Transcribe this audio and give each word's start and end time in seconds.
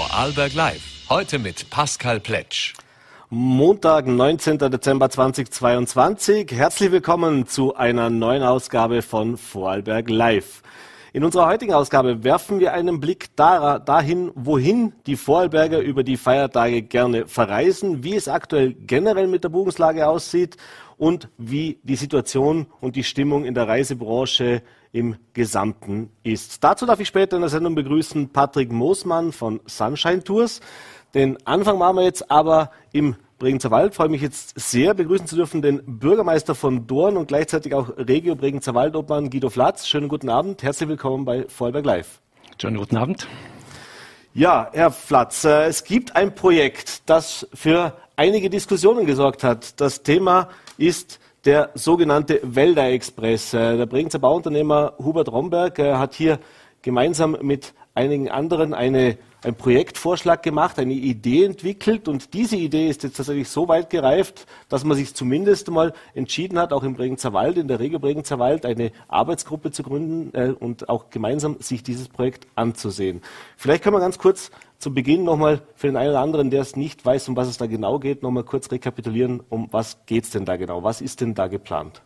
Vorarlberg 0.00 0.54
Live. 0.54 0.80
Heute 1.10 1.38
mit 1.38 1.68
Pascal 1.68 2.20
Pletsch. 2.20 2.72
Montag, 3.28 4.06
19. 4.06 4.56
Dezember 4.56 5.10
2022. 5.10 6.52
Herzlich 6.52 6.90
willkommen 6.90 7.46
zu 7.46 7.76
einer 7.76 8.08
neuen 8.08 8.42
Ausgabe 8.42 9.02
von 9.02 9.36
Vorarlberg 9.36 10.08
Live. 10.08 10.62
In 11.12 11.22
unserer 11.22 11.48
heutigen 11.48 11.74
Ausgabe 11.74 12.24
werfen 12.24 12.60
wir 12.60 12.72
einen 12.72 12.98
Blick 12.98 13.36
dahin, 13.36 14.32
wohin 14.34 14.94
die 15.04 15.16
Vorarlberger 15.16 15.80
über 15.80 16.02
die 16.02 16.16
Feiertage 16.16 16.80
gerne 16.80 17.26
verreisen, 17.26 18.02
wie 18.02 18.14
es 18.14 18.26
aktuell 18.26 18.72
generell 18.72 19.26
mit 19.26 19.44
der 19.44 19.50
Buchungslage 19.50 20.08
aussieht 20.08 20.56
und 20.96 21.28
wie 21.36 21.78
die 21.82 21.96
Situation 21.96 22.68
und 22.80 22.96
die 22.96 23.04
Stimmung 23.04 23.44
in 23.44 23.52
der 23.52 23.68
Reisebranche 23.68 24.62
im 24.92 25.16
Gesamten 25.32 26.10
ist. 26.22 26.62
Dazu 26.64 26.86
darf 26.86 27.00
ich 27.00 27.08
später 27.08 27.36
in 27.36 27.42
der 27.42 27.50
Sendung 27.50 27.74
begrüßen 27.74 28.30
Patrick 28.30 28.72
Moosmann 28.72 29.32
von 29.32 29.60
Sunshine 29.66 30.24
Tours. 30.24 30.60
Den 31.14 31.38
Anfang 31.46 31.78
machen 31.78 31.96
wir 31.96 32.04
jetzt 32.04 32.30
aber 32.30 32.70
im 32.92 33.16
Bregenzer 33.38 33.70
Wald. 33.70 33.94
Freue 33.94 34.08
mich 34.08 34.22
jetzt 34.22 34.58
sehr, 34.58 34.94
begrüßen 34.94 35.26
zu 35.26 35.36
dürfen 35.36 35.62
den 35.62 35.82
Bürgermeister 35.86 36.54
von 36.54 36.86
Dorn 36.86 37.16
und 37.16 37.28
gleichzeitig 37.28 37.74
auch 37.74 37.96
Regio 37.96 38.36
Bregenzer 38.36 38.74
Waldobmann 38.74 39.30
Guido 39.30 39.48
Flatz. 39.48 39.86
Schönen 39.86 40.08
guten 40.08 40.28
Abend, 40.28 40.62
herzlich 40.62 40.88
willkommen 40.88 41.24
bei 41.24 41.46
Vorarlberg 41.48 41.84
Live. 41.84 42.20
Schönen 42.60 42.76
guten 42.76 42.96
Abend. 42.96 43.26
Ja, 44.34 44.68
Herr 44.72 44.90
Flatz, 44.90 45.44
äh, 45.44 45.66
es 45.66 45.84
gibt 45.84 46.14
ein 46.14 46.34
Projekt, 46.34 47.08
das 47.08 47.48
für 47.54 47.96
einige 48.14 48.50
Diskussionen 48.50 49.06
gesorgt 49.06 49.42
hat. 49.42 49.80
Das 49.80 50.02
Thema 50.02 50.48
ist 50.76 51.19
der 51.44 51.70
sogenannte 51.74 52.40
Wälder 52.42 52.90
Express. 52.90 53.54
Äh, 53.54 53.76
der 53.76 53.86
Bregenzer 53.86 54.18
Bauunternehmer 54.18 54.94
Hubert 54.98 55.30
Romberg 55.30 55.78
äh, 55.78 55.94
hat 55.94 56.14
hier 56.14 56.38
gemeinsam 56.82 57.36
mit 57.42 57.74
einigen 57.94 58.30
anderen 58.30 58.74
eine, 58.74 59.18
einen 59.42 59.54
Projektvorschlag 59.54 60.42
gemacht, 60.42 60.78
eine 60.78 60.92
Idee 60.92 61.44
entwickelt 61.44 62.08
und 62.08 62.34
diese 62.34 62.56
Idee 62.56 62.88
ist 62.88 63.02
jetzt 63.02 63.16
tatsächlich 63.16 63.48
so 63.48 63.68
weit 63.68 63.90
gereift, 63.90 64.46
dass 64.68 64.84
man 64.84 64.96
sich 64.96 65.14
zumindest 65.14 65.70
mal 65.70 65.92
entschieden 66.14 66.58
hat, 66.58 66.72
auch 66.72 66.82
im 66.82 66.94
Bregenzer 66.94 67.32
Wald, 67.32 67.56
in 67.56 67.68
der 67.68 67.80
Regio 67.80 67.98
Bregenzer 67.98 68.38
Wald, 68.38 68.66
eine 68.66 68.92
Arbeitsgruppe 69.08 69.70
zu 69.70 69.82
gründen 69.82 70.34
äh, 70.34 70.52
und 70.52 70.88
auch 70.88 71.10
gemeinsam 71.10 71.56
sich 71.60 71.82
dieses 71.82 72.08
Projekt 72.08 72.46
anzusehen. 72.54 73.22
Vielleicht 73.56 73.82
können 73.82 73.96
wir 73.96 74.00
ganz 74.00 74.18
kurz 74.18 74.50
zu 74.78 74.92
Beginn 74.94 75.24
nochmal 75.24 75.62
für 75.74 75.86
den 75.86 75.96
einen 75.96 76.10
oder 76.10 76.20
anderen, 76.20 76.50
der 76.50 76.62
es 76.62 76.76
nicht 76.76 77.04
weiß, 77.04 77.28
um 77.28 77.36
was 77.36 77.48
es 77.48 77.58
da 77.58 77.66
genau 77.66 77.98
geht, 77.98 78.22
nochmal 78.22 78.44
kurz 78.44 78.70
rekapitulieren, 78.70 79.42
um 79.48 79.68
was 79.70 79.98
geht 80.06 80.24
es 80.24 80.30
denn 80.30 80.44
da 80.44 80.56
genau? 80.56 80.82
Was 80.82 81.00
ist 81.00 81.20
denn 81.20 81.34
da 81.34 81.48
geplant? 81.48 82.02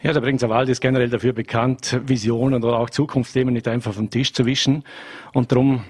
Ja, 0.00 0.12
der 0.12 0.20
Bregenzer 0.20 0.48
Wald 0.48 0.68
ist 0.68 0.80
generell 0.80 1.10
dafür 1.10 1.32
bekannt, 1.32 2.00
Visionen 2.06 2.62
oder 2.62 2.78
auch 2.78 2.88
Zukunftsthemen 2.88 3.52
nicht 3.52 3.66
einfach 3.66 3.92
vom 3.92 4.10
Tisch 4.10 4.32
zu 4.32 4.46
wischen. 4.46 4.84
Und 5.34 5.50
darum 5.50 5.82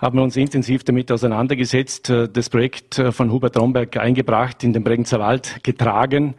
haben 0.00 0.16
wir 0.16 0.22
uns 0.22 0.36
intensiv 0.36 0.82
damit 0.84 1.12
auseinandergesetzt, 1.12 2.10
äh, 2.10 2.28
das 2.28 2.48
Projekt 2.48 2.98
äh, 2.98 3.12
von 3.12 3.30
Hubert 3.30 3.56
Romberg 3.58 3.96
eingebracht, 3.98 4.64
in 4.64 4.72
den 4.72 4.82
Bregenzer 4.82 5.20
Wald 5.20 5.62
getragen, 5.62 6.34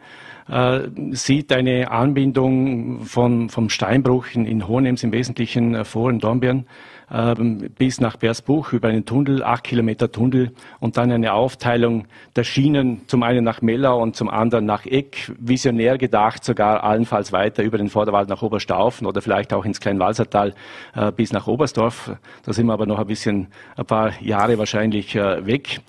äh, 0.48 0.80
sieht 1.12 1.52
eine 1.52 1.90
Anbindung 1.90 3.04
von, 3.04 3.48
vom 3.48 3.68
Steinbruch 3.68 4.26
in, 4.34 4.46
in 4.46 4.66
Hohenems 4.66 5.04
im 5.04 5.12
Wesentlichen 5.12 5.84
vor 5.84 6.10
in 6.10 6.18
Dornbirn 6.18 6.66
ähm, 7.12 7.70
bis 7.76 8.00
nach 8.00 8.16
Bersbuch 8.16 8.72
über 8.72 8.88
einen 8.88 9.04
Tunnel, 9.04 9.42
acht 9.42 9.64
Kilometer 9.64 10.10
Tunnel 10.10 10.52
und 10.80 10.96
dann 10.96 11.10
eine 11.12 11.34
Aufteilung 11.34 12.06
der 12.36 12.44
Schienen, 12.44 13.02
zum 13.06 13.22
einen 13.22 13.44
nach 13.44 13.60
Mellau 13.60 14.00
und 14.00 14.16
zum 14.16 14.30
anderen 14.30 14.64
nach 14.64 14.86
Eck, 14.86 15.32
visionär 15.38 15.98
gedacht, 15.98 16.44
sogar 16.44 16.82
allenfalls 16.84 17.32
weiter 17.32 17.62
über 17.62 17.78
den 17.78 17.88
Vorderwald 17.88 18.28
nach 18.28 18.42
Oberstaufen 18.42 19.06
oder 19.06 19.20
vielleicht 19.20 19.52
auch 19.52 19.64
ins 19.64 19.80
Kleinwalsertal 19.80 20.54
äh, 20.94 21.12
bis 21.12 21.32
nach 21.32 21.46
Oberstdorf. 21.46 22.12
Da 22.44 22.52
sind 22.52 22.66
wir 22.66 22.72
aber 22.72 22.86
noch 22.86 22.98
ein 22.98 23.06
bisschen, 23.06 23.48
ein 23.76 23.84
paar 23.84 24.12
Jahre 24.22 24.58
wahrscheinlich 24.58 25.14
äh, 25.14 25.44
weg. 25.46 25.80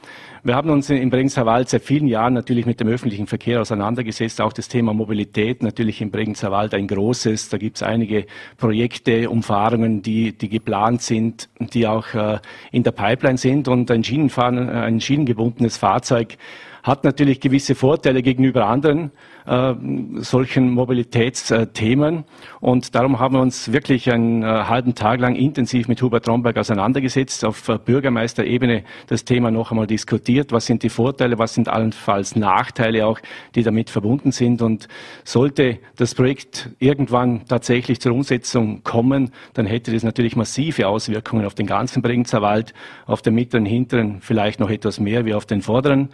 Wir 0.46 0.56
haben 0.56 0.70
uns 0.72 0.90
im 0.90 1.10
Bregenzer 1.10 1.46
Wald 1.46 1.70
seit 1.70 1.84
vielen 1.84 2.06
Jahren 2.06 2.34
natürlich 2.34 2.66
mit 2.66 2.78
dem 2.82 2.90
öffentlichen 2.90 3.28
Verkehr 3.28 3.62
auseinandergesetzt. 3.62 4.42
Auch 4.42 4.52
das 4.52 4.68
Thema 4.68 4.94
Mobilität 4.94 5.64
natürlich 5.64 6.02
im 6.02 6.12
Bregenzer 6.12 6.52
Wald 6.52 6.74
ein 6.74 6.86
großes. 6.86 7.48
Da 7.48 7.58
gibt 7.58 7.78
es 7.78 7.84
einige 7.84 8.26
Projekte, 8.58 9.30
Umfahrungen, 9.30 10.02
die, 10.02 10.38
die 10.38 10.50
geplant 10.50 11.02
sind, 11.02 11.48
die 11.60 11.88
auch 11.88 12.14
äh, 12.14 12.40
in 12.74 12.84
der 12.84 12.92
Pipeline 12.92 13.38
sind. 13.38 13.70
Und 13.70 13.90
ein, 13.90 14.04
Schienenfahren, 14.04 14.70
ein 14.70 15.00
schienengebundenes 15.00 15.78
Fahrzeug 15.78 16.36
hat 16.84 17.06
natürlich 17.06 17.40
gewisse 17.40 17.76
Vorteile 17.76 18.22
gegenüber 18.22 18.68
anderen 18.68 19.12
äh, 19.46 19.74
solchen 20.18 20.70
Mobilitätsthemen. 20.72 22.26
Und 22.60 22.96
darum 22.96 23.20
haben 23.20 23.36
wir 23.36 23.42
uns 23.42 23.72
wirklich 23.72 24.12
einen 24.12 24.44
äh, 24.44 24.46
halben 24.46 24.96
Tag 24.96 25.20
lang 25.20 25.36
intensiv 25.36 25.88
mit 25.88 26.02
Hubert 26.02 26.28
Romberg 26.28 26.58
auseinandergesetzt, 26.58 27.46
auf 27.46 27.68
äh, 27.70 27.78
Bürgermeisterebene 27.78 28.84
das 29.08 29.26
Thema 29.26 29.52
noch 29.52 29.72
einmal 29.72 29.88
diskutiert. 29.88 30.52
Was 30.52 30.66
sind 30.66 30.84
die 30.84 30.90
Vorteile, 30.90 31.38
was 31.40 31.54
sind 31.54 31.70
allenfalls 31.70 32.36
Nachteile 32.36 33.06
auch, 33.06 33.20
die 33.56 33.64
damit 33.64 33.90
verbunden 33.90 34.32
sind. 34.32 34.62
Und 34.62 34.88
sollte 35.24 35.80
das 35.96 36.16
Projekt 36.16 36.70
irgendwann 36.80 37.46
tatsächlich 37.48 38.00
zur 38.02 38.14
Umsetzung 38.14 38.84
kommen, 38.84 39.32
dann 39.54 39.66
hätte 39.66 39.92
das 39.92 40.04
natürlich 40.04 40.36
massive 40.36 40.88
Auswirkungen 40.88 41.46
auf 41.46 41.56
den 41.56 41.66
ganzen 41.66 42.02
Bregenzer 42.02 42.42
Wald, 42.42 42.74
auf 43.06 43.22
den 43.22 43.36
mittleren, 43.36 43.66
hinteren, 43.66 44.18
vielleicht 44.22 44.60
noch 44.60 44.70
etwas 44.70 45.00
mehr 45.00 45.26
wie 45.26 45.34
auf 45.34 45.46
den 45.46 45.62
vorderen. 45.62 46.10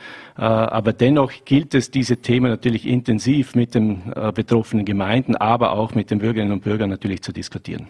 Aber 0.67 0.93
dennoch 0.93 1.31
gilt 1.45 1.73
es, 1.73 1.91
diese 1.91 2.17
Themen 2.17 2.49
natürlich 2.49 2.85
intensiv 2.87 3.19
intensiv 3.19 3.55
mit 3.55 3.75
den 3.75 4.13
äh, 4.15 4.31
betroffenen 4.31 4.85
Gemeinden, 4.85 5.35
aber 5.35 5.71
auch 5.73 5.95
mit 5.95 6.11
den 6.11 6.19
Bürgerinnen 6.19 6.51
und 6.51 6.63
Bürgern 6.63 6.89
natürlich 6.89 7.21
zu 7.21 7.31
diskutieren. 7.31 7.87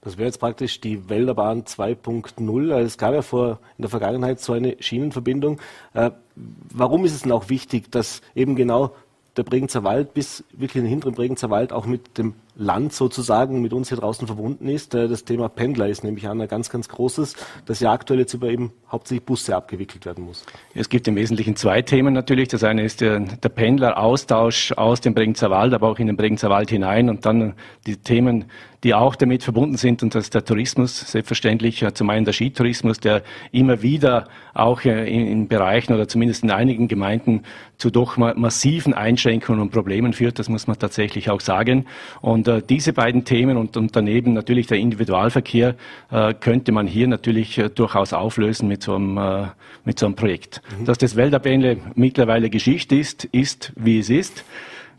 Das 0.00 0.16
wäre 0.16 0.26
jetzt 0.26 0.38
praktisch 0.38 0.80
die 0.80 1.08
Wälderbahn 1.08 1.64
2.0. 1.64 2.72
Also 2.72 2.86
es 2.86 2.98
gab 2.98 3.14
ja 3.14 3.22
vor 3.22 3.58
in 3.76 3.82
der 3.82 3.90
Vergangenheit 3.90 4.40
so 4.40 4.52
eine 4.52 4.76
Schienenverbindung. 4.80 5.60
Äh, 5.94 6.10
warum 6.34 7.04
ist 7.04 7.14
es 7.14 7.22
denn 7.22 7.32
auch 7.32 7.48
wichtig, 7.48 7.90
dass 7.90 8.20
eben 8.34 8.56
genau 8.56 8.94
der 9.36 9.42
Bregenzer 9.44 9.84
Wald 9.84 10.14
bis 10.14 10.44
wirklich 10.52 10.76
in 10.76 10.84
den 10.84 10.90
hinteren 10.90 11.14
Bregenzer 11.14 11.50
Wald 11.50 11.72
auch 11.72 11.86
mit 11.86 12.18
dem 12.18 12.34
Land 12.58 12.92
sozusagen 12.92 13.62
mit 13.62 13.72
uns 13.72 13.88
hier 13.88 13.98
draußen 13.98 14.26
verbunden 14.26 14.68
ist. 14.68 14.92
Äh, 14.92 15.08
das 15.08 15.24
Thema 15.24 15.48
Pendler 15.48 15.88
ist 15.88 16.02
nämlich 16.02 16.28
ein 16.28 16.46
ganz, 16.48 16.70
ganz 16.70 16.88
großes, 16.88 17.36
das 17.66 17.78
ja 17.78 17.92
aktuell 17.92 18.18
jetzt 18.18 18.34
über 18.34 18.48
eben 18.48 18.72
hauptsächlich 18.90 19.24
Busse 19.24 19.54
abgewickelt 19.54 20.04
werden 20.04 20.24
muss. 20.24 20.44
Es 20.74 20.88
gibt 20.88 21.06
im 21.06 21.14
Wesentlichen 21.14 21.54
zwei 21.54 21.82
Themen 21.82 22.12
natürlich. 22.12 22.48
Das 22.48 22.64
eine 22.64 22.82
ist 22.82 23.00
der, 23.00 23.20
der 23.20 23.48
Pendleraustausch 23.48 24.72
aus 24.72 25.00
dem 25.00 25.14
Bregenzer 25.14 25.50
Wald, 25.50 25.72
aber 25.72 25.88
auch 25.88 26.00
in 26.00 26.08
den 26.08 26.16
Bregenzer 26.16 26.50
Wald 26.50 26.70
hinein 26.70 27.08
und 27.08 27.24
dann 27.24 27.54
die 27.86 27.96
Themen, 27.96 28.46
die 28.84 28.94
auch 28.94 29.16
damit 29.16 29.42
verbunden 29.42 29.76
sind 29.76 30.02
und 30.02 30.14
das 30.14 30.24
ist 30.24 30.34
der 30.34 30.44
Tourismus, 30.44 31.00
selbstverständlich 31.10 31.84
zum 31.94 32.10
einen 32.10 32.24
der 32.24 32.32
Skitourismus, 32.32 33.00
der 33.00 33.22
immer 33.50 33.82
wieder 33.82 34.28
auch 34.54 34.82
in, 34.82 35.26
in 35.26 35.48
Bereichen 35.48 35.94
oder 35.94 36.06
zumindest 36.06 36.44
in 36.44 36.50
einigen 36.50 36.86
Gemeinden 36.86 37.42
zu 37.76 37.90
doch 37.90 38.16
massiven 38.16 38.94
Einschränkungen 38.94 39.60
und 39.60 39.70
Problemen 39.70 40.12
führt, 40.12 40.38
das 40.38 40.48
muss 40.48 40.66
man 40.66 40.78
tatsächlich 40.78 41.30
auch 41.30 41.40
sagen. 41.40 41.86
Und 42.20 42.47
äh, 42.48 42.62
diese 42.68 42.92
beiden 42.92 43.24
Themen 43.24 43.56
und, 43.56 43.76
und, 43.76 43.94
daneben 43.94 44.32
natürlich 44.32 44.66
der 44.66 44.78
Individualverkehr 44.78 45.76
äh, 46.10 46.34
könnte 46.34 46.72
man 46.72 46.86
hier 46.86 47.06
natürlich 47.06 47.58
äh, 47.58 47.68
durchaus 47.68 48.12
auflösen 48.12 48.68
mit 48.68 48.82
so 48.82 48.94
einem, 48.94 49.18
äh, 49.18 49.46
mit 49.84 49.98
so 49.98 50.06
einem 50.06 50.16
Projekt. 50.16 50.62
Mhm. 50.78 50.84
Dass 50.86 50.98
das 50.98 51.14
Wälderbähnle 51.16 51.76
mittlerweile 51.94 52.50
Geschichte 52.50 52.96
ist, 52.96 53.24
ist 53.26 53.72
wie 53.76 53.98
es 53.98 54.10
ist. 54.10 54.44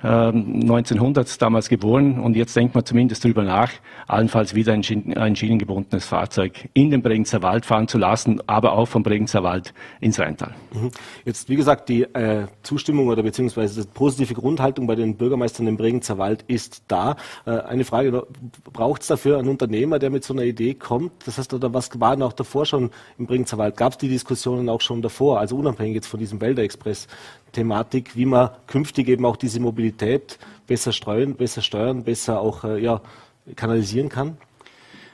1900 0.02 1.28
ähm, 1.28 1.36
damals 1.40 1.68
geboren 1.68 2.20
und 2.20 2.38
jetzt 2.38 2.56
denkt 2.56 2.74
man 2.74 2.86
zumindest 2.86 3.26
darüber 3.26 3.44
nach, 3.44 3.72
allenfalls 4.08 4.56
wieder 4.56 4.72
ein, 4.72 4.84
ein 5.18 5.36
schienengebundenes 5.36 6.06
Fahrzeug 6.06 6.70
in 6.74 6.90
den 6.90 7.02
Bregenzer 7.02 7.42
Wald 7.42 7.66
fahren 7.66 7.90
zu 7.90 7.98
lassen, 7.98 8.42
aber 8.48 8.74
auch 8.74 8.88
vom 8.88 9.04
Bregenzer 9.04 9.44
Wald 9.44 9.74
ins 10.00 10.18
Rheintal. 10.18 10.56
Mhm. 10.74 10.92
Jetzt, 11.26 11.50
wie 11.50 11.58
gesagt, 11.58 11.90
die 11.90 12.04
äh, 12.04 12.48
Zustimmung 12.64 13.08
oder 13.08 13.24
beziehungsweise 13.24 13.82
die 13.82 13.88
positive 13.94 14.34
Grundhaltung 14.34 14.88
bei 14.88 14.96
den 14.96 15.18
Bürgermeistern 15.18 15.68
im 15.68 15.76
Bregenzer 15.76 16.18
Wald 16.18 16.46
ist 16.48 16.84
da. 16.88 17.18
Äh, 17.46 17.52
eine 17.52 17.84
Frage, 17.84 18.26
braucht 18.72 19.02
es 19.02 19.08
dafür 19.08 19.38
einen 19.38 19.50
Unternehmer, 19.50 20.00
der 20.00 20.12
mit 20.12 20.24
so 20.24 20.34
einer 20.34 20.44
Idee 20.44 20.76
kommt? 20.76 21.12
Das 21.26 21.38
heißt, 21.38 21.54
oder 21.54 21.74
was 21.74 22.00
war 22.00 22.16
denn 22.16 22.24
auch 22.24 22.34
davor 22.34 22.66
schon 22.66 22.90
im 23.18 23.28
Bregenzer 23.28 23.58
Wald? 23.58 23.76
Gab 23.76 23.94
es 23.94 23.98
die 23.98 24.08
Diskussionen 24.08 24.70
auch 24.70 24.80
schon 24.80 25.02
davor, 25.02 25.40
also 25.40 25.58
unabhängig 25.58 25.96
jetzt 25.96 26.08
von 26.08 26.22
diesem 26.22 26.40
Wälder 26.40 26.64
Express? 26.64 27.08
Thematik, 27.52 28.16
wie 28.16 28.26
man 28.26 28.50
künftig 28.68 29.08
eben 29.08 29.26
auch 29.26 29.38
diese 29.38 29.60
Mobilität 29.60 30.40
besser 30.68 30.92
steuern, 30.92 31.36
besser 31.36 31.62
steuern, 31.62 32.04
besser 32.04 32.40
auch 32.40 32.64
äh, 32.64 32.80
ja, 32.80 33.02
kanalisieren 33.56 34.10
kann? 34.10 34.38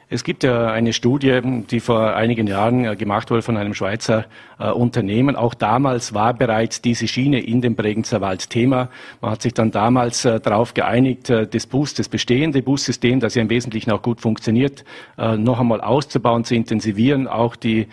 Es 0.08 0.24
gibt 0.24 0.44
ja 0.44 0.68
eine 0.68 0.94
Studie, 0.94 1.40
die 1.72 1.80
vor 1.80 2.16
einigen 2.16 2.46
Jahren 2.46 2.86
äh, 2.86 2.96
gemacht 2.96 3.32
wurde 3.32 3.42
von 3.42 3.58
einem 3.58 3.74
Schweizer 3.74 4.26
äh, 4.60 4.70
Unternehmen. 4.70 5.36
Auch 5.36 5.56
damals 5.56 6.14
war 6.14 6.36
bereits 6.36 6.80
diese 6.80 7.08
Schiene 7.08 7.40
in 7.40 7.60
dem 7.60 7.74
Bregenzer 7.74 8.22
Wald 8.22 8.52
Thema. 8.52 8.90
Man 9.20 9.32
hat 9.32 9.42
sich 9.42 9.56
dann 9.56 9.72
damals 9.72 10.24
äh, 10.24 10.40
darauf 10.40 10.76
geeinigt, 10.76 11.30
das 11.30 11.66
Bus, 11.66 11.96
das 11.96 12.08
bestehende 12.08 12.62
Bussystem, 12.62 13.20
das 13.20 13.34
ja 13.34 13.42
im 13.42 13.50
Wesentlichen 13.50 13.92
auch 13.92 14.02
gut 14.04 14.22
funktioniert, 14.22 14.84
noch 15.18 15.60
einmal 15.60 15.82
auszubauen, 15.82 16.44
zu 16.44 16.56
intensivieren, 16.56 17.28
auch 17.28 17.56
die, 17.56 17.88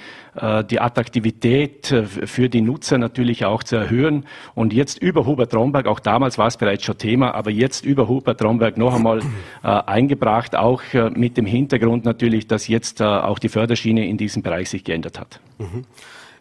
die 0.71 0.81
Attraktivität 0.81 1.95
für 2.25 2.49
die 2.49 2.61
Nutzer 2.61 2.99
natürlich 2.99 3.45
auch 3.45 3.63
zu 3.63 3.77
erhöhen. 3.77 4.25
Und 4.55 4.73
jetzt 4.73 4.99
über 4.99 5.27
Hubert 5.27 5.55
Romberg, 5.55 5.87
auch 5.87 6.01
damals 6.01 6.39
war 6.39 6.47
es 6.49 6.57
bereits 6.57 6.85
schon 6.85 6.99
Thema, 6.99 7.35
aber 7.35 7.51
jetzt 7.51 7.85
über 7.85 8.09
Hubert 8.09 8.43
Romberg 8.43 8.77
noch 8.77 8.95
einmal 8.95 9.21
eingebracht, 9.63 10.57
auch 10.57 10.83
mit 11.15 11.37
dem 11.37 11.47
Hintergrund, 11.47 12.02
und 12.03 12.07
natürlich, 12.07 12.49
dass 12.49 12.67
jetzt 12.67 13.01
äh, 13.01 13.05
auch 13.05 13.39
die 13.39 13.49
Förderschiene 13.49 14.09
in 14.09 14.17
diesem 14.17 14.43
Bereich 14.43 14.69
sich 14.69 14.83
geändert 14.83 15.21
hat. 15.21 15.41
Mhm. 15.59 15.85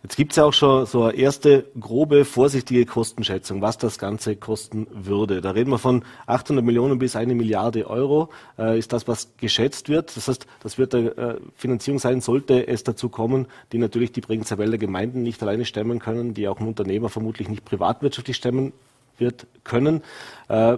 Jetzt 0.01 0.17
gibt 0.17 0.31
es 0.31 0.37
ja 0.37 0.45
auch 0.45 0.53
schon 0.53 0.87
so 0.87 1.03
eine 1.03 1.13
erste 1.13 1.67
grobe, 1.79 2.25
vorsichtige 2.25 2.87
Kostenschätzung, 2.87 3.61
was 3.61 3.77
das 3.77 3.99
Ganze 3.99 4.35
kosten 4.35 4.87
würde. 4.89 5.41
Da 5.41 5.51
reden 5.51 5.69
wir 5.69 5.77
von 5.77 6.03
800 6.25 6.65
Millionen 6.65 6.97
bis 6.97 7.15
eine 7.15 7.35
Milliarde 7.35 7.87
Euro, 7.87 8.29
äh, 8.57 8.79
ist 8.79 8.91
das, 8.91 9.07
was 9.07 9.33
geschätzt 9.37 9.89
wird. 9.89 10.17
Das 10.17 10.27
heißt, 10.27 10.47
das 10.63 10.79
wird 10.79 10.95
eine 10.95 11.09
äh, 11.15 11.35
Finanzierung 11.55 11.99
sein, 11.99 12.21
sollte 12.21 12.67
es 12.67 12.83
dazu 12.83 13.09
kommen, 13.09 13.45
die 13.71 13.77
natürlich 13.77 14.11
die 14.11 14.21
Bregenzer 14.21 14.57
Wälder 14.57 14.79
Gemeinden 14.79 15.21
nicht 15.21 15.43
alleine 15.43 15.65
stemmen 15.65 15.99
können, 15.99 16.33
die 16.33 16.47
auch 16.47 16.59
ein 16.59 16.67
Unternehmer 16.67 17.09
vermutlich 17.09 17.47
nicht 17.47 17.65
privatwirtschaftlich 17.65 18.37
stemmen 18.37 18.73
wird 19.19 19.45
können. 19.63 20.01
Äh, 20.51 20.77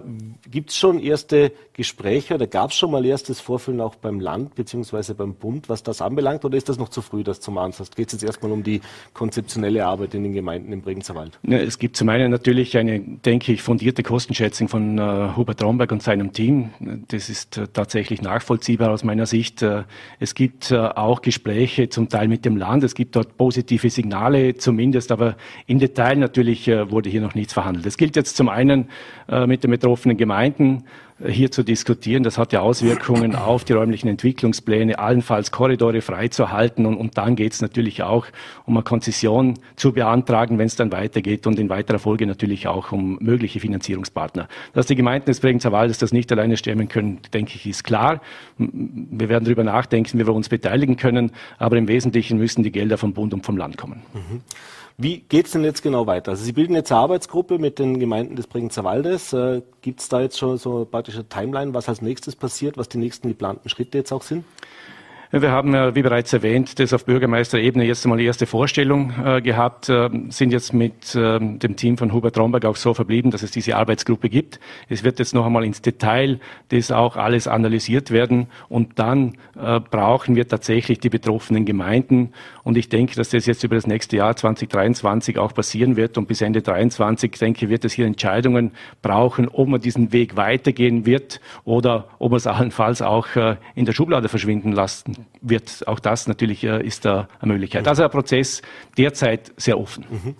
Gibt 0.50 0.70
es 0.70 0.76
schon 0.76 1.00
erste 1.00 1.50
Gespräche 1.72 2.34
oder 2.34 2.46
gab 2.46 2.70
es 2.70 2.76
schon 2.76 2.92
mal 2.92 3.04
erstes 3.04 3.40
Vorfühlen 3.40 3.80
auch 3.80 3.96
beim 3.96 4.20
Land 4.20 4.54
bzw. 4.54 5.14
beim 5.14 5.34
Bund, 5.34 5.68
was 5.68 5.82
das 5.82 6.00
anbelangt, 6.00 6.44
oder 6.44 6.56
ist 6.56 6.68
das 6.68 6.78
noch 6.78 6.90
zu 6.90 7.02
früh, 7.02 7.24
das 7.24 7.40
zum 7.40 7.58
Ansatz? 7.58 7.90
Geht 7.90 8.06
es 8.08 8.12
jetzt 8.12 8.22
erstmal 8.22 8.52
um 8.52 8.62
die 8.62 8.80
konzeptionelle 9.14 9.84
Arbeit 9.84 10.14
in 10.14 10.22
den 10.22 10.32
Gemeinden 10.32 10.72
im 10.72 10.80
Bregenzer 10.80 11.16
Wald? 11.16 11.40
Ja, 11.42 11.58
es 11.58 11.80
gibt 11.80 11.96
zum 11.96 12.08
einen 12.08 12.30
natürlich 12.30 12.76
eine, 12.76 13.00
denke 13.00 13.52
ich, 13.52 13.62
fundierte 13.62 14.04
Kostenschätzung 14.04 14.68
von 14.68 14.98
äh, 14.98 15.30
Hubert 15.36 15.60
Romberg 15.64 15.90
und 15.90 16.04
seinem 16.04 16.32
Team. 16.32 16.70
Das 17.08 17.28
ist 17.28 17.58
äh, 17.58 17.66
tatsächlich 17.66 18.22
nachvollziehbar 18.22 18.92
aus 18.92 19.02
meiner 19.02 19.26
Sicht. 19.26 19.62
Äh, 19.62 19.82
es 20.20 20.36
gibt 20.36 20.70
äh, 20.70 20.76
auch 20.76 21.20
Gespräche 21.20 21.88
zum 21.88 22.08
Teil 22.08 22.28
mit 22.28 22.44
dem 22.44 22.56
Land. 22.56 22.84
Es 22.84 22.94
gibt 22.94 23.16
dort 23.16 23.36
positive 23.36 23.90
Signale 23.90 24.54
zumindest, 24.54 25.10
aber 25.10 25.36
im 25.66 25.80
Detail 25.80 26.16
natürlich 26.16 26.68
äh, 26.68 26.88
wurde 26.92 27.10
hier 27.10 27.22
noch 27.22 27.34
nichts 27.34 27.52
verhandelt. 27.52 27.86
Es 27.86 27.96
gilt 27.96 28.14
jetzt 28.14 28.36
zum 28.36 28.48
einen 28.48 28.88
mit 29.46 29.63
den 29.64 29.70
betroffenen 29.70 30.16
Gemeinden 30.16 30.84
äh, 31.18 31.30
hier 31.30 31.50
zu 31.50 31.62
diskutieren. 31.62 32.22
Das 32.22 32.38
hat 32.38 32.52
ja 32.52 32.60
Auswirkungen 32.60 33.34
auf 33.34 33.64
die 33.64 33.72
räumlichen 33.72 34.08
Entwicklungspläne, 34.08 34.98
allenfalls 34.98 35.50
Korridore 35.50 36.00
freizuhalten. 36.00 36.86
Und, 36.86 36.96
und 36.96 37.18
dann 37.18 37.34
geht 37.34 37.52
es 37.52 37.62
natürlich 37.62 38.02
auch 38.02 38.26
um 38.66 38.76
eine 38.76 38.84
Konzession 38.84 39.54
zu 39.76 39.92
beantragen, 39.92 40.58
wenn 40.58 40.66
es 40.66 40.76
dann 40.76 40.92
weitergeht 40.92 41.46
und 41.46 41.58
in 41.58 41.68
weiterer 41.68 41.98
Folge 41.98 42.26
natürlich 42.26 42.68
auch 42.68 42.92
um 42.92 43.18
mögliche 43.20 43.58
Finanzierungspartner. 43.58 44.48
Dass 44.74 44.86
die 44.86 44.94
Gemeinden 44.94 45.26
des 45.26 45.40
Bregenzer 45.40 45.72
Waldes 45.72 45.98
das 45.98 46.12
nicht 46.12 46.30
alleine 46.30 46.56
stemmen 46.56 46.88
können, 46.88 47.20
denke 47.32 47.54
ich, 47.56 47.66
ist 47.66 47.84
klar. 47.84 48.20
Wir 48.58 49.28
werden 49.28 49.44
darüber 49.44 49.64
nachdenken, 49.64 50.18
wie 50.18 50.26
wir 50.26 50.34
uns 50.34 50.48
beteiligen 50.48 50.96
können, 50.96 51.32
aber 51.58 51.76
im 51.76 51.88
Wesentlichen 51.88 52.38
müssen 52.38 52.62
die 52.62 52.70
Gelder 52.70 52.98
vom 52.98 53.14
Bund 53.14 53.34
und 53.34 53.44
vom 53.44 53.56
Land 53.56 53.78
kommen. 53.78 54.02
Mhm. 54.12 54.40
Wie 54.96 55.18
geht 55.20 55.46
es 55.46 55.52
denn 55.52 55.64
jetzt 55.64 55.82
genau 55.82 56.06
weiter? 56.06 56.32
Also 56.32 56.44
Sie 56.44 56.52
bilden 56.52 56.74
jetzt 56.74 56.92
eine 56.92 57.00
Arbeitsgruppe 57.00 57.58
mit 57.58 57.80
den 57.80 57.98
Gemeinden 57.98 58.36
des 58.36 58.46
Bregenzer 58.46 58.84
Waldes. 58.84 59.32
Äh, 59.32 59.62
Gibt 59.82 60.00
es 60.00 60.08
da 60.08 60.20
jetzt 60.20 60.38
schon 60.38 60.56
so 60.56 60.84
praktisch 60.84 61.16
eine 61.16 61.28
Timeline, 61.28 61.74
was 61.74 61.88
als 61.88 62.00
nächstes 62.00 62.36
passiert, 62.36 62.78
was 62.78 62.88
die 62.88 62.98
nächsten 62.98 63.26
geplanten 63.26 63.68
Schritte 63.68 63.98
jetzt 63.98 64.12
auch 64.12 64.22
sind? 64.22 64.44
Wir 65.36 65.50
haben, 65.50 65.72
wie 65.96 66.02
bereits 66.02 66.32
erwähnt, 66.32 66.78
das 66.78 66.92
auf 66.92 67.06
Bürgermeisterebene 67.06 67.84
jetzt 67.84 68.04
einmal 68.04 68.18
die 68.18 68.24
erste 68.24 68.46
Vorstellung 68.46 69.12
äh, 69.20 69.42
gehabt, 69.42 69.88
äh, 69.88 70.08
sind 70.28 70.52
jetzt 70.52 70.72
mit 70.72 71.16
äh, 71.16 71.40
dem 71.40 71.74
Team 71.74 71.98
von 71.98 72.12
Hubert 72.12 72.38
Romberg 72.38 72.64
auch 72.66 72.76
so 72.76 72.94
verblieben, 72.94 73.32
dass 73.32 73.42
es 73.42 73.50
diese 73.50 73.74
Arbeitsgruppe 73.74 74.28
gibt. 74.28 74.60
Es 74.88 75.02
wird 75.02 75.18
jetzt 75.18 75.34
noch 75.34 75.44
einmal 75.44 75.64
ins 75.64 75.82
Detail 75.82 76.38
das 76.68 76.92
auch 76.92 77.16
alles 77.16 77.48
analysiert 77.48 78.12
werden 78.12 78.46
und 78.68 79.00
dann 79.00 79.36
äh, 79.60 79.80
brauchen 79.80 80.36
wir 80.36 80.46
tatsächlich 80.46 81.00
die 81.00 81.10
betroffenen 81.10 81.64
Gemeinden. 81.64 82.32
Und 82.62 82.76
ich 82.76 82.88
denke, 82.88 83.16
dass 83.16 83.30
das 83.30 83.44
jetzt 83.46 83.64
über 83.64 83.74
das 83.74 83.88
nächste 83.88 84.16
Jahr 84.18 84.36
2023 84.36 85.36
auch 85.38 85.52
passieren 85.52 85.96
wird. 85.96 86.16
Und 86.16 86.28
bis 86.28 86.42
Ende 86.42 86.62
2023, 86.62 87.32
denke 87.32 87.68
wird 87.68 87.84
es 87.84 87.92
hier 87.92 88.06
Entscheidungen 88.06 88.70
brauchen, 89.02 89.48
ob 89.48 89.66
man 89.66 89.80
diesen 89.80 90.12
Weg 90.12 90.36
weitergehen 90.36 91.06
wird 91.06 91.40
oder 91.64 92.06
ob 92.20 92.30
man 92.30 92.36
es 92.36 92.46
allenfalls 92.46 93.02
auch 93.02 93.34
äh, 93.34 93.56
in 93.74 93.84
der 93.84 93.94
Schublade 93.94 94.28
verschwinden 94.28 94.70
lassen 94.70 95.23
wird 95.40 95.86
auch 95.86 96.00
das 96.00 96.26
natürlich 96.26 96.64
äh, 96.64 96.84
ist 96.84 97.04
da 97.04 97.28
eine 97.40 97.52
Möglichkeit. 97.52 97.86
Also 97.86 98.02
ein 98.02 98.10
Prozess 98.10 98.62
derzeit 98.96 99.52
sehr 99.56 99.78
offen. 99.78 100.04
Mhm. 100.10 100.34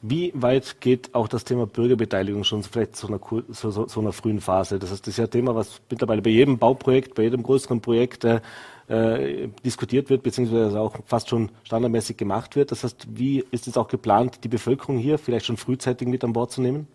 Wie 0.00 0.32
weit 0.34 0.80
geht 0.80 1.12
auch 1.14 1.26
das 1.26 1.42
Thema 1.42 1.66
Bürgerbeteiligung 1.66 2.44
schon 2.44 2.62
vielleicht 2.62 2.94
zu 2.94 3.08
einer, 3.08 3.18
so, 3.48 3.70
so, 3.70 3.88
so 3.88 4.00
einer 4.00 4.12
frühen 4.12 4.40
Phase? 4.40 4.78
Das 4.78 4.92
heißt, 4.92 5.06
das 5.06 5.14
ist 5.14 5.18
ja 5.18 5.24
ein 5.24 5.30
Thema, 5.30 5.56
was 5.56 5.80
mittlerweile 5.90 6.22
bei 6.22 6.30
jedem 6.30 6.56
Bauprojekt, 6.56 7.16
bei 7.16 7.24
jedem 7.24 7.42
größeren 7.42 7.80
Projekt 7.80 8.24
äh, 8.24 8.40
äh, 8.86 9.48
diskutiert 9.64 10.08
wird, 10.08 10.22
beziehungsweise 10.22 10.78
auch 10.78 10.94
fast 11.04 11.28
schon 11.28 11.50
standardmäßig 11.64 12.16
gemacht 12.16 12.54
wird. 12.54 12.70
Das 12.70 12.84
heißt, 12.84 13.08
wie 13.12 13.44
ist 13.50 13.66
es 13.66 13.76
auch 13.76 13.88
geplant, 13.88 14.44
die 14.44 14.48
Bevölkerung 14.48 14.98
hier 14.98 15.18
vielleicht 15.18 15.46
schon 15.46 15.56
frühzeitig 15.56 16.06
mit 16.06 16.22
an 16.22 16.32
Bord 16.32 16.52
zu 16.52 16.62
nehmen? 16.62 16.86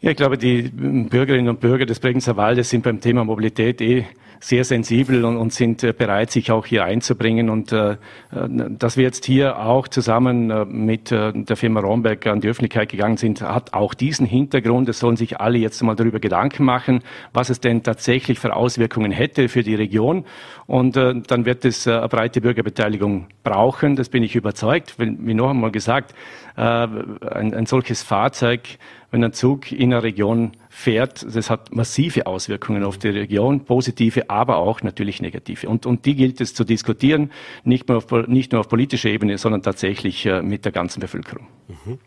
Ja, 0.00 0.10
ich 0.10 0.16
glaube, 0.16 0.38
die 0.38 0.62
Bürgerinnen 0.62 1.48
und 1.48 1.60
Bürger 1.60 1.86
des 1.86 2.00
Bregenzer 2.00 2.36
Waldes 2.36 2.70
sind 2.70 2.84
beim 2.84 3.00
Thema 3.00 3.24
Mobilität 3.24 3.80
eh 3.80 4.06
sehr 4.40 4.64
sensibel 4.64 5.24
und, 5.24 5.36
und 5.36 5.52
sind 5.52 5.82
äh, 5.82 5.92
bereit, 5.92 6.30
sich 6.30 6.50
auch 6.50 6.66
hier 6.66 6.84
einzubringen. 6.84 7.50
Und 7.50 7.72
äh, 7.72 7.92
äh, 7.92 7.96
dass 8.70 8.96
wir 8.96 9.04
jetzt 9.04 9.24
hier 9.24 9.58
auch 9.58 9.88
zusammen 9.88 10.50
äh, 10.50 10.64
mit 10.64 11.10
der 11.10 11.56
Firma 11.56 11.80
Romberg 11.80 12.26
an 12.26 12.40
die 12.40 12.48
Öffentlichkeit 12.48 12.88
gegangen 12.88 13.16
sind, 13.16 13.42
hat 13.42 13.74
auch 13.74 13.94
diesen 13.94 14.26
Hintergrund. 14.26 14.88
Es 14.88 14.98
sollen 14.98 15.16
sich 15.16 15.40
alle 15.40 15.58
jetzt 15.58 15.82
mal 15.82 15.94
darüber 15.94 16.20
Gedanken 16.20 16.64
machen, 16.64 17.00
was 17.32 17.50
es 17.50 17.60
denn 17.60 17.82
tatsächlich 17.82 18.38
für 18.38 18.54
Auswirkungen 18.54 19.12
hätte 19.12 19.48
für 19.48 19.62
die 19.62 19.74
Region. 19.74 20.24
Und 20.66 20.96
äh, 20.96 21.14
dann 21.26 21.44
wird 21.44 21.64
es 21.64 21.86
äh, 21.86 22.06
breite 22.10 22.40
Bürgerbeteiligung 22.40 23.28
brauchen. 23.44 23.96
Das 23.96 24.08
bin 24.08 24.22
ich 24.22 24.34
überzeugt. 24.34 24.96
Wie 24.98 25.34
noch 25.34 25.50
einmal 25.50 25.70
gesagt, 25.70 26.14
äh, 26.56 26.60
ein, 26.60 27.54
ein 27.54 27.66
solches 27.66 28.02
Fahrzeug, 28.02 28.62
wenn 29.10 29.22
ein 29.22 29.32
Zug 29.32 29.70
in 29.70 29.92
einer 29.92 30.02
Region 30.02 30.52
fährt, 30.76 31.24
das 31.34 31.48
hat 31.48 31.74
massive 31.74 32.26
Auswirkungen 32.26 32.84
auf 32.84 32.98
die 32.98 33.08
Region, 33.08 33.64
positive, 33.64 34.28
aber 34.28 34.58
auch 34.58 34.82
natürlich 34.82 35.22
negative. 35.22 35.70
Und, 35.70 35.86
und 35.86 36.04
die 36.04 36.14
gilt 36.14 36.38
es 36.42 36.52
zu 36.52 36.64
diskutieren, 36.64 37.32
nicht, 37.64 37.88
mehr 37.88 37.96
auf, 37.96 38.12
nicht 38.28 38.52
nur 38.52 38.60
auf 38.60 38.68
politischer 38.68 39.08
Ebene, 39.08 39.38
sondern 39.38 39.62
tatsächlich 39.62 40.26
äh, 40.26 40.42
mit 40.42 40.66
der 40.66 40.72
ganzen 40.72 41.00
Bevölkerung. 41.00 41.46
Mhm. 41.68 41.98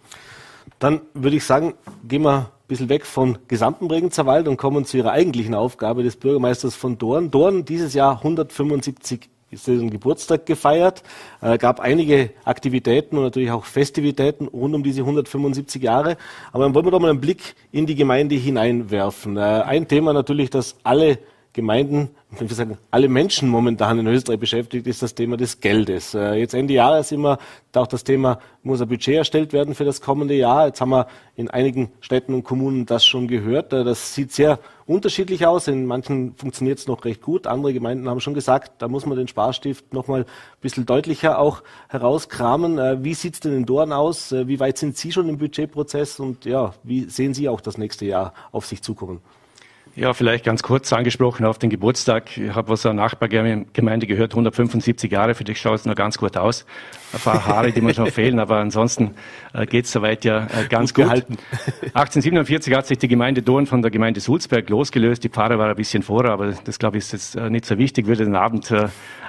Dann 0.77 1.01
würde 1.15 1.37
ich 1.37 1.45
sagen, 1.45 1.73
gehen 2.07 2.21
wir 2.21 2.37
ein 2.37 2.67
bisschen 2.67 2.89
weg 2.89 3.07
von 3.07 3.39
gesamten 3.47 3.87
Bregenzer 3.87 4.27
Wald 4.27 4.47
und 4.47 4.57
kommen 4.57 4.85
zu 4.85 4.97
Ihrer 4.97 5.13
eigentlichen 5.13 5.55
Aufgabe 5.55 6.03
des 6.03 6.17
Bürgermeisters 6.17 6.75
von 6.75 6.99
Dorn. 6.99 7.31
Dorn 7.31 7.65
dieses 7.65 7.95
Jahr 7.95 8.17
175 8.17 9.31
ist 9.51 9.67
den 9.67 9.89
Geburtstag 9.89 10.45
gefeiert, 10.45 11.03
äh, 11.41 11.57
gab 11.57 11.79
einige 11.79 12.31
Aktivitäten 12.45 13.17
und 13.17 13.23
natürlich 13.23 13.51
auch 13.51 13.65
Festivitäten 13.65 14.47
rund 14.47 14.75
um 14.75 14.83
diese 14.83 15.01
175 15.01 15.81
Jahre. 15.81 16.17
Aber 16.51 16.65
dann 16.65 16.75
wollen 16.75 16.85
wir 16.85 16.91
doch 16.91 16.99
mal 16.99 17.09
einen 17.09 17.21
Blick 17.21 17.55
in 17.71 17.85
die 17.85 17.95
Gemeinde 17.95 18.35
hineinwerfen. 18.35 19.37
Äh, 19.37 19.39
ein 19.39 19.87
Thema 19.87 20.13
natürlich, 20.13 20.49
das 20.49 20.75
alle 20.83 21.19
Gemeinden, 21.59 22.09
ich 22.31 22.39
will 22.39 22.47
sagen, 22.49 22.77
alle 22.89 23.09
Menschen 23.09 23.49
momentan 23.49 23.99
in 23.99 24.07
Österreich 24.07 24.39
beschäftigt, 24.39 24.87
ist 24.87 25.01
das 25.01 25.13
Thema 25.13 25.35
des 25.35 25.59
Geldes. 25.59 26.13
Äh, 26.13 26.35
jetzt 26.35 26.53
Ende 26.53 26.73
Jahres 26.73 27.11
immer 27.11 27.37
auch 27.75 27.87
das 27.87 28.05
Thema, 28.05 28.39
muss 28.63 28.81
ein 28.81 28.87
Budget 28.87 29.15
erstellt 29.15 29.51
werden 29.51 29.75
für 29.75 29.83
das 29.83 29.99
kommende 29.99 30.35
Jahr. 30.35 30.67
Jetzt 30.67 30.79
haben 30.79 30.91
wir 30.91 31.07
in 31.35 31.49
einigen 31.49 31.91
Städten 31.99 32.33
und 32.33 32.43
Kommunen 32.43 32.85
das 32.85 33.05
schon 33.05 33.27
gehört. 33.27 33.73
Äh, 33.73 33.83
das 33.83 34.15
sieht 34.15 34.31
sehr 34.31 34.59
unterschiedlich 34.85 35.45
aus. 35.45 35.67
In 35.67 35.85
manchen 35.85 36.33
funktioniert 36.35 36.79
es 36.79 36.87
noch 36.87 37.03
recht 37.03 37.21
gut. 37.21 37.45
Andere 37.45 37.73
Gemeinden 37.73 38.07
haben 38.07 38.21
schon 38.21 38.33
gesagt, 38.33 38.81
da 38.81 38.87
muss 38.87 39.05
man 39.05 39.17
den 39.17 39.27
Sparstift 39.27 39.93
noch 39.93 40.07
mal 40.07 40.21
ein 40.21 40.25
bisschen 40.61 40.85
deutlicher 40.85 41.39
auch 41.39 41.61
herauskramen. 41.89 42.79
Äh, 42.79 43.03
wie 43.03 43.15
sieht 43.15 43.33
es 43.33 43.39
denn 43.41 43.53
in 43.53 43.65
Dorn 43.65 43.91
aus? 43.91 44.31
Wie 44.31 44.61
weit 44.61 44.77
sind 44.77 44.95
Sie 44.95 45.11
schon 45.11 45.27
im 45.27 45.37
Budgetprozess? 45.37 46.21
Und 46.21 46.45
ja, 46.45 46.73
wie 46.83 47.03
sehen 47.09 47.33
Sie 47.33 47.49
auch 47.49 47.59
das 47.59 47.77
nächste 47.77 48.05
Jahr 48.05 48.33
auf 48.51 48.65
sich 48.65 48.81
zukommen? 48.81 49.19
Ja, 49.95 50.13
vielleicht 50.13 50.45
ganz 50.45 50.63
kurz 50.63 50.93
angesprochen 50.93 51.45
auf 51.45 51.57
den 51.57 51.69
Geburtstag. 51.69 52.37
Ich 52.37 52.53
habe 52.53 52.71
aus 52.71 52.85
einer 52.85 52.93
Nachbargemeinde 52.93 54.07
gehört, 54.07 54.31
175 54.31 55.11
Jahre, 55.11 55.35
für 55.35 55.43
dich 55.43 55.59
schaut 55.59 55.75
es 55.75 55.85
noch 55.85 55.95
ganz 55.95 56.17
gut 56.17 56.37
aus. 56.37 56.65
Ein 57.11 57.19
paar 57.19 57.45
Haare, 57.45 57.71
die 57.71 57.81
mir 57.81 57.93
schon 57.93 58.07
fehlen, 58.11 58.39
aber 58.39 58.57
ansonsten 58.57 59.15
äh, 59.53 59.65
geht 59.65 59.85
es 59.85 59.91
soweit 59.91 60.23
ja 60.25 60.45
äh, 60.45 60.67
ganz 60.69 60.93
gut. 60.93 61.05
gut. 61.05 61.25
1847 61.93 62.73
hat 62.75 62.87
sich 62.87 62.97
die 62.99 63.07
Gemeinde 63.07 63.41
Dorn 63.41 63.65
von 63.65 63.81
der 63.81 63.91
Gemeinde 63.91 64.19
Sulzberg 64.19 64.69
losgelöst. 64.69 65.23
Die 65.23 65.29
Pfarre 65.29 65.57
war 65.57 65.69
ein 65.69 65.75
bisschen 65.75 66.03
vor, 66.03 66.23
aber 66.25 66.53
das 66.63 66.79
glaube 66.79 66.97
ich 66.97 67.03
ist 67.05 67.11
jetzt 67.13 67.35
äh, 67.35 67.49
nicht 67.49 67.65
so 67.65 67.77
wichtig, 67.77 68.05
würde 68.07 68.23
den 68.23 68.35
Abend 68.35 68.71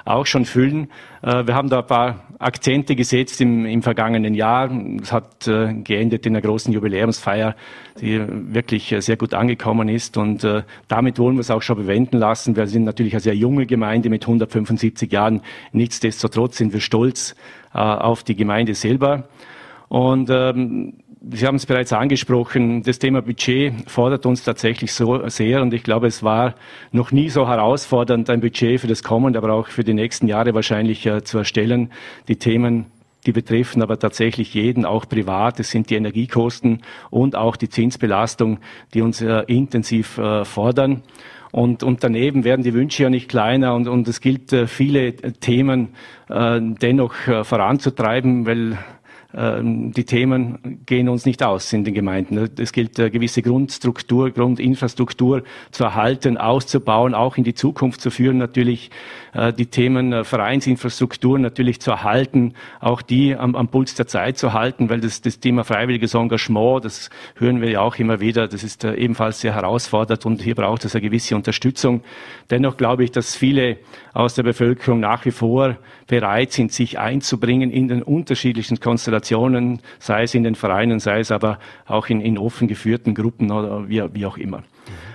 auch 0.05 0.25
schon 0.25 0.45
füllen. 0.45 0.89
Äh, 1.21 1.45
wir 1.47 1.55
haben 1.55 1.69
da 1.69 1.79
ein 1.79 1.87
paar 1.87 2.23
Akzente 2.39 2.95
gesetzt 2.95 3.41
im, 3.41 3.65
im 3.65 3.81
vergangenen 3.81 4.33
Jahr. 4.33 4.69
Es 5.01 5.11
hat 5.11 5.47
äh, 5.47 5.73
geendet 5.73 6.25
in 6.25 6.33
einer 6.35 6.41
großen 6.41 6.73
Jubiläumsfeier, 6.73 7.55
die 7.99 8.21
wirklich 8.53 8.95
sehr 8.99 9.17
gut 9.17 9.33
angekommen 9.33 9.89
ist 9.89 10.17
und 10.17 10.47
damit 10.87 11.19
wollen 11.19 11.35
wir 11.35 11.41
es 11.41 11.51
auch 11.51 11.61
schon 11.61 11.77
bewenden 11.77 12.17
lassen. 12.17 12.55
Wir 12.55 12.65
sind 12.67 12.85
natürlich 12.85 13.13
eine 13.13 13.19
sehr 13.19 13.35
junge 13.35 13.65
Gemeinde 13.65 14.09
mit 14.09 14.23
175 14.23 15.11
Jahren. 15.11 15.41
Nichtsdestotrotz 15.71 16.57
sind 16.57 16.73
wir 16.73 16.79
stolz 16.79 17.35
auf 17.73 18.23
die 18.23 18.35
Gemeinde 18.35 18.73
selber. 18.73 19.27
Und 19.89 20.29
ähm, 20.31 20.93
Sie 21.29 21.45
haben 21.45 21.57
es 21.57 21.67
bereits 21.67 21.93
angesprochen, 21.93 22.81
das 22.81 22.97
Thema 22.97 23.21
Budget 23.21 23.73
fordert 23.87 24.25
uns 24.25 24.43
tatsächlich 24.43 24.91
so 24.91 25.27
sehr 25.29 25.61
und 25.61 25.71
ich 25.71 25.83
glaube, 25.83 26.07
es 26.07 26.23
war 26.23 26.55
noch 26.91 27.11
nie 27.11 27.29
so 27.29 27.47
herausfordernd, 27.47 28.27
ein 28.31 28.41
Budget 28.41 28.81
für 28.81 28.87
das 28.87 29.03
kommende, 29.03 29.37
aber 29.37 29.53
auch 29.53 29.67
für 29.67 29.83
die 29.83 29.93
nächsten 29.93 30.27
Jahre 30.27 30.55
wahrscheinlich 30.55 31.05
äh, 31.05 31.23
zu 31.23 31.37
erstellen. 31.37 31.91
Die 32.27 32.37
Themen 32.37 32.87
die 33.27 33.33
betreffen 33.33 33.83
aber 33.83 33.99
tatsächlich 33.99 34.55
jeden, 34.55 34.83
auch 34.83 35.07
privat. 35.07 35.59
Es 35.59 35.69
sind 35.69 35.91
die 35.91 35.95
Energiekosten 35.95 36.81
und 37.11 37.35
auch 37.35 37.55
die 37.55 37.69
Zinsbelastung, 37.69 38.57
die 38.95 39.01
uns 39.03 39.21
äh, 39.21 39.43
intensiv 39.45 40.17
äh, 40.17 40.43
fordern. 40.43 41.03
Und, 41.51 41.83
und 41.83 42.03
daneben 42.03 42.45
werden 42.45 42.63
die 42.63 42.73
Wünsche 42.73 43.03
ja 43.03 43.11
nicht 43.11 43.29
kleiner 43.29 43.75
und, 43.75 43.87
und 43.87 44.07
es 44.07 44.21
gilt, 44.21 44.53
äh, 44.53 44.65
viele 44.65 45.13
Themen 45.13 45.89
äh, 46.29 46.59
dennoch 46.61 47.13
äh, 47.27 47.43
voranzutreiben, 47.43 48.47
weil 48.47 48.79
die 49.33 50.03
Themen 50.03 50.81
gehen 50.85 51.07
uns 51.07 51.25
nicht 51.25 51.41
aus 51.41 51.71
in 51.71 51.85
den 51.85 51.93
Gemeinden. 51.93 52.49
Es 52.57 52.73
gilt 52.73 52.99
eine 52.99 53.09
gewisse 53.11 53.41
Grundstruktur, 53.41 54.31
Grundinfrastruktur 54.31 55.43
zu 55.71 55.85
erhalten, 55.85 56.37
auszubauen, 56.37 57.13
auch 57.13 57.37
in 57.37 57.43
die 57.43 57.53
Zukunft 57.53 58.01
zu 58.01 58.09
führen. 58.09 58.37
Natürlich 58.37 58.91
äh, 59.33 59.53
die 59.53 59.67
Themen 59.67 60.13
äh, 60.13 60.23
Vereinsinfrastruktur 60.23 61.39
natürlich 61.39 61.79
zu 61.79 61.91
erhalten, 61.91 62.53
auch 62.79 63.01
die 63.01 63.35
am, 63.35 63.55
am 63.55 63.69
Puls 63.69 63.95
der 63.95 64.07
Zeit 64.07 64.37
zu 64.37 64.53
halten, 64.53 64.89
weil 64.89 64.99
das, 64.99 65.21
das 65.21 65.39
Thema 65.39 65.63
freiwilliges 65.63 66.13
Engagement, 66.13 66.83
das 66.83 67.09
hören 67.35 67.61
wir 67.61 67.69
ja 67.69 67.81
auch 67.81 67.95
immer 67.97 68.19
wieder, 68.19 68.47
das 68.47 68.63
ist 68.63 68.83
äh, 68.83 68.95
ebenfalls 68.95 69.41
sehr 69.41 69.55
herausfordernd 69.55 70.25
und 70.25 70.41
hier 70.41 70.55
braucht 70.55 70.85
es 70.85 70.95
eine 70.95 71.01
gewisse 71.01 71.35
Unterstützung. 71.35 72.01
Dennoch 72.49 72.77
glaube 72.77 73.03
ich, 73.03 73.11
dass 73.11 73.35
viele 73.35 73.77
aus 74.13 74.35
der 74.35 74.43
Bevölkerung 74.43 74.99
nach 74.99 75.25
wie 75.25 75.31
vor 75.31 75.77
bereit 76.11 76.51
sind, 76.51 76.73
sich 76.73 76.99
einzubringen 76.99 77.71
in 77.71 77.87
den 77.87 78.03
unterschiedlichen 78.03 78.81
Konstellationen, 78.81 79.79
sei 79.97 80.23
es 80.23 80.35
in 80.35 80.43
den 80.43 80.55
Vereinen, 80.55 80.99
sei 80.99 81.21
es 81.21 81.31
aber 81.31 81.57
auch 81.87 82.09
in, 82.09 82.19
in 82.19 82.37
offen 82.37 82.67
geführten 82.67 83.15
Gruppen 83.15 83.49
oder 83.49 83.87
wie, 83.87 84.03
wie 84.13 84.25
auch 84.25 84.37
immer. 84.37 84.57
Ähm, 84.57 85.10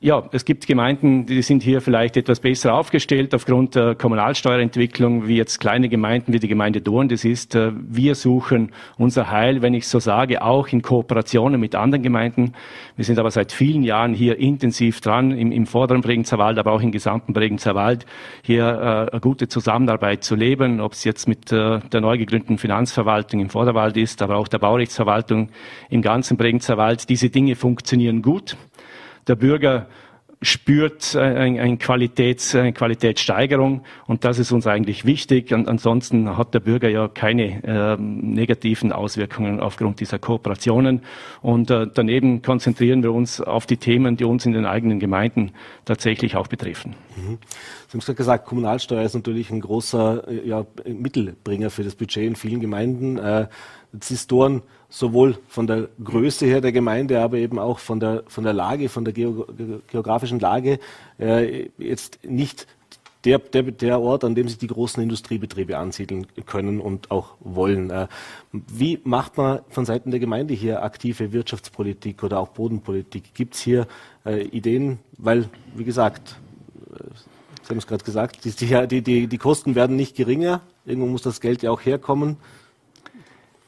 ja, 0.00 0.22
es 0.32 0.46
gibt 0.46 0.66
Gemeinden, 0.66 1.26
die 1.26 1.42
sind 1.42 1.62
hier 1.62 1.82
vielleicht 1.82 2.16
etwas 2.16 2.40
besser 2.40 2.72
aufgestellt 2.72 3.34
aufgrund 3.34 3.74
der 3.74 3.94
Kommunalsteuerentwicklung, 3.94 5.28
wie 5.28 5.36
jetzt 5.36 5.60
kleine 5.60 5.90
Gemeinden 5.90 6.32
wie 6.32 6.38
die 6.38 6.48
Gemeinde 6.48 6.80
Dorn. 6.80 7.10
Das 7.10 7.26
ist, 7.26 7.54
äh, 7.54 7.72
wir 7.74 8.14
suchen 8.14 8.72
unser 8.96 9.30
Heil, 9.30 9.60
wenn 9.60 9.74
ich 9.74 9.86
so 9.86 9.98
sage, 9.98 10.40
auch 10.40 10.68
in 10.68 10.80
Kooperationen 10.80 11.60
mit 11.60 11.74
anderen 11.74 12.02
Gemeinden. 12.02 12.54
Wir 12.96 13.04
sind 13.04 13.18
aber 13.18 13.30
seit 13.30 13.52
vielen 13.52 13.82
Jahren 13.82 14.14
hier 14.14 14.38
intensiv 14.38 15.02
dran, 15.02 15.32
im, 15.32 15.52
im 15.52 15.66
vorderen 15.66 16.00
Bregenzer 16.00 16.38
Wald, 16.38 16.58
aber 16.58 16.72
auch 16.72 16.80
im 16.80 16.90
gesamten 16.90 17.34
Bregenzer 17.34 17.74
Wald, 17.74 18.06
hier 18.42 18.64
äh, 18.64 19.10
eine 19.12 19.20
gute 19.20 19.48
Zusammenarbeit 19.48 20.24
zu 20.24 20.36
leben, 20.36 20.80
ob 20.80 20.92
es 20.92 21.04
jetzt 21.04 21.28
mit 21.28 21.52
äh, 21.52 21.80
der 21.80 22.00
neu 22.00 22.16
gegründeten 22.16 22.56
Finanzverwaltung 22.56 23.40
im 23.40 23.50
Vorderwald 23.50 23.98
ist, 23.98 24.22
aber 24.22 24.36
auch 24.36 24.48
der 24.48 24.58
Baurechtsverwaltung 24.58 25.50
im 25.90 26.00
ganzen 26.00 26.38
Bregenzer 26.38 26.78
Wald. 26.78 27.10
Diese 27.10 27.28
Dinge 27.28 27.56
funktionieren 27.56 28.22
gut 28.22 28.56
der 29.26 29.36
Bürger 29.36 29.86
spürt 30.44 31.16
eine, 31.16 31.60
eine, 31.60 31.76
Qualitäts, 31.78 32.54
eine 32.54 32.72
Qualitätssteigerung 32.72 33.82
und 34.06 34.24
das 34.24 34.38
ist 34.38 34.52
uns 34.52 34.66
eigentlich 34.66 35.04
wichtig. 35.04 35.52
Und 35.52 35.68
ansonsten 35.68 36.36
hat 36.36 36.54
der 36.54 36.60
Bürger 36.60 36.88
ja 36.88 37.08
keine 37.08 37.62
äh, 37.64 37.96
negativen 37.98 38.92
Auswirkungen 38.92 39.60
aufgrund 39.60 40.00
dieser 40.00 40.18
Kooperationen. 40.18 41.02
Und 41.40 41.70
äh, 41.70 41.86
daneben 41.92 42.42
konzentrieren 42.42 43.02
wir 43.02 43.12
uns 43.12 43.40
auf 43.40 43.66
die 43.66 43.78
Themen, 43.78 44.16
die 44.16 44.24
uns 44.24 44.44
in 44.44 44.52
den 44.52 44.66
eigenen 44.66 45.00
Gemeinden 45.00 45.52
tatsächlich 45.84 46.36
auch 46.36 46.46
betreffen. 46.46 46.94
Mhm. 47.16 47.38
Sie 47.88 47.92
haben 47.92 48.00
es 48.06 48.16
gesagt, 48.16 48.46
Kommunalsteuer 48.46 49.02
ist 49.02 49.14
natürlich 49.14 49.50
ein 49.50 49.60
großer 49.60 50.28
äh, 50.28 50.46
ja, 50.46 50.66
Mittelbringer 50.86 51.70
für 51.70 51.84
das 51.84 51.94
Budget 51.94 52.24
in 52.24 52.36
vielen 52.36 52.60
Gemeinden. 52.60 53.18
Äh, 53.18 53.46
Jetzt 53.94 54.10
ist 54.10 54.32
Dorn 54.32 54.62
sowohl 54.94 55.36
von 55.48 55.66
der 55.66 55.88
Größe 56.02 56.46
her 56.46 56.60
der 56.60 56.70
Gemeinde, 56.70 57.20
aber 57.20 57.38
eben 57.38 57.58
auch 57.58 57.80
von 57.80 57.98
der, 57.98 58.22
von 58.28 58.44
der 58.44 58.52
Lage, 58.52 58.88
von 58.88 59.04
der 59.04 59.12
geografischen 59.12 60.38
Lage 60.38 60.78
äh, 61.18 61.68
jetzt 61.78 62.20
nicht 62.24 62.68
der, 63.24 63.40
der, 63.40 63.64
der 63.64 64.00
Ort, 64.00 64.22
an 64.22 64.36
dem 64.36 64.46
sich 64.46 64.58
die 64.58 64.68
großen 64.68 65.02
Industriebetriebe 65.02 65.78
ansiedeln 65.78 66.28
können 66.46 66.80
und 66.80 67.10
auch 67.10 67.34
wollen. 67.40 67.90
Äh, 67.90 68.06
wie 68.52 69.00
macht 69.02 69.36
man 69.36 69.60
von 69.68 69.84
Seiten 69.84 70.12
der 70.12 70.20
Gemeinde 70.20 70.54
hier 70.54 70.84
aktive 70.84 71.32
Wirtschaftspolitik 71.32 72.22
oder 72.22 72.38
auch 72.38 72.48
Bodenpolitik? 72.48 73.34
Gibt 73.34 73.54
es 73.54 73.62
hier 73.62 73.88
äh, 74.24 74.44
Ideen? 74.44 75.00
Weil, 75.18 75.48
wie 75.74 75.84
gesagt, 75.84 76.36
äh, 76.92 77.02
Sie 77.62 77.70
haben 77.70 77.78
es 77.78 77.86
gerade 77.86 78.04
gesagt, 78.04 78.44
die, 78.44 78.52
die, 78.86 79.02
die, 79.02 79.26
die 79.26 79.38
Kosten 79.38 79.74
werden 79.74 79.96
nicht 79.96 80.14
geringer. 80.14 80.60
Irgendwo 80.84 81.08
muss 81.08 81.22
das 81.22 81.40
Geld 81.40 81.62
ja 81.62 81.70
auch 81.70 81.80
herkommen. 81.80 82.36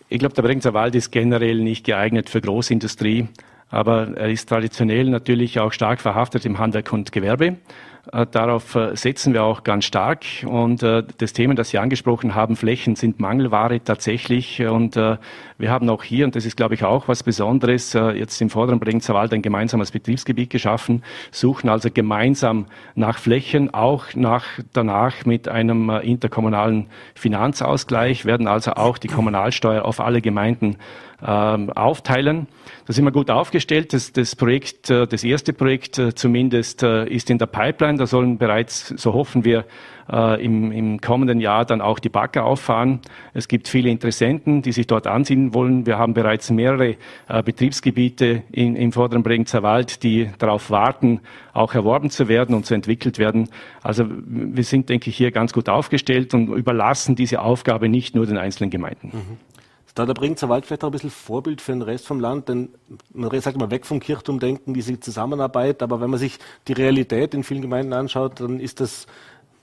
Ich 0.09 0.19
glaube, 0.21 0.35
der 0.35 0.43
Bregenzer 0.43 0.73
Wald 0.73 0.95
ist 0.95 1.11
generell 1.11 1.59
nicht 1.59 1.85
geeignet 1.85 2.31
für 2.31 2.41
Großindustrie, 2.41 3.29
aber 3.71 4.17
er 4.17 4.31
ist 4.31 4.49
traditionell 4.49 5.11
natürlich 5.11 5.59
auch 5.59 5.73
stark 5.73 6.01
verhaftet 6.01 6.47
im 6.47 6.59
Handwerk 6.59 6.93
und 6.93 7.11
Gewerbe. 7.11 7.57
Äh, 8.13 8.27
darauf 8.31 8.75
äh, 8.77 8.95
setzen 8.97 9.33
wir 9.33 9.43
auch 9.43 9.65
ganz 9.65 9.85
stark. 9.85 10.25
Und 10.45 10.83
äh, 10.83 11.03
das 11.19 11.33
Thema, 11.33 11.55
das 11.55 11.71
Sie 11.71 11.79
angesprochen 11.79 12.35
haben, 12.35 12.57
Flächen 12.57 12.95
sind 12.95 13.19
Mangelware 13.19 13.83
tatsächlich. 13.83 14.63
Und 14.63 14.97
wir 15.59 15.71
haben 15.71 15.89
auch 15.89 16.03
hier, 16.03 16.25
und 16.25 16.37
das 16.37 16.45
ist, 16.45 16.57
glaube 16.57 16.75
ich, 16.75 16.85
auch 16.85 17.09
was 17.09 17.23
Besonderes, 17.23 17.93
jetzt 17.93 18.41
im 18.41 18.51
vorderen 18.51 18.79
Bregenzer 18.79 19.15
Wald 19.15 19.33
ein 19.33 19.43
gemeinsames 19.43 19.91
Betriebsgebiet 19.91 20.51
geschaffen, 20.51 21.03
suchen 21.31 21.69
also 21.69 21.89
gemeinsam 21.93 22.67
nach 22.95 23.19
Flächen, 23.19 23.73
auch 23.73 24.15
nach, 24.15 24.45
danach 24.73 25.25
mit 25.25 25.49
einem 25.49 25.91
interkommunalen 25.91 26.89
Finanzausgleich, 27.15 28.25
werden 28.25 28.49
also 28.49 28.73
auch 28.73 28.99
die 28.99 29.09
Kommunalsteuer 29.09 29.85
auf 29.85 30.01
alle 30.01 30.21
Gemeinden 30.21 30.77
ähm, 31.25 31.71
aufteilen. 31.71 32.47
Da 32.87 32.93
sind 32.93 33.05
wir 33.05 33.13
gut 33.13 33.31
aufgestellt. 33.31 33.93
Das, 33.93 34.13
das 34.13 34.37
Projekt, 34.37 34.91
äh, 34.91 35.07
das 35.07 35.25
erste 35.25 35.53
Projekt 35.53 35.99
äh, 35.99 36.15
zumindest 36.15 36.83
äh, 36.83 37.07
ist 37.07 37.31
in 37.31 37.39
der 37.39 37.47
Pipeline. 37.47 37.99
Da 37.99 38.07
sollen 38.07 38.39
bereits, 38.39 38.89
so 38.89 39.15
hoffen 39.15 39.45
wir, 39.45 39.65
im, 40.09 40.71
im 40.71 41.01
kommenden 41.01 41.41
Jahr 41.41 41.65
dann 41.65 41.81
auch 41.81 41.99
die 41.99 42.09
Bagger 42.09 42.45
auffahren. 42.45 43.01
Es 43.35 43.49
gibt 43.49 43.69
viele 43.69 43.91
Interessenten, 43.91 44.63
die 44.63 44.73
sich 44.73 44.87
dort 44.87 45.07
ansiedeln 45.07 45.53
wollen. 45.53 45.87
Wir 45.87 45.99
haben 45.99 46.15
bereits 46.15 46.51
mehrere 46.51 46.97
Betriebsgebiete 47.45 48.43
in, 48.53 48.77
im 48.77 48.93
vorderen 48.93 49.23
Bregenzer 49.23 49.63
Wald, 49.63 50.03
die 50.03 50.31
darauf 50.39 50.71
warten, 50.71 51.21
auch 51.53 51.75
erworben 51.75 52.11
zu 52.11 52.29
werden 52.29 52.55
und 52.55 52.67
zu 52.67 52.75
entwickelt 52.75 53.19
werden. 53.19 53.49
Also 53.83 54.05
wir 54.09 54.65
sind, 54.65 54.89
denke 54.89 55.11
ich, 55.11 55.17
hier 55.17 55.33
ganz 55.33 55.53
gut 55.53 55.69
aufgestellt 55.69 56.35
und 56.35 56.49
überlassen 56.49 57.17
diese 57.17 57.41
Aufgabe 57.41 57.89
nicht 57.89 58.15
nur 58.15 58.27
den 58.27 58.39
einzelnen 58.39 58.71
Gemeinden. 58.71 59.11
Mhm. 59.13 59.37
Da 59.95 60.05
der 60.05 60.13
Bringzer 60.13 60.51
Wald 60.51 60.67
vielleicht 60.67 60.85
auch 60.85 60.89
ein 60.89 60.93
bisschen 60.93 61.09
Vorbild 61.09 61.63
für 61.63 61.73
den 61.73 61.81
Rest 61.81 62.07
vom 62.07 62.21
Land, 62.21 62.51
denn 62.51 62.69
man 63.15 63.31
sagt 63.41 63.57
immer 63.57 63.71
weg 63.71 63.87
vom 63.87 63.99
Kirchturmdenken, 63.99 64.75
diese 64.75 65.01
Zusammenarbeit, 65.01 65.83
aber 65.83 66.03
wenn 66.03 66.11
man 66.11 66.21
sich 66.21 66.39
die 66.69 66.75
Realität 66.75 67.33
in 67.33 67.43
vielen 67.43 67.63
Gemeinden 67.63 67.95
anschaut, 67.95 68.41
dann 68.41 68.61
ist 68.61 68.81
das, 68.81 69.07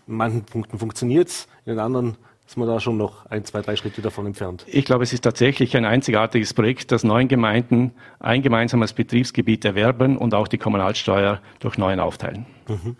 in 0.08 0.16
manchen 0.16 0.44
Punkten 0.44 0.80
funktioniert 0.80 1.30
es, 1.30 1.48
in 1.66 1.74
den 1.74 1.80
anderen 1.80 2.18
ist 2.46 2.58
man 2.58 2.68
da 2.68 2.80
schon 2.80 2.98
noch 2.98 3.26
ein, 3.28 3.46
zwei, 3.46 3.62
drei 3.62 3.76
Schritte 3.76 4.02
davon 4.02 4.26
entfernt. 4.26 4.66
Ich 4.68 4.86
glaube, 4.86 5.04
es 5.04 5.14
ist 5.14 5.22
tatsächlich 5.22 5.78
ein 5.78 5.86
einzigartiges 5.86 6.54
Projekt, 6.54 6.92
dass 6.92 7.04
neun 7.04 7.28
Gemeinden 7.28 7.94
ein 8.20 8.42
gemeinsames 8.42 8.94
Betriebsgebiet 8.94 9.64
erwerben 9.66 10.18
und 10.18 10.34
auch 10.34 10.48
die 10.48 10.58
Kommunalsteuer 10.58 11.42
durch 11.60 11.78
neun 11.78 12.00
aufteilen. 12.00 12.46
Mhm. 12.68 12.98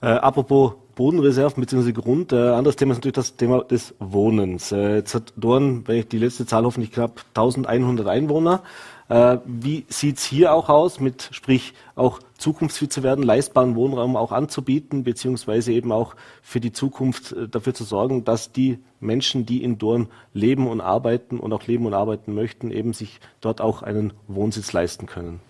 Äh, 0.00 0.06
apropos 0.06 0.74
Bodenreserven 0.94 1.60
bzw. 1.60 1.92
Grund. 1.92 2.32
Äh, 2.32 2.36
anderes 2.36 2.76
Thema 2.76 2.92
ist 2.92 2.98
natürlich 2.98 3.14
das 3.14 3.36
Thema 3.36 3.62
des 3.62 3.94
Wohnens. 4.00 4.72
Äh, 4.72 4.96
jetzt 4.96 5.14
hat 5.14 5.32
Dorn, 5.36 5.86
wenn 5.86 5.98
ich 5.98 6.08
die 6.08 6.18
letzte 6.18 6.44
Zahl 6.44 6.64
hoffentlich 6.64 6.90
knapp 6.90 7.24
1100 7.34 8.06
Einwohner. 8.08 8.62
Äh, 9.08 9.38
wie 9.46 9.86
sieht's 9.88 10.24
hier 10.24 10.52
auch 10.52 10.68
aus, 10.68 11.00
mit 11.00 11.28
sprich 11.32 11.72
auch 11.94 12.20
zukunftsfit 12.36 12.92
zu 12.92 13.02
werden, 13.02 13.24
leistbaren 13.24 13.74
Wohnraum 13.74 14.16
auch 14.16 14.32
anzubieten, 14.32 15.04
beziehungsweise 15.04 15.72
eben 15.72 15.92
auch 15.92 16.14
für 16.42 16.60
die 16.60 16.72
Zukunft 16.72 17.32
äh, 17.32 17.48
dafür 17.48 17.74
zu 17.74 17.84
sorgen, 17.84 18.24
dass 18.24 18.52
die 18.52 18.78
Menschen, 19.00 19.46
die 19.46 19.62
in 19.62 19.78
Dorn 19.78 20.08
leben 20.34 20.66
und 20.66 20.80
arbeiten 20.80 21.38
und 21.38 21.52
auch 21.52 21.66
leben 21.66 21.86
und 21.86 21.94
arbeiten 21.94 22.34
möchten, 22.34 22.70
eben 22.70 22.92
sich 22.92 23.20
dort 23.40 23.60
auch 23.60 23.82
einen 23.82 24.12
Wohnsitz 24.26 24.72
leisten 24.72 25.06
können? 25.06 25.40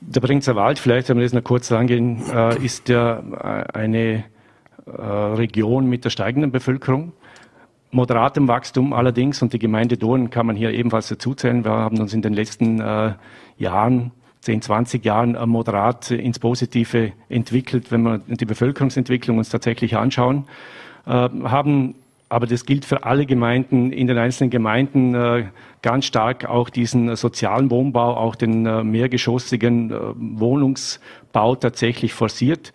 Der 0.00 0.20
Bringzer 0.20 0.56
Wald, 0.56 0.78
vielleicht, 0.78 1.08
wenn 1.08 1.16
wir 1.16 1.24
das 1.24 1.32
noch 1.32 1.44
kurz 1.44 1.70
angehen, 1.72 2.22
äh, 2.32 2.56
ist 2.64 2.88
ja 2.88 3.18
äh, 3.18 3.78
eine 3.78 4.24
äh, 4.86 5.02
Region 5.02 5.86
mit 5.86 6.04
der 6.04 6.10
steigenden 6.10 6.50
Bevölkerung. 6.50 7.12
Moderatem 7.90 8.46
Wachstum 8.46 8.92
allerdings 8.92 9.42
und 9.42 9.52
die 9.52 9.58
Gemeinde 9.58 9.96
Dorn 9.96 10.30
kann 10.30 10.46
man 10.46 10.54
hier 10.54 10.70
ebenfalls 10.70 11.08
dazuzählen. 11.08 11.64
Wir 11.64 11.72
haben 11.72 11.98
uns 11.98 12.14
in 12.14 12.22
den 12.22 12.34
letzten 12.34 12.80
äh, 12.80 13.14
Jahren 13.56 14.12
10, 14.42 14.62
20 14.62 15.04
Jahren 15.04 15.34
äh, 15.34 15.46
moderat 15.46 16.10
ins 16.10 16.38
Positive 16.38 17.12
entwickelt, 17.28 17.90
wenn 17.90 18.02
wir 18.02 18.18
die 18.26 18.46
Bevölkerungsentwicklung 18.46 19.38
uns 19.38 19.48
tatsächlich 19.48 19.96
anschauen, 19.96 20.46
äh, 21.06 21.10
haben 21.44 21.94
aber 22.30 22.46
das 22.46 22.64
gilt 22.64 22.84
für 22.84 23.04
alle 23.04 23.26
Gemeinden, 23.26 23.92
in 23.92 24.06
den 24.06 24.16
einzelnen 24.16 24.50
Gemeinden 24.50 25.14
äh, 25.14 25.46
ganz 25.82 26.06
stark 26.06 26.48
auch 26.48 26.70
diesen 26.70 27.16
sozialen 27.16 27.70
Wohnbau, 27.72 28.16
auch 28.16 28.36
den 28.36 28.64
äh, 28.64 28.84
mehrgeschossigen 28.84 29.90
äh, 29.90 29.96
Wohnungsbau 30.14 31.56
tatsächlich 31.56 32.14
forciert. 32.14 32.72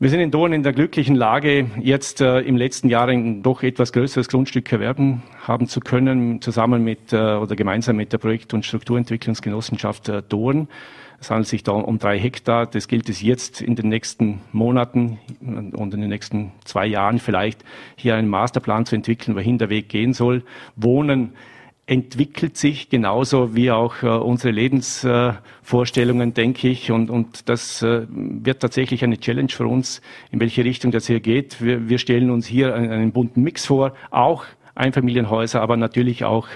Wir 0.00 0.08
sind 0.08 0.20
in 0.20 0.30
Dorn 0.30 0.54
in 0.54 0.62
der 0.62 0.72
glücklichen 0.72 1.14
Lage, 1.14 1.70
jetzt 1.78 2.20
im 2.20 2.56
letzten 2.56 2.88
Jahr 2.88 3.06
ein 3.06 3.44
doch 3.44 3.62
etwas 3.62 3.92
größeres 3.92 4.26
Grundstück 4.26 4.72
erwerben 4.72 5.22
haben 5.46 5.68
zu 5.68 5.78
können, 5.78 6.42
zusammen 6.42 6.82
mit 6.82 7.12
oder 7.12 7.54
gemeinsam 7.54 7.94
mit 7.94 8.12
der 8.12 8.18
Projekt- 8.18 8.52
und 8.52 8.66
Strukturentwicklungsgenossenschaft 8.66 10.10
Dorn. 10.28 10.66
Es 11.22 11.30
handelt 11.30 11.46
sich 11.46 11.62
da 11.62 11.70
um 11.70 12.00
drei 12.00 12.18
Hektar. 12.18 12.66
Das 12.66 12.88
gilt 12.88 13.08
es 13.08 13.22
jetzt 13.22 13.60
in 13.60 13.76
den 13.76 13.88
nächsten 13.88 14.40
Monaten 14.50 15.20
und 15.40 15.94
in 15.94 16.00
den 16.00 16.08
nächsten 16.08 16.50
zwei 16.64 16.84
Jahren 16.84 17.20
vielleicht 17.20 17.64
hier 17.94 18.16
einen 18.16 18.26
Masterplan 18.26 18.86
zu 18.86 18.96
entwickeln, 18.96 19.36
wohin 19.36 19.56
der 19.56 19.70
Weg 19.70 19.88
gehen 19.88 20.14
soll. 20.14 20.42
Wohnen 20.74 21.34
entwickelt 21.86 22.56
sich 22.56 22.88
genauso 22.88 23.54
wie 23.54 23.70
auch 23.70 24.02
äh, 24.02 24.08
unsere 24.08 24.52
Lebensvorstellungen, 24.52 26.30
äh, 26.30 26.32
denke 26.32 26.66
ich. 26.66 26.90
Und, 26.90 27.08
und 27.08 27.48
das 27.48 27.82
äh, 27.82 28.04
wird 28.08 28.58
tatsächlich 28.58 29.04
eine 29.04 29.18
Challenge 29.18 29.50
für 29.50 29.68
uns, 29.68 30.02
in 30.32 30.40
welche 30.40 30.64
Richtung 30.64 30.90
das 30.90 31.06
hier 31.06 31.20
geht. 31.20 31.62
Wir, 31.62 31.88
wir 31.88 31.98
stellen 31.98 32.30
uns 32.30 32.48
hier 32.48 32.74
einen, 32.74 32.90
einen 32.90 33.12
bunten 33.12 33.44
Mix 33.44 33.66
vor, 33.66 33.94
auch 34.10 34.44
Einfamilienhäuser, 34.74 35.60
aber 35.60 35.76
natürlich 35.76 36.24
auch 36.24 36.48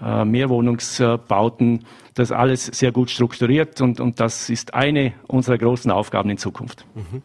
Mehrwohnungsbauten. 0.00 1.84
Das 2.14 2.32
alles 2.32 2.66
sehr 2.66 2.92
gut 2.92 3.10
strukturiert 3.10 3.80
und, 3.80 4.00
und 4.00 4.20
das 4.20 4.48
ist 4.48 4.74
eine 4.74 5.12
unserer 5.26 5.58
großen 5.58 5.90
Aufgaben 5.90 6.30
in 6.30 6.38
Zukunft. 6.38 6.86
Mhm. 6.94 7.22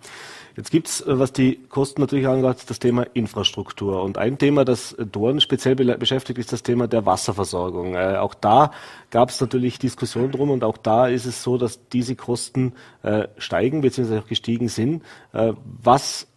Jetzt 0.57 0.71
gibt's, 0.71 1.01
äh, 1.01 1.19
was 1.19 1.31
die 1.33 1.59
Kosten 1.69 2.01
natürlich 2.01 2.27
angeht, 2.27 2.69
das 2.69 2.79
Thema 2.79 3.03
Infrastruktur. 3.13 4.03
Und 4.03 4.17
ein 4.17 4.37
Thema, 4.37 4.65
das 4.65 4.95
Dorn 5.11 5.39
speziell 5.39 5.75
beschäftigt, 5.75 6.39
ist 6.39 6.51
das 6.51 6.63
Thema 6.63 6.87
der 6.87 7.05
Wasserversorgung. 7.05 7.95
Äh, 7.95 8.17
auch 8.17 8.33
da 8.33 8.71
gab 9.09 9.29
es 9.29 9.39
natürlich 9.39 9.79
Diskussionen 9.79 10.31
drum 10.31 10.49
und 10.49 10.63
auch 10.63 10.77
da 10.77 11.07
ist 11.07 11.25
es 11.25 11.43
so, 11.43 11.57
dass 11.57 11.87
diese 11.89 12.15
Kosten 12.15 12.73
äh, 13.03 13.27
steigen 13.37 13.81
bzw. 13.81 14.19
auch 14.19 14.27
gestiegen 14.27 14.67
sind. 14.67 15.03
Äh, 15.33 15.53
was 15.81 16.27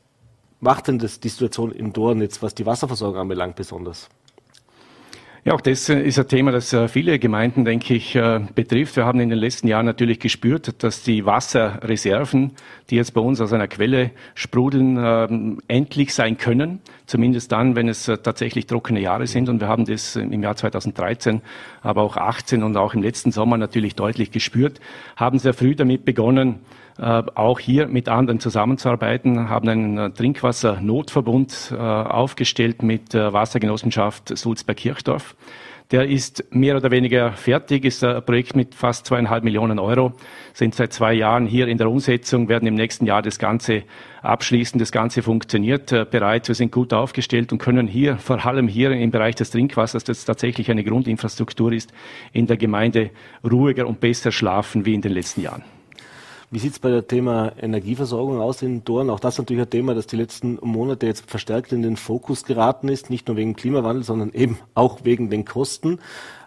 macht 0.60 0.88
denn 0.88 0.98
das, 0.98 1.20
die 1.20 1.28
Situation 1.28 1.72
in 1.72 1.92
Dorn 1.92 2.20
jetzt, 2.20 2.42
was 2.42 2.54
die 2.54 2.66
Wasserversorgung 2.66 3.20
anbelangt, 3.20 3.56
besonders? 3.56 4.08
Ja, 5.46 5.52
auch 5.52 5.60
das 5.60 5.90
äh, 5.90 6.00
ist 6.00 6.18
ein 6.18 6.26
Thema, 6.26 6.52
das 6.52 6.72
äh, 6.72 6.88
viele 6.88 7.18
Gemeinden, 7.18 7.66
denke 7.66 7.92
ich, 7.92 8.16
äh, 8.16 8.40
betrifft. 8.54 8.96
Wir 8.96 9.04
haben 9.04 9.20
in 9.20 9.28
den 9.28 9.38
letzten 9.38 9.68
Jahren 9.68 9.84
natürlich 9.84 10.18
gespürt, 10.18 10.82
dass 10.82 11.02
die 11.02 11.26
Wasserreserven, 11.26 12.52
die 12.88 12.96
jetzt 12.96 13.12
bei 13.12 13.20
uns 13.20 13.42
aus 13.42 13.52
einer 13.52 13.68
Quelle 13.68 14.12
sprudeln, 14.34 14.96
ähm, 14.98 15.60
endlich 15.68 16.14
sein 16.14 16.38
können. 16.38 16.80
Zumindest 17.04 17.52
dann, 17.52 17.76
wenn 17.76 17.90
es 17.90 18.06
tatsächlich 18.06 18.66
trockene 18.66 19.00
Jahre 19.00 19.26
sind. 19.26 19.50
Und 19.50 19.60
wir 19.60 19.68
haben 19.68 19.84
das 19.84 20.16
im 20.16 20.42
Jahr 20.42 20.56
2013, 20.56 21.42
aber 21.82 22.00
auch 22.00 22.16
18 22.16 22.62
und 22.62 22.78
auch 22.78 22.94
im 22.94 23.02
letzten 23.02 23.30
Sommer 23.30 23.58
natürlich 23.58 23.94
deutlich 23.94 24.30
gespürt, 24.30 24.80
haben 25.14 25.38
sehr 25.38 25.52
früh 25.52 25.74
damit 25.74 26.06
begonnen, 26.06 26.60
auch 27.02 27.58
hier 27.58 27.88
mit 27.88 28.08
anderen 28.08 28.38
zusammenzuarbeiten, 28.40 29.48
haben 29.48 29.68
einen 29.68 29.98
äh, 29.98 30.10
Trinkwassernotverbund 30.10 31.72
äh, 31.72 31.76
aufgestellt 31.76 32.82
mit 32.82 33.14
Wassergenossenschaft 33.14 34.36
Sulzberg-Kirchdorf. 34.36 35.34
Der 35.90 36.08
ist 36.08 36.44
mehr 36.50 36.76
oder 36.76 36.90
weniger 36.90 37.32
fertig, 37.32 37.84
ist 37.84 38.02
ein 38.02 38.24
Projekt 38.24 38.56
mit 38.56 38.74
fast 38.74 39.04
zweieinhalb 39.06 39.44
Millionen 39.44 39.78
Euro, 39.78 40.12
sind 40.54 40.74
seit 40.74 40.94
zwei 40.94 41.12
Jahren 41.12 41.46
hier 41.46 41.68
in 41.68 41.76
der 41.76 41.90
Umsetzung, 41.90 42.48
werden 42.48 42.66
im 42.66 42.74
nächsten 42.74 43.04
Jahr 43.04 43.20
das 43.20 43.38
Ganze 43.38 43.82
abschließen. 44.22 44.78
Das 44.78 44.92
Ganze 44.92 45.22
funktioniert 45.22 45.92
äh, 45.92 46.06
bereits, 46.10 46.48
wir 46.48 46.54
sind 46.54 46.72
gut 46.72 46.94
aufgestellt 46.94 47.52
und 47.52 47.58
können 47.58 47.86
hier, 47.86 48.16
vor 48.16 48.44
allem 48.46 48.66
hier 48.66 48.92
im 48.92 49.10
Bereich 49.10 49.34
des 49.34 49.50
Trinkwassers, 49.50 50.04
das 50.04 50.24
tatsächlich 50.24 50.70
eine 50.70 50.84
Grundinfrastruktur 50.84 51.72
ist, 51.72 51.92
in 52.32 52.46
der 52.46 52.56
Gemeinde 52.56 53.10
ruhiger 53.48 53.86
und 53.86 54.00
besser 54.00 54.32
schlafen 54.32 54.86
wie 54.86 54.94
in 54.94 55.02
den 55.02 55.12
letzten 55.12 55.42
Jahren. 55.42 55.64
Wie 56.54 56.61
sieht 56.61 56.75
es 56.75 56.78
bei 56.78 56.88
dem 56.88 57.08
Thema 57.08 57.50
Energieversorgung 57.61 58.40
aus 58.40 58.62
in 58.62 58.84
Dorn? 58.84 59.11
Auch 59.11 59.18
das 59.18 59.34
ist 59.34 59.38
natürlich 59.38 59.64
ein 59.64 59.70
Thema, 59.70 59.92
das 59.92 60.06
die 60.06 60.14
letzten 60.14 60.61
Monate 60.62 61.04
jetzt 61.04 61.28
verstärkt 61.28 61.73
in 61.73 61.82
den 61.82 61.96
Fokus 61.96 62.44
geraten 62.44 62.87
ist, 62.87 63.11
nicht 63.11 63.26
nur 63.26 63.37
wegen 63.37 63.56
Klimawandel, 63.56 64.04
sondern 64.04 64.30
eben 64.30 64.61
auch 64.73 65.00
wegen 65.02 65.30
den 65.30 65.44
Kosten. 65.44 65.99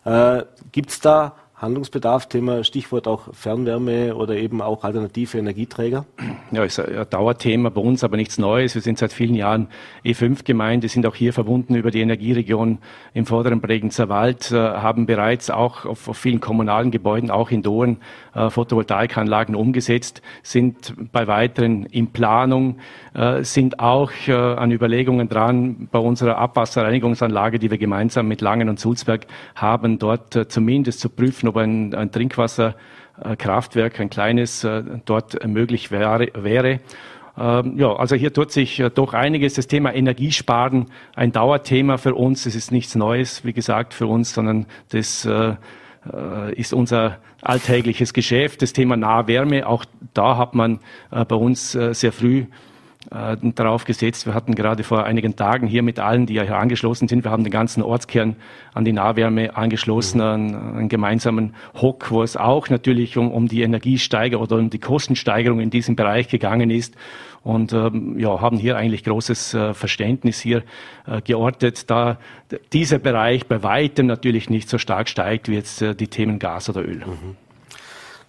Äh, 0.05 0.43
Gibt 0.71 0.91
es 0.91 1.01
da 1.01 1.35
Handlungsbedarf, 1.57 2.29
Thema 2.29 2.63
Stichwort 2.63 3.07
auch 3.07 3.33
Fernwärme 3.33 4.15
oder 4.15 4.35
eben 4.35 4.61
auch 4.61 4.83
alternative 4.83 5.39
Energieträger? 5.39 6.05
Ja, 6.51 6.63
ist 6.63 6.79
ein 6.79 7.05
Dauerthema 7.09 7.69
bei 7.69 7.81
uns, 7.81 8.03
aber 8.03 8.15
nichts 8.15 8.37
Neues. 8.37 8.75
Wir 8.75 8.81
sind 8.83 8.99
seit 8.99 9.11
vielen 9.11 9.33
Jahren 9.33 9.67
E5-Gemeinde, 10.05 10.87
sind 10.87 11.07
auch 11.07 11.15
hier 11.15 11.33
verbunden 11.33 11.73
über 11.73 11.89
die 11.89 11.99
Energieregion 11.99 12.77
im 13.15 13.25
vorderen 13.25 13.59
Bregenzer 13.59 14.07
Wald, 14.07 14.51
äh, 14.51 14.55
haben 14.55 15.07
bereits 15.07 15.49
auch 15.49 15.85
auf, 15.85 16.07
auf, 16.07 16.17
vielen 16.17 16.39
kommunalen 16.39 16.91
Gebäuden, 16.91 17.31
auch 17.31 17.49
in 17.49 17.63
Dohen, 17.63 17.97
äh, 18.35 18.51
Photovoltaikanlagen 18.51 19.55
umgesetzt, 19.55 20.21
sind 20.43 20.93
bei 21.11 21.27
weiteren 21.27 21.87
in 21.87 22.13
Planung, 22.13 22.77
äh, 23.15 23.43
sind 23.43 23.79
auch 23.79 24.11
an 24.27 24.71
Überlegungen 24.71 25.27
dran 25.27 25.89
bei 25.91 25.99
unserer 25.99 26.37
Abwasserreinigungsanlage, 26.37 27.59
die 27.59 27.71
wir 27.71 27.77
gemeinsam 27.77 28.27
mit 28.27 28.41
Langen 28.41 28.69
und 28.69 28.79
Sulzberg 28.79 29.25
haben, 29.55 29.99
dort 29.99 30.51
zumindest 30.51 30.99
zu 30.99 31.09
prüfen, 31.09 31.46
ob 31.47 31.57
ein, 31.57 31.93
ein 31.93 32.11
Trinkwasserkraftwerk, 32.11 33.99
ein 33.99 34.09
kleines, 34.09 34.63
äh, 34.63 34.83
dort 35.05 35.45
möglich 35.47 35.91
wäre. 35.91 36.79
Ähm, 37.39 37.77
ja, 37.77 37.95
also 37.95 38.15
hier 38.15 38.33
tut 38.33 38.51
sich 38.51 38.79
äh, 38.79 38.89
doch 38.89 39.13
einiges. 39.13 39.53
Das 39.53 39.67
Thema 39.67 39.93
Energiesparen, 39.93 40.87
ein 41.15 41.31
Dauerthema 41.31 41.97
für 41.97 42.15
uns. 42.15 42.45
Es 42.45 42.55
ist 42.55 42.71
nichts 42.71 42.95
Neues, 42.95 43.45
wie 43.45 43.53
gesagt, 43.53 43.93
für 43.93 44.07
uns, 44.07 44.33
sondern 44.33 44.65
das 44.89 45.25
äh, 45.25 45.55
ist 46.53 46.73
unser 46.73 47.19
alltägliches 47.41 48.13
Geschäft. 48.13 48.61
Das 48.61 48.73
Thema 48.73 48.95
Nahwärme, 48.95 49.67
auch 49.67 49.83
da 50.13 50.37
hat 50.37 50.55
man 50.55 50.79
bei 51.09 51.35
uns 51.35 51.73
sehr 51.73 52.13
früh 52.13 52.45
äh, 53.11 53.37
darauf 53.55 53.85
gesetzt. 53.85 54.25
Wir 54.25 54.33
hatten 54.33 54.55
gerade 54.55 54.83
vor 54.83 55.05
einigen 55.05 55.35
Tagen 55.35 55.67
hier 55.67 55.83
mit 55.83 55.99
allen, 55.99 56.25
die 56.25 56.33
ja 56.33 56.43
hier 56.43 56.57
angeschlossen 56.57 57.07
sind, 57.07 57.23
wir 57.23 57.31
haben 57.31 57.43
den 57.43 57.51
ganzen 57.51 57.83
Ortskern 57.83 58.35
an 58.73 58.85
die 58.85 58.93
Nahwärme 58.93 59.55
angeschlossen, 59.55 60.21
einen, 60.21 60.55
einen 60.55 60.89
gemeinsamen 60.89 61.55
Hock, 61.81 62.11
wo 62.11 62.23
es 62.23 62.37
auch 62.37 62.69
natürlich 62.69 63.17
um, 63.17 63.31
um 63.31 63.47
die 63.47 63.61
Energiesteigerung 63.61 64.43
oder 64.43 64.57
um 64.57 64.69
die 64.69 64.79
Kostensteigerung 64.79 65.59
in 65.59 65.69
diesem 65.69 65.95
Bereich 65.95 66.27
gegangen 66.27 66.69
ist 66.69 66.95
und 67.47 67.71
ähm, 67.71 68.19
ja, 68.19 68.41
haben 68.41 68.57
hier 68.57 68.75
eigentlich 68.75 69.05
großes 69.05 69.53
äh, 69.53 69.73
Verständnis 69.73 70.41
hier 70.41 70.63
äh, 71.05 71.21
geortet, 71.21 71.89
da 71.89 72.17
dieser 72.73 72.99
Bereich 72.99 73.47
bei 73.47 73.63
weitem 73.63 74.05
natürlich 74.05 74.49
nicht 74.49 74.67
so 74.67 74.77
stark 74.77 75.07
steigt 75.07 75.47
wie 75.47 75.55
jetzt 75.55 75.81
äh, 75.81 75.95
die 75.95 76.09
Themen 76.09 76.39
Gas 76.39 76.69
oder 76.69 76.81
Öl. 76.81 76.97
Mhm. 77.05 77.37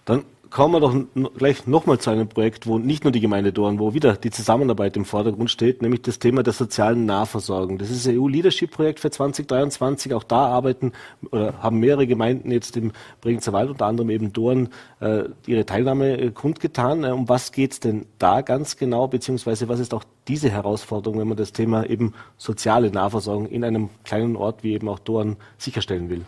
Dann 0.05 0.23
kommen 0.49 0.73
wir 0.73 0.79
doch 0.79 0.95
gleich 1.37 1.67
nochmal 1.67 1.99
zu 1.99 2.09
einem 2.09 2.27
Projekt, 2.27 2.65
wo 2.65 2.77
nicht 2.77 3.03
nur 3.03 3.11
die 3.11 3.19
Gemeinde 3.19 3.53
Dorn, 3.53 3.79
wo 3.79 3.93
wieder 3.93 4.13
die 4.13 4.31
Zusammenarbeit 4.31 4.97
im 4.97 5.05
Vordergrund 5.05 5.51
steht, 5.51 5.81
nämlich 5.81 6.01
das 6.01 6.19
Thema 6.19 6.43
der 6.43 6.53
sozialen 6.53 7.05
Nahversorgung. 7.05 7.77
Das 7.77 7.89
ist 7.89 8.07
ein 8.07 8.19
EU-Leadership-Projekt 8.19 8.99
für 8.99 9.11
2023. 9.11 10.13
Auch 10.13 10.23
da 10.23 10.47
arbeiten 10.47 10.93
oder 11.31 11.53
haben 11.61 11.79
mehrere 11.79 12.07
Gemeinden 12.07 12.51
jetzt 12.51 12.77
im 12.77 12.91
Bregenzer 13.21 13.53
Wald, 13.53 13.69
unter 13.69 13.85
anderem 13.85 14.09
eben 14.09 14.33
Dorn, 14.33 14.69
äh, 14.99 15.25
ihre 15.45 15.65
Teilnahme 15.65 16.17
äh, 16.17 16.31
kundgetan. 16.31 17.03
Äh, 17.03 17.11
um 17.11 17.29
was 17.29 17.51
geht's 17.51 17.79
denn 17.79 18.05
da 18.17 18.41
ganz 18.41 18.77
genau, 18.77 19.07
beziehungsweise 19.07 19.69
was 19.69 19.79
ist 19.79 19.93
auch 19.93 20.03
diese 20.27 20.49
Herausforderung, 20.49 21.19
wenn 21.19 21.27
man 21.27 21.37
das 21.37 21.53
Thema 21.53 21.89
eben 21.89 22.13
soziale 22.37 22.91
Nahversorgung 22.91 23.47
in 23.47 23.63
einem 23.63 23.89
kleinen 24.03 24.35
Ort 24.35 24.63
wie 24.63 24.73
eben 24.73 24.89
auch 24.89 24.99
Dorn 24.99 25.37
sicherstellen 25.57 26.09
will? 26.09 26.25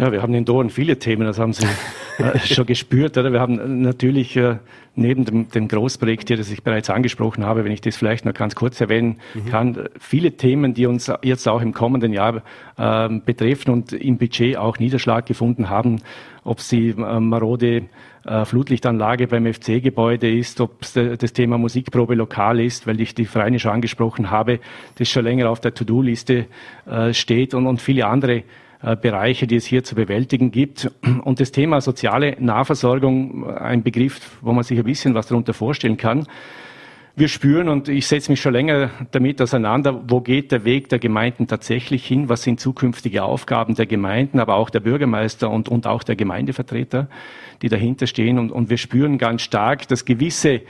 Ja, 0.00 0.10
wir 0.12 0.22
haben 0.22 0.32
in 0.32 0.46
Dorn 0.46 0.70
viele 0.70 0.98
Themen, 0.98 1.26
das 1.26 1.38
haben 1.38 1.52
Sie 1.52 1.66
äh, 2.16 2.38
schon 2.46 2.64
gespürt. 2.64 3.18
Oder? 3.18 3.34
Wir 3.34 3.40
haben 3.40 3.82
natürlich 3.82 4.34
äh, 4.34 4.56
neben 4.94 5.26
dem, 5.26 5.50
dem 5.50 5.68
Großprojekt 5.68 6.28
hier, 6.28 6.38
das 6.38 6.50
ich 6.50 6.62
bereits 6.62 6.88
angesprochen 6.88 7.44
habe, 7.44 7.66
wenn 7.66 7.72
ich 7.72 7.82
das 7.82 7.96
vielleicht 7.96 8.24
noch 8.24 8.32
ganz 8.32 8.54
kurz 8.54 8.80
erwähnen 8.80 9.18
mhm. 9.34 9.44
kann, 9.50 9.88
viele 9.98 10.32
Themen, 10.32 10.72
die 10.72 10.86
uns 10.86 11.12
jetzt 11.22 11.46
auch 11.46 11.60
im 11.60 11.74
kommenden 11.74 12.14
Jahr 12.14 12.42
äh, 12.78 13.10
betreffen 13.10 13.72
und 13.72 13.92
im 13.92 14.16
Budget 14.16 14.56
auch 14.56 14.78
Niederschlag 14.78 15.26
gefunden 15.26 15.68
haben, 15.68 16.00
ob 16.44 16.62
sie 16.62 16.94
äh, 16.96 17.20
marode 17.20 17.82
äh, 18.24 18.46
Flutlichtanlage 18.46 19.26
beim 19.26 19.52
FC-Gebäude 19.52 20.34
ist, 20.34 20.62
ob 20.62 20.80
das 20.80 21.32
Thema 21.34 21.58
Musikprobe 21.58 22.14
lokal 22.14 22.60
ist, 22.60 22.86
weil 22.86 23.02
ich 23.02 23.14
die 23.14 23.26
Vereine 23.26 23.58
schon 23.58 23.72
angesprochen 23.72 24.30
habe, 24.30 24.60
das 24.96 25.10
schon 25.10 25.24
länger 25.24 25.50
auf 25.50 25.60
der 25.60 25.74
To-Do-Liste 25.74 26.46
äh, 26.86 27.12
steht 27.12 27.52
und, 27.52 27.66
und 27.66 27.82
viele 27.82 28.06
andere 28.06 28.36
äh, 28.36 28.44
Bereiche, 28.82 29.46
die 29.46 29.56
es 29.56 29.66
hier 29.66 29.84
zu 29.84 29.94
bewältigen 29.94 30.50
gibt. 30.50 30.90
Und 31.24 31.38
das 31.38 31.52
Thema 31.52 31.80
soziale 31.80 32.36
Nahversorgung, 32.38 33.46
äh, 33.46 33.52
ein 33.58 33.82
Begriff, 33.82 34.38
wo 34.40 34.52
man 34.52 34.64
sich 34.64 34.78
ein 34.78 34.84
bisschen 34.84 35.14
was 35.14 35.26
darunter 35.26 35.52
vorstellen 35.52 35.96
kann. 35.96 36.26
Wir 37.16 37.28
spüren, 37.28 37.68
und 37.68 37.88
ich 37.88 38.06
setze 38.06 38.30
mich 38.30 38.40
schon 38.40 38.54
länger 38.54 38.90
damit 39.10 39.42
auseinander, 39.42 40.00
wo 40.08 40.20
geht 40.20 40.52
der 40.52 40.64
Weg 40.64 40.88
der 40.88 40.98
Gemeinden 40.98 41.46
tatsächlich 41.48 42.06
hin, 42.06 42.30
was 42.30 42.44
sind 42.44 42.60
zukünftige 42.60 43.24
Aufgaben 43.24 43.74
der 43.74 43.84
Gemeinden, 43.84 44.38
aber 44.40 44.54
auch 44.54 44.70
der 44.70 44.80
Bürgermeister 44.80 45.50
und, 45.50 45.68
und 45.68 45.86
auch 45.86 46.02
der 46.02 46.16
Gemeindevertreter, 46.16 47.08
die 47.60 47.68
dahinter 47.68 48.06
stehen. 48.06 48.38
Und, 48.38 48.50
und 48.50 48.70
wir 48.70 48.78
spüren 48.78 49.18
ganz 49.18 49.42
stark, 49.42 49.88
dass 49.88 50.06
gewisse 50.06 50.62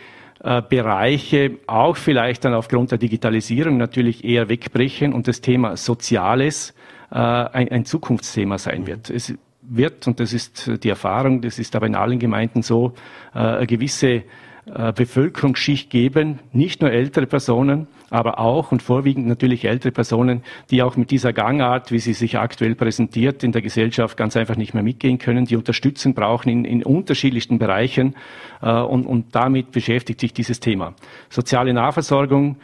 äh, 0.42 0.62
Bereiche 0.68 1.58
auch 1.68 1.96
vielleicht 1.96 2.44
dann 2.44 2.54
aufgrund 2.54 2.90
der 2.90 2.98
Digitalisierung 2.98 3.76
natürlich 3.76 4.24
eher 4.24 4.48
wegbrechen 4.48 5.12
und 5.12 5.28
das 5.28 5.42
Thema 5.42 5.76
Soziales 5.76 6.70
äh, 6.70 6.79
ein, 7.16 7.68
ein 7.70 7.84
Zukunftsthema 7.84 8.58
sein 8.58 8.86
wird. 8.86 9.10
Es 9.10 9.34
wird, 9.62 10.06
und 10.06 10.20
das 10.20 10.32
ist 10.32 10.70
die 10.82 10.88
Erfahrung, 10.88 11.42
das 11.42 11.58
ist 11.58 11.76
aber 11.76 11.86
in 11.86 11.94
allen 11.94 12.18
Gemeinden 12.18 12.62
so, 12.62 12.94
äh, 13.34 13.38
eine 13.38 13.66
gewisse 13.66 14.24
äh, 14.66 14.92
Bevölkerungsschicht 14.94 15.90
geben, 15.90 16.40
nicht 16.52 16.82
nur 16.82 16.90
ältere 16.90 17.26
Personen, 17.26 17.86
aber 18.10 18.40
auch 18.40 18.72
und 18.72 18.82
vorwiegend 18.82 19.26
natürlich 19.26 19.64
ältere 19.64 19.92
Personen, 19.92 20.42
die 20.70 20.82
auch 20.82 20.96
mit 20.96 21.10
dieser 21.12 21.32
Gangart, 21.32 21.92
wie 21.92 22.00
sie 22.00 22.12
sich 22.12 22.38
aktuell 22.38 22.74
präsentiert, 22.74 23.44
in 23.44 23.52
der 23.52 23.62
Gesellschaft 23.62 24.16
ganz 24.16 24.36
einfach 24.36 24.56
nicht 24.56 24.74
mehr 24.74 24.82
mitgehen 24.82 25.18
können, 25.18 25.44
die 25.44 25.56
Unterstützung 25.56 26.14
brauchen 26.14 26.48
in, 26.48 26.64
in 26.64 26.82
unterschiedlichsten 26.82 27.60
Bereichen 27.60 28.16
und, 28.60 29.06
und 29.06 29.34
damit 29.34 29.70
beschäftigt 29.70 30.20
sich 30.20 30.32
dieses 30.32 30.58
Thema. 30.58 30.94
Soziale 31.28 31.72
Nahversorgung, 31.72 32.56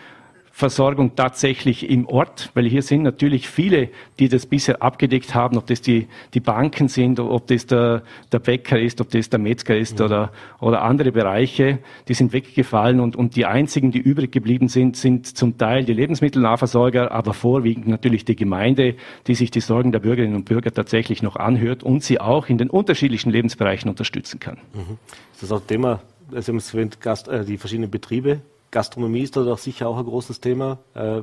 Versorgung 0.57 1.15
tatsächlich 1.15 1.91
im 1.91 2.09
Ort, 2.09 2.51
weil 2.55 2.67
hier 2.67 2.81
sind 2.81 3.03
natürlich 3.03 3.47
viele, 3.47 3.91
die 4.19 4.31
das 4.31 4.47
bisher 4.47 4.81
abgedeckt 4.81 5.35
haben, 5.35 5.59
ob 5.59 5.67
das 5.67 5.83
die, 5.83 6.09
die 6.33 6.41
Banken 6.41 6.89
sind, 6.89 7.21
ob 7.21 7.47
das 7.49 7.67
der, 7.67 8.03
der 8.33 8.39
Bäcker 8.39 8.81
ist, 8.81 9.03
ob 9.03 9.11
das 9.11 9.29
der 9.29 9.39
Metzger 9.39 9.77
ist 9.77 9.99
ja. 9.99 10.07
oder, 10.07 10.33
oder 10.59 10.81
andere 10.81 11.13
Bereiche, 11.13 11.81
die 12.09 12.15
sind 12.15 12.33
weggefallen 12.33 13.01
und, 13.01 13.17
und 13.17 13.37
die 13.37 13.45
einzigen, 13.45 13.91
die 13.91 13.99
übrig 13.99 14.33
geblieben 14.33 14.69
sind, 14.69 14.97
sind 14.97 15.27
zum 15.27 15.59
Teil 15.59 15.85
die 15.85 15.93
Lebensmittelnahversorger, 15.93 17.13
aber 17.13 17.35
vorwiegend 17.35 17.87
natürlich 17.87 18.25
die 18.25 18.35
Gemeinde, 18.35 18.95
die 19.27 19.35
sich 19.35 19.51
die 19.51 19.61
Sorgen 19.61 19.93
der 19.93 19.99
Bürgerinnen 19.99 20.37
und 20.37 20.47
Bürger 20.47 20.73
tatsächlich 20.73 21.23
noch 21.23 21.37
anhört 21.37 21.83
und 21.83 22.03
sie 22.03 22.19
auch 22.19 22.49
in 22.49 22.57
den 22.57 22.71
unterschiedlichen 22.71 23.29
Lebensbereichen 23.31 23.91
unterstützen 23.91 24.41
kann. 24.41 24.57
Mhm. 24.73 24.97
Ist 25.35 25.43
das 25.43 25.53
auch 25.53 25.61
Thema, 25.61 26.01
Sie 26.31 26.51
haben 26.51 26.57
es 26.57 26.73
erwähnt, 26.73 27.03
Gast, 27.03 27.29
äh, 27.29 27.45
die 27.45 27.59
verschiedenen 27.59 27.91
Betriebe, 27.91 28.41
Gastronomie 28.77 29.23
ist 29.23 29.35
da 29.35 29.43
doch 29.43 29.57
sicher 29.57 29.89
auch 29.89 29.97
ein 29.97 30.05
großes 30.05 30.41
Thema. 30.41 30.77
Äh, 30.93 31.23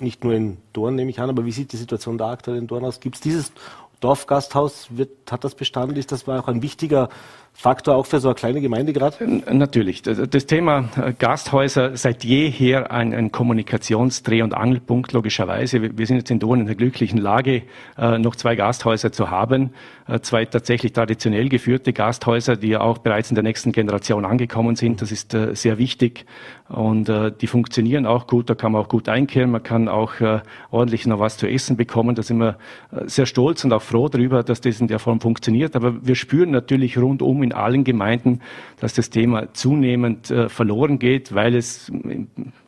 nicht 0.00 0.24
nur 0.24 0.32
in 0.32 0.56
Dorn, 0.72 0.94
nehme 0.94 1.10
ich 1.10 1.20
an, 1.20 1.28
aber 1.28 1.44
wie 1.44 1.52
sieht 1.52 1.70
die 1.72 1.76
Situation 1.76 2.16
da 2.16 2.30
aktuell 2.30 2.56
in 2.56 2.66
Dorn 2.66 2.82
aus? 2.82 2.98
Gibt 2.98 3.16
es 3.16 3.20
dieses 3.20 3.52
Dorfgasthaus? 4.00 4.86
Wird, 4.88 5.30
hat 5.30 5.44
das 5.44 5.54
Bestand? 5.54 5.98
Ist 5.98 6.12
das 6.12 6.26
auch 6.26 6.48
ein 6.48 6.62
wichtiger 6.62 7.10
Faktor 7.54 7.96
auch 7.96 8.06
für 8.06 8.18
so 8.18 8.28
eine 8.28 8.34
kleine 8.34 8.60
Gemeinde 8.60 8.92
gerade? 8.92 9.42
Natürlich. 9.52 10.02
Das 10.02 10.46
Thema 10.46 10.88
äh, 10.96 11.12
Gasthäuser 11.16 11.96
seit 11.96 12.24
jeher 12.24 12.90
ein, 12.90 13.12
ein 13.14 13.30
Kommunikationsdreh- 13.30 14.42
und 14.42 14.54
Angelpunkt, 14.54 15.12
logischerweise. 15.12 15.96
Wir 15.96 16.06
sind 16.06 16.16
jetzt 16.16 16.30
in 16.30 16.38
Dorn 16.38 16.60
in 16.60 16.66
der 16.66 16.74
glücklichen 16.74 17.18
Lage, 17.18 17.62
äh, 17.98 18.18
noch 18.18 18.36
zwei 18.36 18.56
Gasthäuser 18.56 19.12
zu 19.12 19.30
haben. 19.30 19.74
Äh, 20.08 20.20
zwei 20.20 20.46
tatsächlich 20.46 20.92
traditionell 20.92 21.50
geführte 21.50 21.92
Gasthäuser, 21.92 22.56
die 22.56 22.68
ja 22.68 22.80
auch 22.80 22.98
bereits 22.98 23.30
in 23.30 23.34
der 23.34 23.44
nächsten 23.44 23.70
Generation 23.70 24.24
angekommen 24.24 24.74
sind. 24.74 25.02
Das 25.02 25.12
ist 25.12 25.32
sehr 25.52 25.78
wichtig. 25.78 26.24
Und 26.68 27.10
die 27.40 27.46
funktionieren 27.46 28.06
auch 28.06 28.26
gut. 28.26 28.48
Da 28.48 28.54
kann 28.54 28.72
man 28.72 28.82
auch 28.82 28.88
gut 28.88 29.08
einkehren. 29.08 29.50
Man 29.50 29.62
kann 29.62 29.88
auch 29.88 30.12
ordentlich 30.70 31.06
noch 31.06 31.18
was 31.18 31.36
zu 31.36 31.46
essen 31.46 31.76
bekommen. 31.76 32.14
Da 32.14 32.22
sind 32.22 32.38
wir 32.38 32.56
sehr 33.04 33.26
stolz 33.26 33.62
und 33.64 33.72
auch 33.72 33.82
froh 33.82 34.08
darüber, 34.08 34.42
dass 34.42 34.60
das 34.60 34.80
in 34.80 34.88
der 34.88 34.98
Form 34.98 35.20
funktioniert. 35.20 35.76
Aber 35.76 36.06
wir 36.06 36.14
spüren 36.14 36.50
natürlich 36.50 36.96
rundum 36.96 37.41
in 37.42 37.52
allen 37.52 37.84
Gemeinden, 37.84 38.40
dass 38.80 38.94
das 38.94 39.10
Thema 39.10 39.52
zunehmend 39.54 40.30
äh, 40.30 40.48
verloren 40.48 40.98
geht, 40.98 41.34
weil 41.34 41.54
es, 41.54 41.90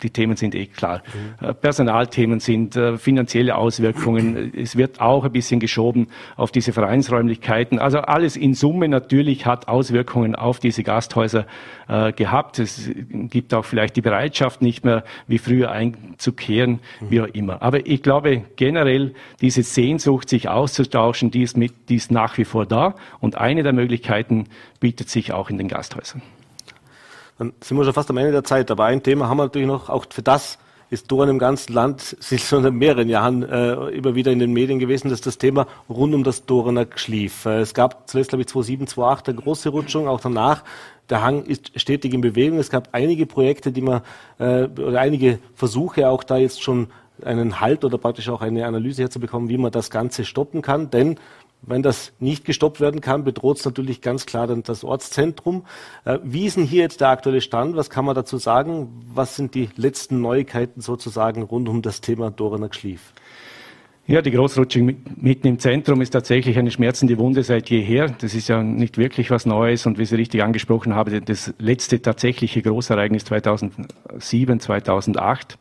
die 0.02 0.10
Themen 0.10 0.36
sind 0.36 0.54
eh 0.54 0.66
klar. 0.66 1.02
Mhm. 1.40 1.48
Äh, 1.48 1.54
Personalthemen 1.54 2.40
sind, 2.40 2.76
äh, 2.76 2.96
finanzielle 2.98 3.56
Auswirkungen. 3.56 4.52
Es 4.56 4.76
wird 4.76 5.00
auch 5.00 5.24
ein 5.24 5.32
bisschen 5.32 5.60
geschoben 5.60 6.08
auf 6.36 6.52
diese 6.52 6.72
Vereinsräumlichkeiten. 6.72 7.78
Also 7.78 7.98
alles 7.98 8.36
in 8.36 8.54
Summe 8.54 8.88
natürlich 8.88 9.46
hat 9.46 9.66
Auswirkungen 9.66 10.34
auf 10.34 10.60
diese 10.60 10.82
Gasthäuser 10.82 11.46
äh, 11.88 12.12
gehabt. 12.12 12.58
Es 12.58 12.90
gibt 13.10 13.52
auch 13.54 13.64
vielleicht 13.64 13.96
die 13.96 14.02
Bereitschaft, 14.02 14.62
nicht 14.62 14.84
mehr 14.84 15.04
wie 15.26 15.38
früher 15.38 15.70
einzukehren, 15.72 16.80
mhm. 17.00 17.10
wie 17.10 17.20
auch 17.20 17.28
immer. 17.28 17.62
Aber 17.62 17.86
ich 17.86 18.02
glaube 18.02 18.42
generell, 18.56 19.14
diese 19.40 19.62
Sehnsucht, 19.62 20.28
sich 20.28 20.48
auszutauschen, 20.48 21.30
die 21.30 21.42
ist, 21.42 21.56
mit, 21.56 21.72
die 21.88 21.96
ist 21.96 22.10
nach 22.10 22.38
wie 22.38 22.44
vor 22.44 22.66
da. 22.66 22.94
Und 23.20 23.36
eine 23.36 23.62
der 23.62 23.72
Möglichkeiten 23.72 24.44
bietet 24.80 25.10
sich 25.10 25.32
auch 25.32 25.50
in 25.50 25.58
den 25.58 25.68
Gasthäusern. 25.68 26.22
Dann 27.38 27.52
sind 27.60 27.76
wir 27.76 27.84
schon 27.84 27.94
fast 27.94 28.10
am 28.10 28.16
Ende 28.16 28.32
der 28.32 28.44
Zeit. 28.44 28.70
Aber 28.70 28.84
ein 28.84 29.02
Thema 29.02 29.28
haben 29.28 29.38
wir 29.38 29.44
natürlich 29.44 29.68
noch, 29.68 29.88
auch 29.88 30.06
für 30.10 30.22
das 30.22 30.58
ist 30.90 31.10
Dorn 31.10 31.28
im 31.28 31.38
ganzen 31.38 31.72
Land, 31.72 32.16
in 32.52 32.74
mehreren 32.74 33.08
Jahren 33.08 33.42
äh, 33.42 33.74
immer 33.90 34.14
wieder 34.14 34.32
in 34.32 34.38
den 34.38 34.52
Medien 34.52 34.78
gewesen, 34.78 35.10
dass 35.10 35.20
das 35.20 35.38
Thema 35.38 35.66
rund 35.88 36.14
um 36.14 36.24
das 36.24 36.46
Dorener 36.46 36.86
Schlief. 36.94 37.46
Äh, 37.46 37.60
es 37.60 37.74
gab 37.74 38.08
zuletzt, 38.08 38.30
glaube 38.30 38.42
ich, 38.42 38.48
2007, 38.48 38.86
2008 38.86 39.28
eine 39.28 39.38
große 39.38 39.68
Rutschung, 39.70 40.08
auch 40.08 40.20
danach. 40.20 40.62
Der 41.10 41.22
Hang 41.22 41.44
ist 41.44 41.78
stetig 41.78 42.14
in 42.14 42.20
Bewegung. 42.20 42.58
Es 42.58 42.70
gab 42.70 42.88
einige 42.92 43.26
Projekte, 43.26 43.72
die 43.72 43.82
man, 43.82 44.02
äh, 44.38 44.64
oder 44.64 45.00
einige 45.00 45.38
Versuche 45.54 46.08
auch 46.08 46.24
da 46.24 46.36
jetzt 46.36 46.62
schon 46.62 46.88
einen 47.22 47.60
Halt 47.60 47.84
oder 47.84 47.98
praktisch 47.98 48.28
auch 48.28 48.40
eine 48.40 48.66
Analyse 48.66 49.02
herzubekommen, 49.02 49.48
wie 49.48 49.58
man 49.58 49.70
das 49.70 49.90
Ganze 49.90 50.24
stoppen 50.24 50.62
kann. 50.62 50.90
Denn 50.90 51.16
wenn 51.66 51.82
das 51.82 52.12
nicht 52.18 52.44
gestoppt 52.44 52.80
werden 52.80 53.00
kann, 53.00 53.24
bedroht 53.24 53.58
es 53.58 53.64
natürlich 53.64 54.00
ganz 54.00 54.26
klar 54.26 54.46
dann 54.46 54.62
das 54.62 54.84
Ortszentrum. 54.84 55.64
Äh, 56.04 56.18
wie 56.22 56.46
ist 56.46 56.56
denn 56.56 56.64
hier 56.64 56.82
jetzt 56.82 57.00
der 57.00 57.08
aktuelle 57.08 57.40
Stand? 57.40 57.76
Was 57.76 57.90
kann 57.90 58.04
man 58.04 58.14
dazu 58.14 58.38
sagen? 58.38 58.88
Was 59.12 59.36
sind 59.36 59.54
die 59.54 59.68
letzten 59.76 60.20
Neuigkeiten 60.20 60.80
sozusagen 60.80 61.42
rund 61.42 61.68
um 61.68 61.82
das 61.82 62.00
Thema 62.00 62.30
Dorener 62.30 62.72
Schlief? 62.72 63.12
Ja, 64.06 64.20
die 64.20 64.32
Großrutschung 64.32 64.96
mitten 65.16 65.46
im 65.46 65.58
Zentrum 65.58 66.02
ist 66.02 66.10
tatsächlich 66.10 66.58
eine 66.58 66.70
schmerzende 66.70 67.16
Wunde 67.16 67.42
seit 67.42 67.70
jeher. 67.70 68.10
Das 68.10 68.34
ist 68.34 68.48
ja 68.48 68.62
nicht 68.62 68.98
wirklich 68.98 69.30
was 69.30 69.46
Neues 69.46 69.86
und 69.86 69.96
wie 69.96 70.04
Sie 70.04 70.16
richtig 70.16 70.42
angesprochen 70.42 70.94
haben, 70.94 71.24
das 71.24 71.54
letzte 71.58 72.02
tatsächliche 72.02 72.60
Großereignis 72.60 73.24
2007, 73.24 74.60
2008. 74.60 75.58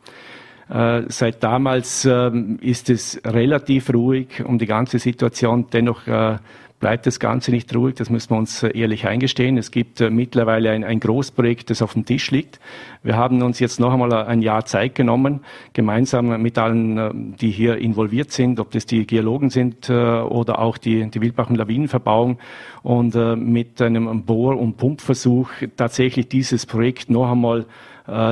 Äh, 0.69 1.03
seit 1.07 1.43
damals 1.43 2.05
äh, 2.05 2.31
ist 2.61 2.89
es 2.89 3.21
relativ 3.25 3.93
ruhig 3.93 4.43
um 4.45 4.57
die 4.57 4.65
ganze 4.65 4.99
Situation. 4.99 5.67
Dennoch 5.71 6.07
äh, 6.07 6.37
bleibt 6.83 7.05
das 7.07 7.17
Ganze 7.17 7.51
nicht 7.51 7.73
ruhig, 7.73 7.95
das 7.95 8.09
müssen 8.09 8.31
wir 8.31 8.37
uns 8.37 8.61
äh, 8.61 8.77
ehrlich 8.77 9.07
eingestehen. 9.07 9.57
Es 9.57 9.71
gibt 9.71 10.01
äh, 10.01 10.09
mittlerweile 10.09 10.71
ein, 10.71 10.83
ein 10.83 10.99
Großprojekt, 10.99 11.69
das 11.69 11.81
auf 11.81 11.93
dem 11.93 12.03
Tisch 12.03 12.29
liegt. 12.29 12.59
Wir 13.03 13.15
haben 13.15 13.41
uns 13.41 13.59
jetzt 13.59 13.79
noch 13.79 13.93
einmal 13.93 14.11
ein 14.11 14.41
Jahr 14.41 14.65
Zeit 14.65 14.93
genommen, 14.93 15.45
gemeinsam 15.71 16.41
mit 16.41 16.57
allen, 16.57 16.97
äh, 16.97 17.11
die 17.13 17.51
hier 17.51 17.77
involviert 17.77 18.33
sind, 18.33 18.59
ob 18.59 18.71
das 18.71 18.85
die 18.85 19.07
Geologen 19.07 19.49
sind 19.49 19.89
oder 19.89 20.59
auch 20.59 20.77
die, 20.77 21.09
die 21.09 21.21
Wildbach- 21.21 21.49
und 21.49 21.55
Lawinenverbauung 21.55 22.37
und 22.81 23.15
mit 23.15 23.81
einem 23.81 24.23
Bohr- 24.23 24.59
und 24.59 24.75
Pumpversuch 24.75 25.51
tatsächlich 25.77 26.27
dieses 26.27 26.65
Projekt 26.65 27.09
noch 27.09 27.31
einmal 27.31 27.65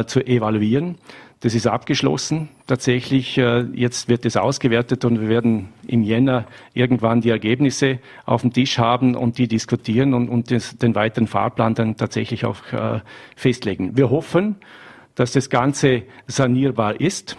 zu 0.06 0.20
evaluieren. 0.26 0.96
Das 1.42 1.56
ist 1.56 1.66
abgeschlossen. 1.66 2.50
Tatsächlich, 2.68 3.36
äh, 3.40 3.62
jetzt 3.74 4.08
wird 4.08 4.26
es 4.26 4.38
ausgewertet 4.38 5.04
und 5.06 5.22
wir 5.22 5.28
werden 5.28 5.70
im 5.88 6.04
Jänner 6.04 6.46
irgendwann 6.76 7.22
die 7.22 7.32
Ergebnisse 7.32 7.98
auf 8.26 8.42
dem 8.42 8.54
Tisch 8.54 8.78
haben 8.78 9.16
und 9.16 9.40
die 9.40 9.48
diskutieren 9.48 10.14
und, 10.14 10.30
und 10.30 10.52
das, 10.52 10.78
den 10.78 10.94
weiteren 10.94 11.26
Fahrplan 11.26 11.74
dann 11.74 11.98
tatsächlich 11.98 12.46
auch 12.46 12.72
äh, 12.72 13.00
festlegen. 13.36 13.98
Wir 13.98 14.12
hoffen, 14.12 14.58
dass 15.16 15.32
das 15.32 15.50
Ganze 15.50 16.04
sanierbar 16.28 17.02
ist. 17.02 17.38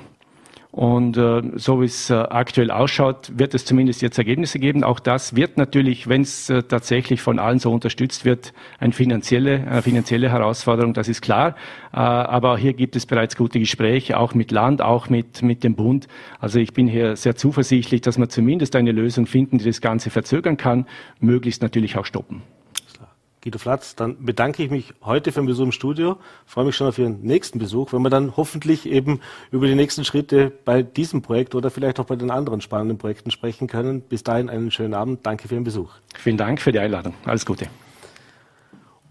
Und 0.72 1.18
äh, 1.18 1.42
so 1.56 1.82
wie 1.82 1.84
es 1.84 2.08
äh, 2.08 2.14
aktuell 2.14 2.70
ausschaut, 2.70 3.30
wird 3.36 3.52
es 3.52 3.66
zumindest 3.66 4.00
jetzt 4.00 4.16
Ergebnisse 4.16 4.58
geben. 4.58 4.84
Auch 4.84 5.00
das 5.00 5.36
wird 5.36 5.58
natürlich, 5.58 6.08
wenn 6.08 6.22
es 6.22 6.48
äh, 6.48 6.62
tatsächlich 6.62 7.20
von 7.20 7.38
allen 7.38 7.58
so 7.58 7.70
unterstützt 7.70 8.24
wird, 8.24 8.54
eine 8.78 8.94
finanzielle, 8.94 9.66
eine 9.66 9.82
finanzielle 9.82 10.30
Herausforderung, 10.30 10.94
das 10.94 11.08
ist 11.08 11.20
klar. 11.20 11.56
Äh, 11.92 11.98
aber 11.98 12.56
hier 12.56 12.72
gibt 12.72 12.96
es 12.96 13.04
bereits 13.04 13.36
gute 13.36 13.58
Gespräche, 13.58 14.18
auch 14.18 14.32
mit 14.32 14.50
Land, 14.50 14.80
auch 14.80 15.10
mit, 15.10 15.42
mit 15.42 15.62
dem 15.62 15.74
Bund. 15.74 16.08
Also 16.40 16.58
ich 16.58 16.72
bin 16.72 16.88
hier 16.88 17.16
sehr 17.16 17.36
zuversichtlich, 17.36 18.00
dass 18.00 18.16
wir 18.16 18.30
zumindest 18.30 18.74
eine 18.74 18.92
Lösung 18.92 19.26
finden, 19.26 19.58
die 19.58 19.66
das 19.66 19.82
Ganze 19.82 20.08
verzögern 20.08 20.56
kann, 20.56 20.86
möglichst 21.20 21.60
natürlich 21.60 21.98
auch 21.98 22.06
stoppen. 22.06 22.40
Guido 23.42 23.58
Flatz, 23.58 23.96
dann 23.96 24.24
bedanke 24.24 24.62
ich 24.62 24.70
mich 24.70 24.94
heute 25.02 25.32
für 25.32 25.40
den 25.40 25.46
Besuch 25.46 25.64
im 25.64 25.72
Studio. 25.72 26.16
Freue 26.46 26.64
mich 26.64 26.76
schon 26.76 26.86
auf 26.86 26.96
Ihren 26.96 27.22
nächsten 27.22 27.58
Besuch, 27.58 27.92
wenn 27.92 28.00
wir 28.02 28.08
dann 28.08 28.36
hoffentlich 28.36 28.86
eben 28.86 29.20
über 29.50 29.66
die 29.66 29.74
nächsten 29.74 30.04
Schritte 30.04 30.52
bei 30.64 30.82
diesem 30.82 31.22
Projekt 31.22 31.56
oder 31.56 31.72
vielleicht 31.72 31.98
auch 31.98 32.04
bei 32.04 32.14
den 32.14 32.30
anderen 32.30 32.60
spannenden 32.60 32.98
Projekten 32.98 33.32
sprechen 33.32 33.66
können. 33.66 34.00
Bis 34.00 34.22
dahin 34.22 34.48
einen 34.48 34.70
schönen 34.70 34.94
Abend. 34.94 35.26
Danke 35.26 35.48
für 35.48 35.54
Ihren 35.54 35.64
Besuch. 35.64 35.90
Vielen 36.16 36.36
Dank 36.36 36.60
für 36.60 36.70
die 36.70 36.78
Einladung. 36.78 37.14
Alles 37.24 37.44
Gute. 37.44 37.66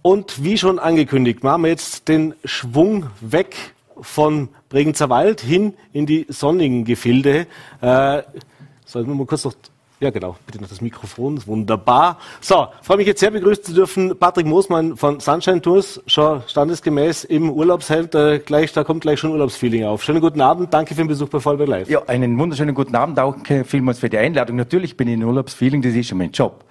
Und 0.01 0.41
wie 0.41 0.57
schon 0.57 0.79
angekündigt, 0.79 1.43
machen 1.43 1.63
wir 1.63 1.69
jetzt 1.69 2.07
den 2.07 2.33
Schwung 2.45 3.07
weg 3.19 3.73
von 3.99 4.47
Bregenzer 4.69 5.09
Wald 5.09 5.41
hin 5.41 5.73
in 5.91 6.05
die 6.05 6.25
sonnigen 6.29 6.85
Gefilde. 6.85 7.47
Äh, 7.81 8.23
sollten 8.85 9.09
wir 9.09 9.15
mal 9.15 9.25
kurz 9.25 9.43
noch 9.43 9.55
ja, 10.01 10.09
genau. 10.09 10.35
Bitte 10.47 10.59
noch 10.59 10.67
das 10.67 10.81
Mikrofon. 10.81 11.39
Wunderbar. 11.45 12.17
So, 12.41 12.67
freue 12.81 12.97
mich 12.97 13.05
jetzt 13.05 13.19
sehr 13.19 13.29
begrüßen 13.29 13.63
zu 13.63 13.73
dürfen. 13.73 14.17
Patrick 14.17 14.47
Moosmann 14.47 14.97
von 14.97 15.19
Sunshine 15.19 15.61
Tours, 15.61 16.01
schon 16.07 16.41
standesgemäß 16.47 17.23
im 17.25 17.51
Urlaubsheld. 17.51 18.15
Äh, 18.15 18.39
gleich, 18.39 18.73
da 18.73 18.83
kommt 18.83 19.01
gleich 19.01 19.19
schon 19.19 19.29
Urlaubsfeeling 19.29 19.85
auf. 19.85 20.01
Schönen 20.01 20.19
guten 20.19 20.41
Abend. 20.41 20.73
Danke 20.73 20.95
für 20.95 21.03
den 21.03 21.07
Besuch 21.07 21.29
bei 21.29 21.39
Vollberg 21.39 21.69
Live. 21.69 21.89
Ja, 21.89 22.01
einen 22.07 22.35
wunderschönen 22.39 22.73
guten 22.73 22.95
Abend. 22.95 23.19
Danke 23.19 23.63
vielmals 23.63 23.99
für 23.99 24.09
die 24.09 24.17
Einladung. 24.17 24.55
Natürlich 24.55 24.97
bin 24.97 25.07
ich 25.07 25.13
in 25.13 25.23
Urlaubsfeeling. 25.23 25.83
Das 25.83 25.93
ist 25.93 26.07
schon 26.07 26.17
mein 26.17 26.31
Job. 26.31 26.65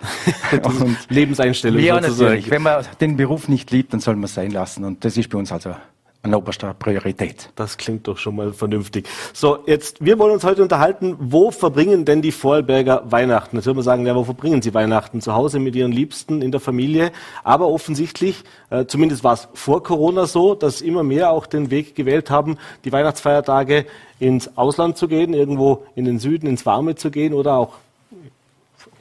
Und 0.65 0.99
Lebenseinstellung 1.09 1.81
ja, 1.81 2.03
sozusagen. 2.03 2.25
natürlich. 2.25 2.51
Wenn 2.51 2.63
man 2.63 2.85
den 3.01 3.17
Beruf 3.17 3.47
nicht 3.47 3.71
liebt, 3.71 3.93
dann 3.93 4.01
soll 4.01 4.17
man 4.17 4.25
es 4.25 4.35
sein 4.35 4.51
lassen. 4.51 4.85
Und 4.85 5.05
das 5.05 5.17
ist 5.17 5.31
bei 5.31 5.39
uns 5.39 5.53
also 5.53 5.77
an 6.23 6.35
oberster 6.35 6.75
Priorität. 6.75 7.49
Das 7.57 7.79
klingt 7.79 8.07
doch 8.07 8.19
schon 8.19 8.37
mal 8.37 8.53
vernünftig. 8.53 9.09
So, 9.33 9.61
jetzt, 9.67 10.05
wir 10.05 10.19
wollen 10.19 10.35
uns 10.35 10.45
heute 10.45 10.63
unterhalten, 10.63 11.17
wo 11.19 11.51
verbringen 11.51 12.05
denn 12.05 12.21
die 12.21 12.33
Vorarlberger 12.33 13.11
Weihnachten? 13.11 13.57
Jetzt 13.57 13.65
würde 13.65 13.77
man 13.77 13.85
sagen, 13.85 14.07
ja, 14.07 14.15
wo 14.15 14.25
verbringen 14.25 14.61
sie 14.61 14.75
Weihnachten? 14.75 15.23
Zu 15.23 15.35
Hause 15.35 15.59
mit 15.59 15.75
ihren 15.75 15.93
Liebsten, 15.93 16.43
in 16.43 16.51
der 16.51 16.61
Familie. 16.61 17.13
Aber 17.43 17.69
offensichtlich, 17.69 18.45
äh, 18.69 18.85
zumindest 18.85 19.25
war 19.25 19.33
es 19.33 19.49
vor 19.55 19.83
Corona 19.83 20.27
so, 20.27 20.55
dass 20.55 20.83
immer 20.83 21.03
mehr 21.03 21.31
auch 21.31 21.47
den 21.47 21.71
Weg 21.71 21.95
gewählt 21.95 22.31
haben, 22.31 22.59
die 22.85 22.93
Weihnachtsfeiertage 22.93 23.87
ins 24.19 24.59
Ausland 24.59 24.99
zu 24.99 25.09
gehen, 25.09 25.33
irgendwo 25.33 25.87
in 25.95 26.05
den 26.05 26.19
Süden, 26.19 26.47
ins 26.47 26.67
Warme 26.67 26.97
zu 26.97 27.11
gehen 27.11 27.33
oder 27.33 27.55
auch 27.55 27.79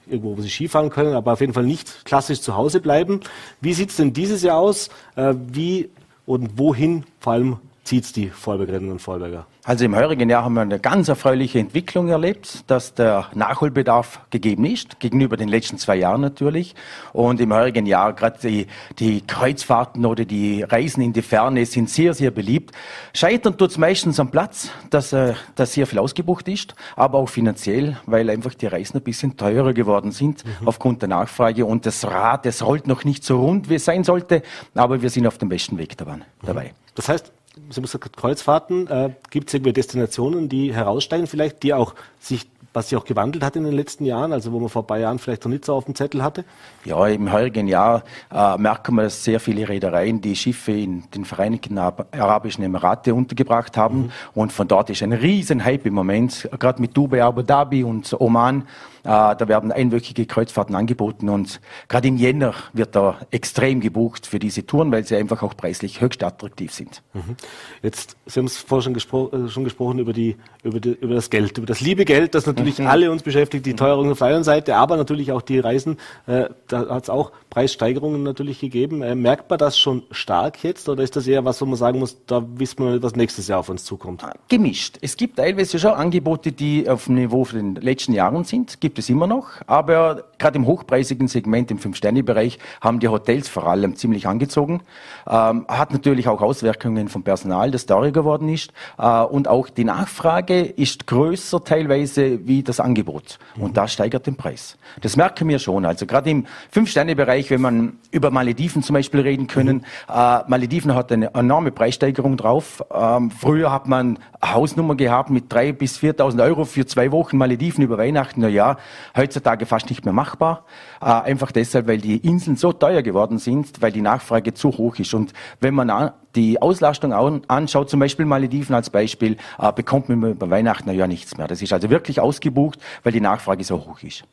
irgendwo, 0.07 0.37
wo 0.37 0.41
sie 0.41 0.49
Skifahren 0.49 0.89
können, 0.89 1.13
aber 1.13 1.33
auf 1.33 1.41
jeden 1.41 1.53
Fall 1.53 1.65
nicht 1.65 2.05
klassisch 2.05 2.41
zu 2.41 2.55
Hause 2.55 2.79
bleiben. 2.79 3.19
Wie 3.61 3.73
sieht's 3.73 3.97
denn 3.97 4.13
dieses 4.13 4.41
Jahr 4.41 4.57
aus? 4.57 4.89
Äh, 5.15 5.35
wie 5.35 5.89
und 6.29 6.59
wohin 6.59 7.05
vor 7.19 7.33
allem 7.33 7.57
zieht's 7.89 8.13
die 8.13 8.29
Vorbergerinnen 8.29 8.91
und 8.91 9.01
Vorberger? 9.01 9.47
Also 9.63 9.83
im 9.83 9.95
heurigen 9.95 10.29
Jahr 10.29 10.43
haben 10.43 10.53
wir 10.53 10.61
eine 10.61 10.79
ganz 10.79 11.07
erfreuliche 11.07 11.57
Entwicklung 11.57 12.09
erlebt, 12.09 12.63
dass 12.67 12.93
der 12.93 13.29
Nachholbedarf 13.33 14.21
gegeben 14.29 14.65
ist, 14.65 14.99
gegenüber 14.99 15.37
den 15.37 15.49
letzten 15.49 15.79
zwei 15.79 15.95
Jahren 15.95 16.21
natürlich. 16.21 16.75
Und 17.13 17.41
im 17.41 17.51
heurigen 17.51 17.87
Jahr 17.87 18.13
gerade 18.13 18.37
die, 18.43 18.67
die 18.99 19.21
Kreuzfahrten 19.21 20.05
oder 20.05 20.23
die 20.23 20.61
Reisen 20.61 21.01
in 21.01 21.13
die 21.13 21.23
Ferne 21.23 21.65
sind 21.65 21.89
sehr, 21.89 22.13
sehr 22.13 22.29
beliebt. 22.29 22.75
Scheitern 23.13 23.57
tut's 23.57 23.79
meistens 23.79 24.19
am 24.19 24.29
Platz, 24.29 24.69
dass, 24.91 25.11
äh, 25.11 25.33
dass 25.55 25.73
sehr 25.73 25.87
viel 25.87 25.97
ausgebucht 25.97 26.47
ist, 26.47 26.75
aber 26.95 27.17
auch 27.17 27.29
finanziell, 27.29 27.97
weil 28.05 28.29
einfach 28.29 28.53
die 28.53 28.67
Reisen 28.67 28.97
ein 28.97 29.03
bisschen 29.03 29.35
teurer 29.35 29.73
geworden 29.73 30.11
sind 30.11 30.45
mhm. 30.45 30.67
aufgrund 30.67 31.01
der 31.01 31.09
Nachfrage 31.09 31.65
und 31.65 31.87
das 31.87 32.05
Rad, 32.05 32.45
das 32.45 32.63
rollt 32.63 32.85
noch 32.85 33.03
nicht 33.03 33.23
so 33.23 33.41
rund, 33.41 33.67
wie 33.67 33.75
es 33.75 33.85
sein 33.85 34.03
sollte, 34.03 34.43
aber 34.75 35.01
wir 35.01 35.09
sind 35.09 35.25
auf 35.25 35.39
dem 35.39 35.49
besten 35.49 35.79
Weg 35.79 35.97
dabei. 35.97 36.65
Mhm. 36.65 36.69
Das 36.93 37.07
heißt, 37.07 37.31
Sie 37.69 37.75
haben 37.75 37.83
gesagt, 37.83 38.17
Kreuzfahrten, 38.17 38.87
äh, 38.87 39.09
gibt 39.29 39.49
es 39.49 39.53
irgendwie 39.53 39.73
Destinationen, 39.73 40.49
die 40.49 40.73
heraussteigen 40.73 41.27
vielleicht, 41.27 41.63
die 41.63 41.73
auch 41.73 41.95
sich 42.19 42.47
was 42.73 42.89
sich 42.89 42.97
auch 42.97 43.05
gewandelt 43.05 43.43
hat 43.43 43.55
in 43.55 43.63
den 43.63 43.73
letzten 43.73 44.05
Jahren, 44.05 44.31
also 44.31 44.51
wo 44.51 44.59
man 44.59 44.69
vor 44.69 44.83
ein 44.83 44.87
paar 44.87 44.99
Jahren 44.99 45.19
vielleicht 45.19 45.43
noch 45.43 45.49
nicht 45.49 45.65
so 45.65 45.73
auf 45.73 45.85
dem 45.85 45.95
Zettel 45.95 46.21
hatte? 46.21 46.45
Ja, 46.85 47.07
im 47.07 47.31
heurigen 47.31 47.67
Jahr 47.67 48.03
äh, 48.31 48.57
merken 48.57 48.95
wir, 48.95 49.03
dass 49.03 49.23
sehr 49.23 49.39
viele 49.39 49.67
Reedereien 49.67 50.21
die 50.21 50.35
Schiffe 50.35 50.73
in 50.73 51.09
den 51.11 51.25
Vereinigten 51.25 51.77
Arabischen 51.77 52.63
Emirate 52.63 53.13
untergebracht 53.13 53.75
haben. 53.75 53.97
Mhm. 53.97 54.11
Und 54.35 54.53
von 54.53 54.67
dort 54.67 54.89
ist 54.89 55.01
ein 55.01 55.13
riesen 55.13 55.63
Hype 55.65 55.85
im 55.85 55.95
Moment, 55.95 56.47
gerade 56.59 56.79
mit 56.81 56.95
Dubai, 56.95 57.23
Abu 57.23 57.41
Dhabi 57.41 57.83
und 57.83 58.15
Oman. 58.19 58.67
Äh, 59.03 59.35
da 59.35 59.47
werden 59.47 59.71
einwöchige 59.71 60.25
Kreuzfahrten 60.25 60.75
angeboten 60.75 61.29
und 61.29 61.61
gerade 61.87 62.07
im 62.07 62.17
Jänner 62.17 62.53
wird 62.73 62.95
da 62.95 63.19
extrem 63.31 63.79
gebucht 63.79 64.27
für 64.27 64.39
diese 64.39 64.65
Touren, 64.65 64.91
weil 64.91 65.05
sie 65.05 65.15
einfach 65.15 65.43
auch 65.43 65.55
preislich 65.55 66.01
höchst 66.01 66.23
attraktiv 66.23 66.73
sind. 66.73 67.01
Mhm. 67.13 67.35
Jetzt, 67.81 68.17
Sie 68.25 68.39
haben 68.39 68.45
es 68.45 68.57
vorher 68.57 68.83
schon, 68.83 68.93
gespro 68.93 69.29
äh, 69.31 69.49
schon 69.49 69.63
gesprochen 69.63 69.99
über, 69.99 70.13
die, 70.13 70.35
über, 70.63 70.79
die, 70.79 70.91
über 70.91 71.15
das 71.15 71.29
Geld, 71.29 71.57
über 71.57 71.67
das 71.67 71.81
liebe 71.81 72.05
Geld, 72.05 72.35
das 72.35 72.45
natürlich 72.45 72.79
mhm. 72.79 72.87
alle 72.87 73.11
uns 73.11 73.23
beschäftigt, 73.23 73.65
die 73.65 73.75
Teuerung 73.75 74.11
auf 74.11 74.19
der 74.19 74.27
einen 74.27 74.43
Seite, 74.43 74.75
aber 74.75 74.97
natürlich 74.97 75.31
auch 75.31 75.41
die 75.41 75.59
Reisen. 75.59 75.97
Äh, 76.27 76.49
da 76.67 76.89
hat 76.89 77.03
es 77.03 77.09
auch 77.09 77.31
Preissteigerungen 77.49 78.23
natürlich 78.23 78.59
gegeben. 78.59 79.01
Äh, 79.01 79.15
merkt 79.15 79.49
man 79.49 79.59
das 79.59 79.77
schon 79.77 80.03
stark 80.11 80.63
jetzt 80.63 80.89
oder 80.89 81.03
ist 81.03 81.15
das 81.15 81.27
eher 81.27 81.45
was, 81.45 81.61
wo 81.61 81.65
man 81.65 81.75
sagen 81.75 81.99
muss, 81.99 82.17
da 82.25 82.45
wissen 82.55 82.83
wir, 82.83 83.01
was 83.01 83.15
nächstes 83.15 83.47
Jahr 83.47 83.59
auf 83.59 83.69
uns 83.69 83.85
zukommt? 83.85 84.23
Gemischt. 84.47 84.97
Es 85.01 85.17
gibt 85.17 85.37
teilweise 85.37 85.79
schon 85.79 85.91
Angebote, 85.91 86.51
die 86.51 86.89
auf 86.89 87.05
dem 87.05 87.15
Niveau 87.15 87.43
von 87.45 87.57
den 87.57 87.75
letzten 87.75 88.13
Jahren 88.13 88.43
sind 88.43 88.81
gibt 88.89 88.97
es 88.97 89.09
immer 89.09 89.27
noch, 89.27 89.49
aber 89.67 90.23
gerade 90.39 90.57
im 90.57 90.65
hochpreisigen 90.65 91.27
Segment, 91.27 91.69
im 91.69 91.77
Fünf-Sterne-Bereich, 91.77 92.57
haben 92.81 92.99
die 92.99 93.07
Hotels 93.07 93.47
vor 93.47 93.67
allem 93.67 93.95
ziemlich 93.95 94.27
angezogen. 94.27 94.81
Ähm, 95.27 95.65
hat 95.67 95.91
natürlich 95.93 96.27
auch 96.27 96.41
Auswirkungen 96.41 97.09
vom 97.09 97.23
Personal, 97.23 97.71
das 97.71 97.85
teurer 97.85 98.11
geworden 98.11 98.49
ist. 98.49 98.71
Äh, 98.97 99.21
und 99.21 99.47
auch 99.47 99.69
die 99.69 99.83
Nachfrage 99.83 100.61
ist 100.61 101.07
größer 101.07 101.63
teilweise 101.63 102.47
wie 102.47 102.63
das 102.63 102.79
Angebot. 102.79 103.37
Mhm. 103.55 103.63
Und 103.63 103.77
das 103.77 103.93
steigert 103.93 104.25
den 104.25 104.35
Preis. 104.35 104.77
Das 105.01 105.15
merken 105.15 105.47
wir 105.47 105.59
schon. 105.59 105.85
Also 105.85 106.05
gerade 106.05 106.29
im 106.29 106.45
Fünf-Sterne-Bereich, 106.71 107.49
wenn 107.51 107.61
man 107.61 107.93
über 108.11 108.31
Malediven 108.31 108.81
zum 108.81 108.93
Beispiel 108.93 109.19
reden 109.19 109.47
können, 109.47 109.77
mhm. 109.77 109.83
äh, 110.13 110.39
Malediven 110.47 110.95
hat 110.95 111.11
eine 111.11 111.33
enorme 111.33 111.71
Preissteigerung 111.71 112.37
drauf. 112.37 112.83
Ähm, 112.91 113.31
früher 113.31 113.71
hat 113.71 113.87
man 113.87 114.17
Hausnummer 114.43 114.95
gehabt 114.95 115.29
mit 115.29 115.51
drei 115.51 115.73
bis 115.73 115.97
4.000 115.99 116.41
Euro 116.43 116.65
für 116.65 116.85
zwei 116.85 117.11
Wochen 117.11 117.37
Malediven 117.37 117.83
über 117.83 117.97
Weihnachten. 117.97 118.41
Na 118.41 118.47
ja, 118.47 118.77
heutzutage 119.15 119.65
fast 119.65 119.89
nicht 119.89 120.05
mehr 120.05 120.13
machbar. 120.29 120.65
Äh, 121.01 121.05
einfach 121.05 121.51
deshalb, 121.51 121.87
weil 121.87 121.97
die 121.97 122.17
Inseln 122.17 122.57
so 122.57 122.73
teuer 122.73 123.01
geworden 123.01 123.39
sind, 123.39 123.81
weil 123.81 123.91
die 123.91 124.01
Nachfrage 124.01 124.53
zu 124.53 124.69
hoch 124.77 124.97
ist. 124.99 125.13
Und 125.13 125.33
wenn 125.59 125.73
man 125.73 126.11
die 126.35 126.61
Auslastung 126.61 127.13
anschaut, 127.47 127.89
zum 127.89 127.99
Beispiel 127.99 128.25
Malediven 128.25 128.75
als 128.75 128.89
Beispiel, 128.89 129.37
äh, 129.57 129.71
bekommt 129.71 130.09
man 130.09 130.31
über 130.31 130.49
Weihnachten 130.49 130.91
ja 130.91 131.07
nichts 131.07 131.37
mehr. 131.37 131.47
Das 131.47 131.61
ist 131.61 131.73
also 131.73 131.89
wirklich 131.89 132.19
ausgebucht, 132.19 132.79
weil 133.03 133.11
die 133.11 133.21
Nachfrage 133.21 133.63
so 133.63 133.77
hoch 133.77 134.01
ist. 134.03 134.23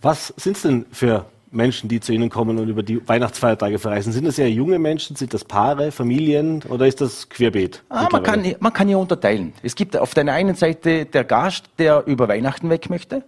Was 0.00 0.32
sind 0.36 0.56
es 0.56 0.62
denn 0.62 0.86
für 0.92 1.24
Menschen, 1.50 1.88
die 1.88 2.00
zu 2.00 2.12
Ihnen 2.12 2.30
kommen 2.30 2.58
und 2.58 2.68
über 2.68 2.82
die 2.82 3.06
Weihnachtsfeiertage 3.08 3.78
verreisen? 3.78 4.12
Sind 4.12 4.26
das 4.26 4.38
eher 4.38 4.50
junge 4.50 4.78
Menschen? 4.78 5.16
Sind 5.16 5.32
das 5.32 5.44
Paare, 5.44 5.92
Familien 5.92 6.62
oder 6.68 6.86
ist 6.86 7.00
das 7.00 7.28
querbeet? 7.28 7.82
Ah, 7.88 8.08
man, 8.10 8.22
kann, 8.22 8.44
man 8.58 8.72
kann 8.72 8.88
ja 8.88 8.96
unterteilen. 8.96 9.52
Es 9.62 9.74
gibt 9.74 9.96
auf 9.96 10.14
der 10.14 10.26
einen 10.32 10.56
Seite 10.56 11.06
der 11.06 11.24
Gast, 11.24 11.66
der 11.78 12.04
über 12.06 12.28
Weihnachten 12.28 12.70
weg 12.70 12.90
möchte. 12.90 13.22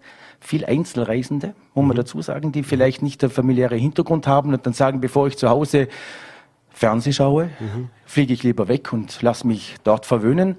Viel 0.47 0.65
Einzelreisende, 0.65 1.55
muss 1.75 1.85
man 1.85 1.97
mhm. 1.97 2.03
dazu 2.03 2.23
sagen, 2.23 2.53
die 2.53 2.63
vielleicht 2.63 3.03
nicht 3.03 3.21
der 3.21 3.31
familiäre 3.31 3.75
Hintergrund 3.75 4.29
haben 4.29 4.55
und 4.55 4.65
dann 4.65 4.75
sagen, 4.75 5.01
bevor 5.01 5.27
ich 5.27 5.37
zu 5.37 5.49
Hause 5.49 5.89
Fernseh 6.77 7.13
schaue, 7.13 7.47
mhm. 7.59 7.89
fliege 8.05 8.35
ich 8.35 8.43
lieber 8.43 8.69
weg 8.69 8.93
und 8.93 9.23
lass 9.23 9.45
mich 9.45 9.77
dort 9.83 10.05
verwöhnen. 10.05 10.57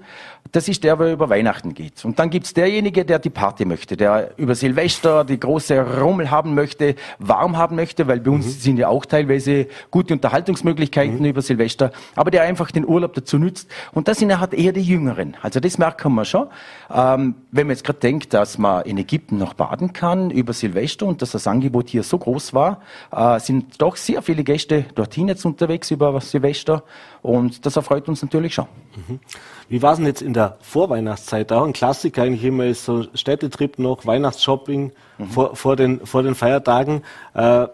Das 0.50 0.66
ist 0.66 0.82
der, 0.82 0.96
der 0.96 1.12
über 1.12 1.28
Weihnachten 1.28 1.74
geht. 1.74 2.04
Und 2.04 2.18
dann 2.18 2.30
gibt's 2.30 2.54
derjenige, 2.54 3.04
der 3.04 3.18
die 3.18 3.30
Party 3.30 3.66
möchte, 3.66 3.96
der 3.96 4.30
über 4.38 4.54
Silvester 4.54 5.24
die 5.24 5.38
große 5.38 6.00
Rummel 6.00 6.30
haben 6.30 6.54
möchte, 6.54 6.96
warm 7.18 7.56
haben 7.56 7.76
möchte, 7.76 8.08
weil 8.08 8.20
bei 8.20 8.30
uns 8.30 8.46
mhm. 8.46 8.50
sind 8.50 8.76
ja 8.78 8.88
auch 8.88 9.04
teilweise 9.04 9.68
gute 9.90 10.14
Unterhaltungsmöglichkeiten 10.14 11.18
mhm. 11.18 11.26
über 11.26 11.42
Silvester, 11.42 11.92
aber 12.16 12.30
der 12.30 12.42
einfach 12.42 12.70
den 12.70 12.86
Urlaub 12.86 13.14
dazu 13.14 13.38
nützt. 13.38 13.70
Und 13.92 14.08
das 14.08 14.18
sind 14.18 14.36
halt 14.40 14.54
eher 14.54 14.72
die 14.72 14.82
Jüngeren. 14.82 15.36
Also 15.42 15.60
das 15.60 15.78
merken 15.78 16.14
wir 16.14 16.24
schon. 16.24 16.48
Ähm, 16.92 17.34
wenn 17.52 17.66
man 17.66 17.76
jetzt 17.76 17.84
gerade 17.84 18.00
denkt, 18.00 18.32
dass 18.34 18.58
man 18.58 18.82
in 18.86 18.98
Ägypten 18.98 19.38
noch 19.38 19.54
baden 19.54 19.92
kann 19.92 20.30
über 20.30 20.52
Silvester 20.52 21.06
und 21.06 21.22
dass 21.22 21.32
das 21.32 21.46
Angebot 21.46 21.90
hier 21.90 22.02
so 22.02 22.18
groß 22.18 22.54
war, 22.54 22.80
äh, 23.12 23.38
sind 23.38 23.80
doch 23.80 23.96
sehr 23.96 24.22
viele 24.22 24.42
Gäste 24.42 24.86
dorthin 24.94 25.28
jetzt 25.28 25.44
unterwegs 25.44 25.90
über 25.90 26.07
Silvester 26.20 26.82
und 27.22 27.64
das 27.66 27.76
erfreut 27.76 28.08
uns 28.08 28.22
natürlich 28.22 28.54
schon. 28.54 28.66
Mhm. 28.96 29.20
Wie 29.68 29.82
war 29.82 29.92
es 29.92 29.98
denn 29.98 30.06
jetzt 30.06 30.22
in 30.22 30.32
der 30.32 30.56
Vorweihnachtszeit? 30.60 31.52
Auch 31.52 31.64
ein 31.64 31.72
Klassiker 31.72 32.22
eigentlich 32.22 32.44
immer 32.44 32.66
ist 32.66 32.84
so 32.84 33.04
Städtetrip 33.14 33.78
noch, 33.78 34.06
Weihnachtsshopping 34.06 34.92
mhm. 35.18 35.26
vor, 35.26 35.56
vor, 35.56 35.76
den, 35.76 36.06
vor 36.06 36.22
den 36.22 36.34
Feiertagen. 36.34 37.02
Äh, 37.34 37.66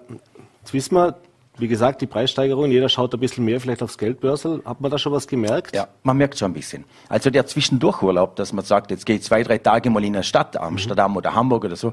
jetzt 0.61 0.73
wissen 0.73 0.97
wir, 0.97 1.17
wie 1.57 1.69
gesagt, 1.69 2.01
die 2.01 2.07
Preissteigerung, 2.07 2.71
jeder 2.71 2.89
schaut 2.89 3.15
ein 3.15 3.21
bisschen 3.21 3.45
mehr 3.45 3.61
vielleicht 3.61 3.83
aufs 3.83 3.97
Geldbörsel. 3.97 4.63
Hat 4.65 4.81
man 4.81 4.91
da 4.91 4.99
schon 4.99 5.13
was 5.13 5.29
gemerkt? 5.29 5.75
Ja, 5.75 5.89
man 6.03 6.17
merkt 6.17 6.39
schon 6.39 6.51
ein 6.51 6.55
bisschen. 6.55 6.85
Also 7.09 7.31
der 7.31 7.47
Zwischendurchurlaub, 7.47 8.35
dass 8.37 8.53
man 8.53 8.65
sagt, 8.65 8.91
jetzt 8.91 9.07
geht 9.07 9.23
zwei, 9.23 9.43
drei 9.43 9.59
Tage 9.59 9.91
mal 9.91 10.03
in 10.05 10.15
eine 10.15 10.25
Stadt, 10.25 10.57
Amsterdam 10.57 11.13
mhm. 11.13 11.17
oder 11.19 11.35
Hamburg 11.35 11.65
oder 11.65 11.77
so, 11.77 11.93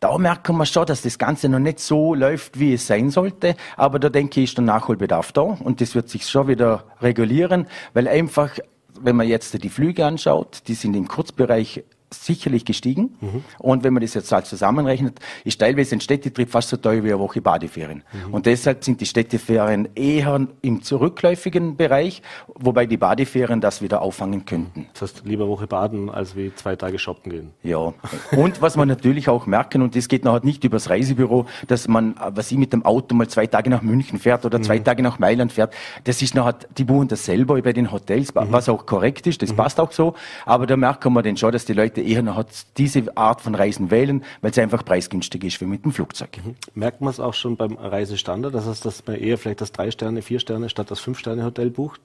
da 0.00 0.16
merkt 0.16 0.48
man 0.48 0.66
schon, 0.66 0.86
dass 0.86 1.02
das 1.02 1.18
Ganze 1.18 1.48
noch 1.48 1.58
nicht 1.58 1.80
so 1.80 2.14
läuft, 2.14 2.58
wie 2.58 2.74
es 2.74 2.86
sein 2.86 3.10
sollte. 3.10 3.54
Aber 3.76 3.98
da 3.98 4.08
denke 4.08 4.40
ich, 4.40 4.50
ist 4.50 4.58
der 4.58 4.64
Nachholbedarf 4.64 5.32
da 5.32 5.42
und 5.42 5.80
das 5.80 5.94
wird 5.94 6.08
sich 6.08 6.26
schon 6.26 6.48
wieder 6.48 6.84
regulieren, 7.00 7.66
weil 7.92 8.08
einfach 8.08 8.58
wenn 9.00 9.16
man 9.16 9.26
jetzt 9.26 9.62
die 9.62 9.68
Flüge 9.68 10.04
anschaut, 10.06 10.62
die 10.68 10.74
sind 10.74 10.94
im 10.94 11.08
Kurzbereich 11.08 11.82
sicherlich 12.12 12.64
gestiegen. 12.64 13.16
Mhm. 13.20 13.44
Und 13.58 13.84
wenn 13.84 13.92
man 13.92 14.02
das 14.02 14.14
jetzt 14.14 14.30
halt 14.32 14.46
zusammenrechnet, 14.46 15.18
ist 15.44 15.60
teilweise 15.60 15.96
ein 15.96 16.00
Städtetrip 16.00 16.50
fast 16.50 16.68
so 16.68 16.76
teuer 16.76 17.02
wie 17.04 17.08
eine 17.08 17.18
Woche 17.18 17.40
Badeferien. 17.40 18.02
Mhm. 18.12 18.34
Und 18.34 18.46
deshalb 18.46 18.84
sind 18.84 19.00
die 19.00 19.06
Städteferien 19.06 19.88
eher 19.94 20.46
im 20.62 20.82
zurückläufigen 20.82 21.76
Bereich, 21.76 22.22
wobei 22.54 22.86
die 22.86 22.96
Badeferien 22.96 23.60
das 23.60 23.82
wieder 23.82 24.02
auffangen 24.02 24.44
könnten. 24.44 24.86
Das 24.92 25.02
heißt, 25.02 25.22
lieber 25.24 25.48
Woche 25.48 25.66
baden, 25.66 26.10
als 26.10 26.36
wie 26.36 26.54
zwei 26.54 26.76
Tage 26.76 26.98
shoppen 26.98 27.32
gehen. 27.32 27.50
Ja. 27.62 27.92
Und 28.36 28.62
was 28.62 28.76
man 28.76 28.88
natürlich 28.88 29.28
auch 29.28 29.46
merken, 29.46 29.82
und 29.82 29.96
das 29.96 30.08
geht 30.08 30.24
noch 30.24 30.42
nicht 30.42 30.64
übers 30.64 30.90
Reisebüro, 30.90 31.46
dass 31.66 31.88
man, 31.88 32.14
was 32.28 32.50
ich 32.52 32.58
mit 32.58 32.72
dem 32.72 32.84
Auto 32.84 33.14
mal 33.14 33.28
zwei 33.28 33.46
Tage 33.46 33.70
nach 33.70 33.82
München 33.82 34.18
fährt 34.18 34.44
oder 34.44 34.60
zwei 34.62 34.78
mhm. 34.78 34.84
Tage 34.84 35.02
nach 35.02 35.18
Mailand 35.18 35.52
fährt, 35.52 35.74
das 36.04 36.22
ist 36.22 36.34
noch, 36.34 36.52
die 36.76 36.84
buchen 36.84 37.08
das 37.08 37.24
selber 37.24 37.60
bei 37.62 37.72
den 37.72 37.90
Hotels, 37.90 38.34
mhm. 38.34 38.46
was 38.50 38.68
auch 38.68 38.86
korrekt 38.86 39.26
ist, 39.26 39.42
das 39.42 39.52
passt 39.52 39.80
auch 39.80 39.92
so. 39.92 40.14
Aber 40.46 40.66
da 40.66 40.76
merken 40.76 41.12
wir 41.12 41.22
dann 41.22 41.36
schon, 41.36 41.52
dass 41.52 41.64
die 41.64 41.72
Leute 41.72 42.01
eher 42.02 42.22
noch 42.22 42.44
diese 42.76 43.16
Art 43.16 43.40
von 43.40 43.54
Reisen 43.54 43.90
wählen, 43.90 44.24
weil 44.40 44.50
es 44.50 44.58
einfach 44.58 44.84
preisgünstig 44.84 45.44
ist 45.44 45.60
wie 45.60 45.66
mit 45.66 45.84
dem 45.84 45.92
Flugzeug. 45.92 46.38
Mhm. 46.44 46.54
Merkt 46.74 47.00
man 47.00 47.10
es 47.10 47.20
auch 47.20 47.34
schon 47.34 47.56
beim 47.56 47.76
Reisestandard, 47.76 48.54
das 48.54 48.66
heißt, 48.66 48.84
dass 48.84 49.06
man 49.06 49.16
eher 49.16 49.38
vielleicht 49.38 49.60
das 49.60 49.72
Drei-Sterne, 49.72 50.22
Vier-Sterne 50.22 50.68
statt 50.68 50.90
das 50.90 51.00
Fünf-Sterne-Hotel 51.00 51.70
bucht? 51.70 52.00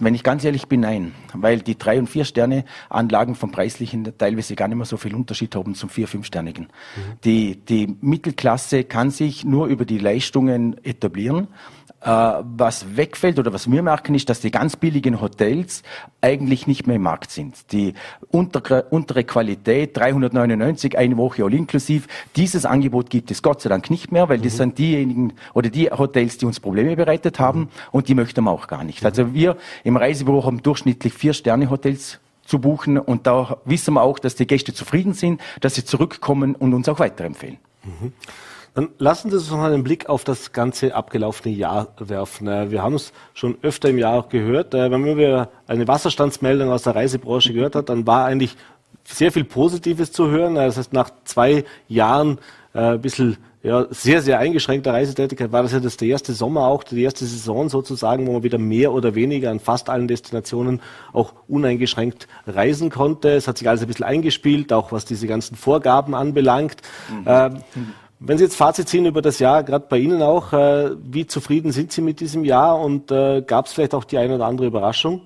Wenn 0.00 0.14
ich 0.14 0.22
ganz 0.22 0.44
ehrlich 0.44 0.68
bin, 0.68 0.80
nein. 0.80 1.12
Weil 1.34 1.60
die 1.60 1.76
Drei- 1.76 1.98
und 1.98 2.08
Vier-Sterne-Anlagen 2.08 3.34
vom 3.34 3.50
Preislichen 3.50 4.12
teilweise 4.16 4.54
gar 4.54 4.68
nicht 4.68 4.76
mehr 4.76 4.86
so 4.86 4.96
viel 4.96 5.14
Unterschied 5.14 5.54
haben 5.56 5.74
zum 5.74 5.88
Vier-, 5.88 6.08
Fünf-Sternigen. 6.08 6.64
Mhm. 6.64 7.00
Die, 7.24 7.56
die 7.56 7.96
Mittelklasse 8.00 8.84
kann 8.84 9.10
sich 9.10 9.44
nur 9.44 9.66
über 9.66 9.84
die 9.84 9.98
Leistungen 9.98 10.76
etablieren. 10.84 11.48
Äh, 12.08 12.42
was 12.56 12.96
wegfällt 12.96 13.38
oder 13.38 13.52
was 13.52 13.70
wir 13.70 13.82
merken, 13.82 14.14
ist, 14.14 14.30
dass 14.30 14.40
die 14.40 14.50
ganz 14.50 14.76
billigen 14.76 15.20
Hotels 15.20 15.82
eigentlich 16.22 16.66
nicht 16.66 16.86
mehr 16.86 16.96
im 16.96 17.02
Markt 17.02 17.30
sind. 17.30 17.70
Die 17.70 17.92
untere, 18.30 18.84
untere 18.84 19.24
Qualität, 19.24 19.94
399, 19.94 20.96
eine 20.96 21.18
Woche 21.18 21.44
all 21.44 21.52
inklusiv, 21.52 22.06
dieses 22.34 22.64
Angebot 22.64 23.10
gibt 23.10 23.30
es 23.30 23.42
Gott 23.42 23.60
sei 23.60 23.68
Dank 23.68 23.90
nicht 23.90 24.10
mehr, 24.10 24.30
weil 24.30 24.38
mhm. 24.38 24.42
das 24.44 24.56
sind 24.56 24.78
diejenigen 24.78 25.34
oder 25.52 25.68
die 25.68 25.90
Hotels, 25.90 26.38
die 26.38 26.46
uns 26.46 26.60
Probleme 26.60 26.96
bereitet 26.96 27.38
haben 27.40 27.60
mhm. 27.60 27.68
und 27.92 28.08
die 28.08 28.14
möchten 28.14 28.42
wir 28.42 28.52
auch 28.52 28.68
gar 28.68 28.84
nicht. 28.84 29.04
Also 29.04 29.34
wir 29.34 29.58
im 29.84 29.98
Reisebüro 29.98 30.46
haben 30.46 30.62
durchschnittlich 30.62 31.12
vier 31.12 31.34
Sterne 31.34 31.68
Hotels 31.68 32.20
zu 32.46 32.58
buchen 32.58 32.96
und 32.96 33.26
da 33.26 33.58
wissen 33.66 33.92
wir 33.92 34.02
auch, 34.02 34.18
dass 34.18 34.34
die 34.34 34.46
Gäste 34.46 34.72
zufrieden 34.72 35.12
sind, 35.12 35.42
dass 35.60 35.74
sie 35.74 35.84
zurückkommen 35.84 36.54
und 36.54 36.72
uns 36.72 36.88
auch 36.88 37.00
weiterempfehlen. 37.00 37.58
Mhm. 37.84 38.14
Dann 38.78 38.90
lassen 38.98 39.28
Sie 39.28 39.34
uns 39.34 39.50
noch 39.50 39.56
mal 39.56 39.72
einen 39.72 39.82
Blick 39.82 40.08
auf 40.08 40.22
das 40.22 40.52
ganze 40.52 40.94
abgelaufene 40.94 41.52
Jahr 41.52 41.88
werfen. 41.98 42.46
Äh, 42.46 42.70
wir 42.70 42.80
haben 42.80 42.94
es 42.94 43.12
schon 43.34 43.58
öfter 43.60 43.88
im 43.88 43.98
Jahr 43.98 44.14
auch 44.14 44.28
gehört. 44.28 44.72
Äh, 44.72 44.92
wenn 44.92 45.00
man 45.00 45.48
eine 45.66 45.88
Wasserstandsmeldung 45.88 46.70
aus 46.70 46.84
der 46.84 46.94
Reisebranche 46.94 47.52
gehört 47.52 47.74
hat, 47.74 47.88
dann 47.88 48.06
war 48.06 48.26
eigentlich 48.26 48.56
sehr 49.02 49.32
viel 49.32 49.42
Positives 49.42 50.12
zu 50.12 50.28
hören. 50.28 50.54
Äh, 50.54 50.66
das 50.66 50.76
heißt, 50.76 50.92
nach 50.92 51.10
zwei 51.24 51.64
Jahren 51.88 52.38
ein 52.72 53.00
bisschen 53.00 53.38
ja, 53.64 53.86
sehr, 53.90 54.22
sehr 54.22 54.38
eingeschränkter 54.38 54.92
Reisetätigkeit 54.92 55.50
war 55.50 55.64
das 55.64 55.72
ja 55.72 55.80
das 55.80 55.96
der 55.96 56.06
erste 56.06 56.32
Sommer 56.32 56.68
auch, 56.68 56.84
die 56.84 57.02
erste 57.02 57.24
Saison 57.24 57.68
sozusagen, 57.68 58.28
wo 58.28 58.34
man 58.34 58.42
wieder 58.44 58.58
mehr 58.58 58.92
oder 58.92 59.16
weniger 59.16 59.50
an 59.50 59.58
fast 59.58 59.90
allen 59.90 60.06
Destinationen 60.06 60.80
auch 61.12 61.32
uneingeschränkt 61.48 62.28
reisen 62.46 62.90
konnte. 62.90 63.30
Es 63.30 63.48
hat 63.48 63.58
sich 63.58 63.68
alles 63.68 63.80
ein 63.80 63.88
bisschen 63.88 64.04
eingespielt, 64.04 64.72
auch 64.72 64.92
was 64.92 65.06
diese 65.06 65.26
ganzen 65.26 65.56
Vorgaben 65.56 66.14
anbelangt. 66.14 66.76
Mhm. 67.10 67.24
Ähm, 67.26 67.62
wenn 68.20 68.38
Sie 68.38 68.44
jetzt 68.44 68.56
Fazit 68.56 68.88
ziehen 68.88 69.06
über 69.06 69.22
das 69.22 69.38
Jahr, 69.38 69.62
gerade 69.62 69.86
bei 69.88 69.98
Ihnen 69.98 70.22
auch, 70.22 70.52
äh, 70.52 70.90
wie 71.02 71.26
zufrieden 71.26 71.72
sind 71.72 71.92
Sie 71.92 72.00
mit 72.00 72.20
diesem 72.20 72.44
Jahr 72.44 72.80
und 72.80 73.10
äh, 73.10 73.42
gab 73.42 73.66
es 73.66 73.72
vielleicht 73.72 73.94
auch 73.94 74.04
die 74.04 74.18
eine 74.18 74.34
oder 74.34 74.46
andere 74.46 74.66
Überraschung? 74.66 75.22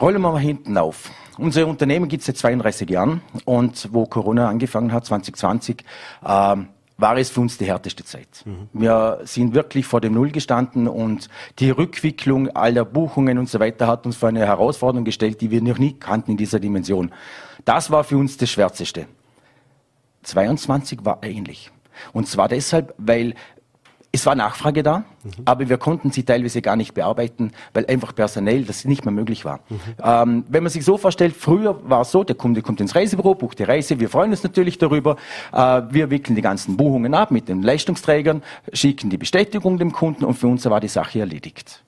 Rollen 0.00 0.20
wir 0.20 0.30
mal 0.30 0.38
hinten 0.38 0.76
auf. 0.78 1.10
Unser 1.38 1.66
Unternehmen 1.66 2.08
gibt 2.08 2.20
es 2.20 2.26
seit 2.26 2.36
32 2.36 2.90
Jahren 2.90 3.22
und 3.44 3.88
wo 3.92 4.06
Corona 4.06 4.48
angefangen 4.48 4.92
hat, 4.92 5.06
2020, 5.06 5.84
ähm, 6.26 6.68
war 6.98 7.16
es 7.16 7.30
für 7.30 7.40
uns 7.40 7.56
die 7.56 7.66
härteste 7.66 8.04
Zeit. 8.04 8.44
Mhm. 8.44 8.68
Wir 8.72 9.20
sind 9.22 9.54
wirklich 9.54 9.86
vor 9.86 10.00
dem 10.00 10.14
Null 10.14 10.30
gestanden 10.30 10.88
und 10.88 11.28
die 11.60 11.70
Rückwicklung 11.70 12.50
aller 12.50 12.84
Buchungen 12.84 13.38
und 13.38 13.48
so 13.48 13.60
weiter 13.60 13.86
hat 13.86 14.04
uns 14.04 14.16
vor 14.16 14.28
eine 14.28 14.44
Herausforderung 14.44 15.04
gestellt, 15.04 15.40
die 15.40 15.52
wir 15.52 15.62
noch 15.62 15.78
nie 15.78 15.92
kannten 15.92 16.32
in 16.32 16.36
dieser 16.36 16.58
Dimension. 16.58 17.12
Das 17.64 17.92
war 17.92 18.02
für 18.02 18.16
uns 18.16 18.36
das 18.36 18.50
Schwärzeste. 18.50 19.06
22 20.22 21.04
war 21.04 21.18
ähnlich. 21.22 21.70
Und 22.12 22.28
zwar 22.28 22.48
deshalb, 22.48 22.94
weil 22.98 23.34
es 24.10 24.24
war 24.24 24.34
Nachfrage 24.34 24.82
da, 24.82 24.98
mhm. 25.22 25.32
aber 25.44 25.68
wir 25.68 25.76
konnten 25.76 26.10
sie 26.10 26.22
teilweise 26.22 26.62
gar 26.62 26.76
nicht 26.76 26.94
bearbeiten, 26.94 27.52
weil 27.74 27.84
einfach 27.86 28.14
personell 28.14 28.64
das 28.64 28.84
nicht 28.84 29.04
mehr 29.04 29.12
möglich 29.12 29.44
war. 29.44 29.60
Mhm. 29.68 29.78
Ähm, 30.02 30.44
wenn 30.48 30.62
man 30.62 30.72
sich 30.72 30.84
so 30.84 30.96
vorstellt, 30.96 31.36
früher 31.36 31.78
war 31.88 32.02
es 32.02 32.10
so, 32.10 32.24
der 32.24 32.36
Kunde 32.36 32.62
kommt 32.62 32.80
ins 32.80 32.94
Reisebüro, 32.94 33.34
bucht 33.34 33.58
die 33.58 33.64
Reise, 33.64 34.00
wir 34.00 34.08
freuen 34.08 34.30
uns 34.30 34.42
natürlich 34.42 34.78
darüber, 34.78 35.16
äh, 35.52 35.82
wir 35.90 36.10
wickeln 36.10 36.36
die 36.36 36.42
ganzen 36.42 36.76
Buchungen 36.76 37.14
ab 37.14 37.30
mit 37.30 37.48
den 37.48 37.62
Leistungsträgern, 37.62 38.42
schicken 38.72 39.10
die 39.10 39.18
Bestätigung 39.18 39.78
dem 39.78 39.92
Kunden 39.92 40.24
und 40.24 40.34
für 40.34 40.48
uns 40.48 40.64
war 40.64 40.80
die 40.80 40.88
Sache 40.88 41.20
erledigt 41.20 41.82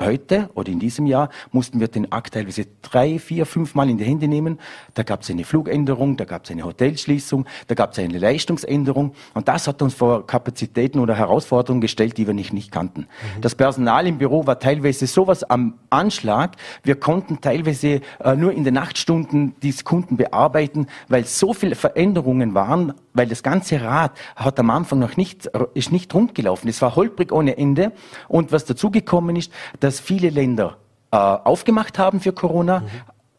heute 0.00 0.50
oder 0.54 0.70
in 0.70 0.80
diesem 0.80 1.06
Jahr 1.06 1.30
mussten 1.52 1.80
wir 1.80 1.88
den 1.88 2.10
Akt 2.10 2.34
teilweise 2.34 2.66
drei, 2.82 3.18
vier, 3.18 3.46
fünf 3.46 3.74
Mal 3.74 3.88
in 3.88 3.98
die 3.98 4.04
Hände 4.04 4.28
nehmen. 4.28 4.58
Da 4.94 5.02
gab 5.02 5.22
es 5.22 5.30
eine 5.30 5.44
Flugänderung, 5.44 6.16
da 6.16 6.24
gab 6.24 6.44
es 6.44 6.50
eine 6.50 6.64
Hotelschließung, 6.64 7.46
da 7.68 7.74
gab 7.74 7.92
es 7.92 7.98
eine 7.98 8.18
Leistungsänderung. 8.18 9.14
Und 9.34 9.48
das 9.48 9.68
hat 9.68 9.82
uns 9.82 9.94
vor 9.94 10.26
Kapazitäten 10.26 10.98
oder 10.98 11.14
Herausforderungen 11.14 11.80
gestellt, 11.80 12.18
die 12.18 12.26
wir 12.26 12.34
nicht, 12.34 12.52
nicht 12.52 12.72
kannten. 12.72 13.02
Mhm. 13.02 13.40
Das 13.40 13.54
Personal 13.54 14.06
im 14.06 14.18
Büro 14.18 14.46
war 14.46 14.58
teilweise 14.58 15.06
sowas 15.06 15.44
am 15.44 15.74
Anschlag. 15.90 16.56
Wir 16.82 16.96
konnten 16.96 17.40
teilweise 17.40 18.00
äh, 18.20 18.36
nur 18.36 18.52
in 18.52 18.64
den 18.64 18.74
Nachtstunden 18.74 19.54
die 19.62 19.72
Kunden 19.84 20.16
bearbeiten, 20.16 20.86
weil 21.08 21.24
so 21.24 21.52
viele 21.52 21.74
Veränderungen 21.74 22.54
waren, 22.54 22.94
weil 23.12 23.26
das 23.26 23.42
ganze 23.42 23.82
Rad 23.82 24.12
hat 24.34 24.58
am 24.58 24.70
Anfang 24.70 24.98
noch 24.98 25.16
nicht, 25.16 25.46
ist 25.74 25.92
nicht 25.92 26.12
rund 26.14 26.34
gelaufen. 26.34 26.68
Es 26.68 26.82
war 26.82 26.96
holprig 26.96 27.32
ohne 27.32 27.56
Ende. 27.56 27.92
Und 28.28 28.52
was 28.52 28.64
dazugekommen 28.64 29.36
ist, 29.36 29.52
dass 29.84 30.00
viele 30.00 30.30
Länder 30.30 30.78
äh, 31.10 31.16
aufgemacht 31.16 31.98
haben 31.98 32.18
für 32.18 32.32
Corona, 32.32 32.80
mhm. 32.80 32.86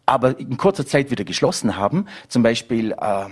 aber 0.05 0.39
in 0.39 0.57
kurzer 0.57 0.85
Zeit 0.85 1.09
wieder 1.09 1.23
geschlossen 1.23 1.75
haben. 1.75 2.05
Zum 2.27 2.43
Beispiel 2.43 2.91
äh, 2.91 3.25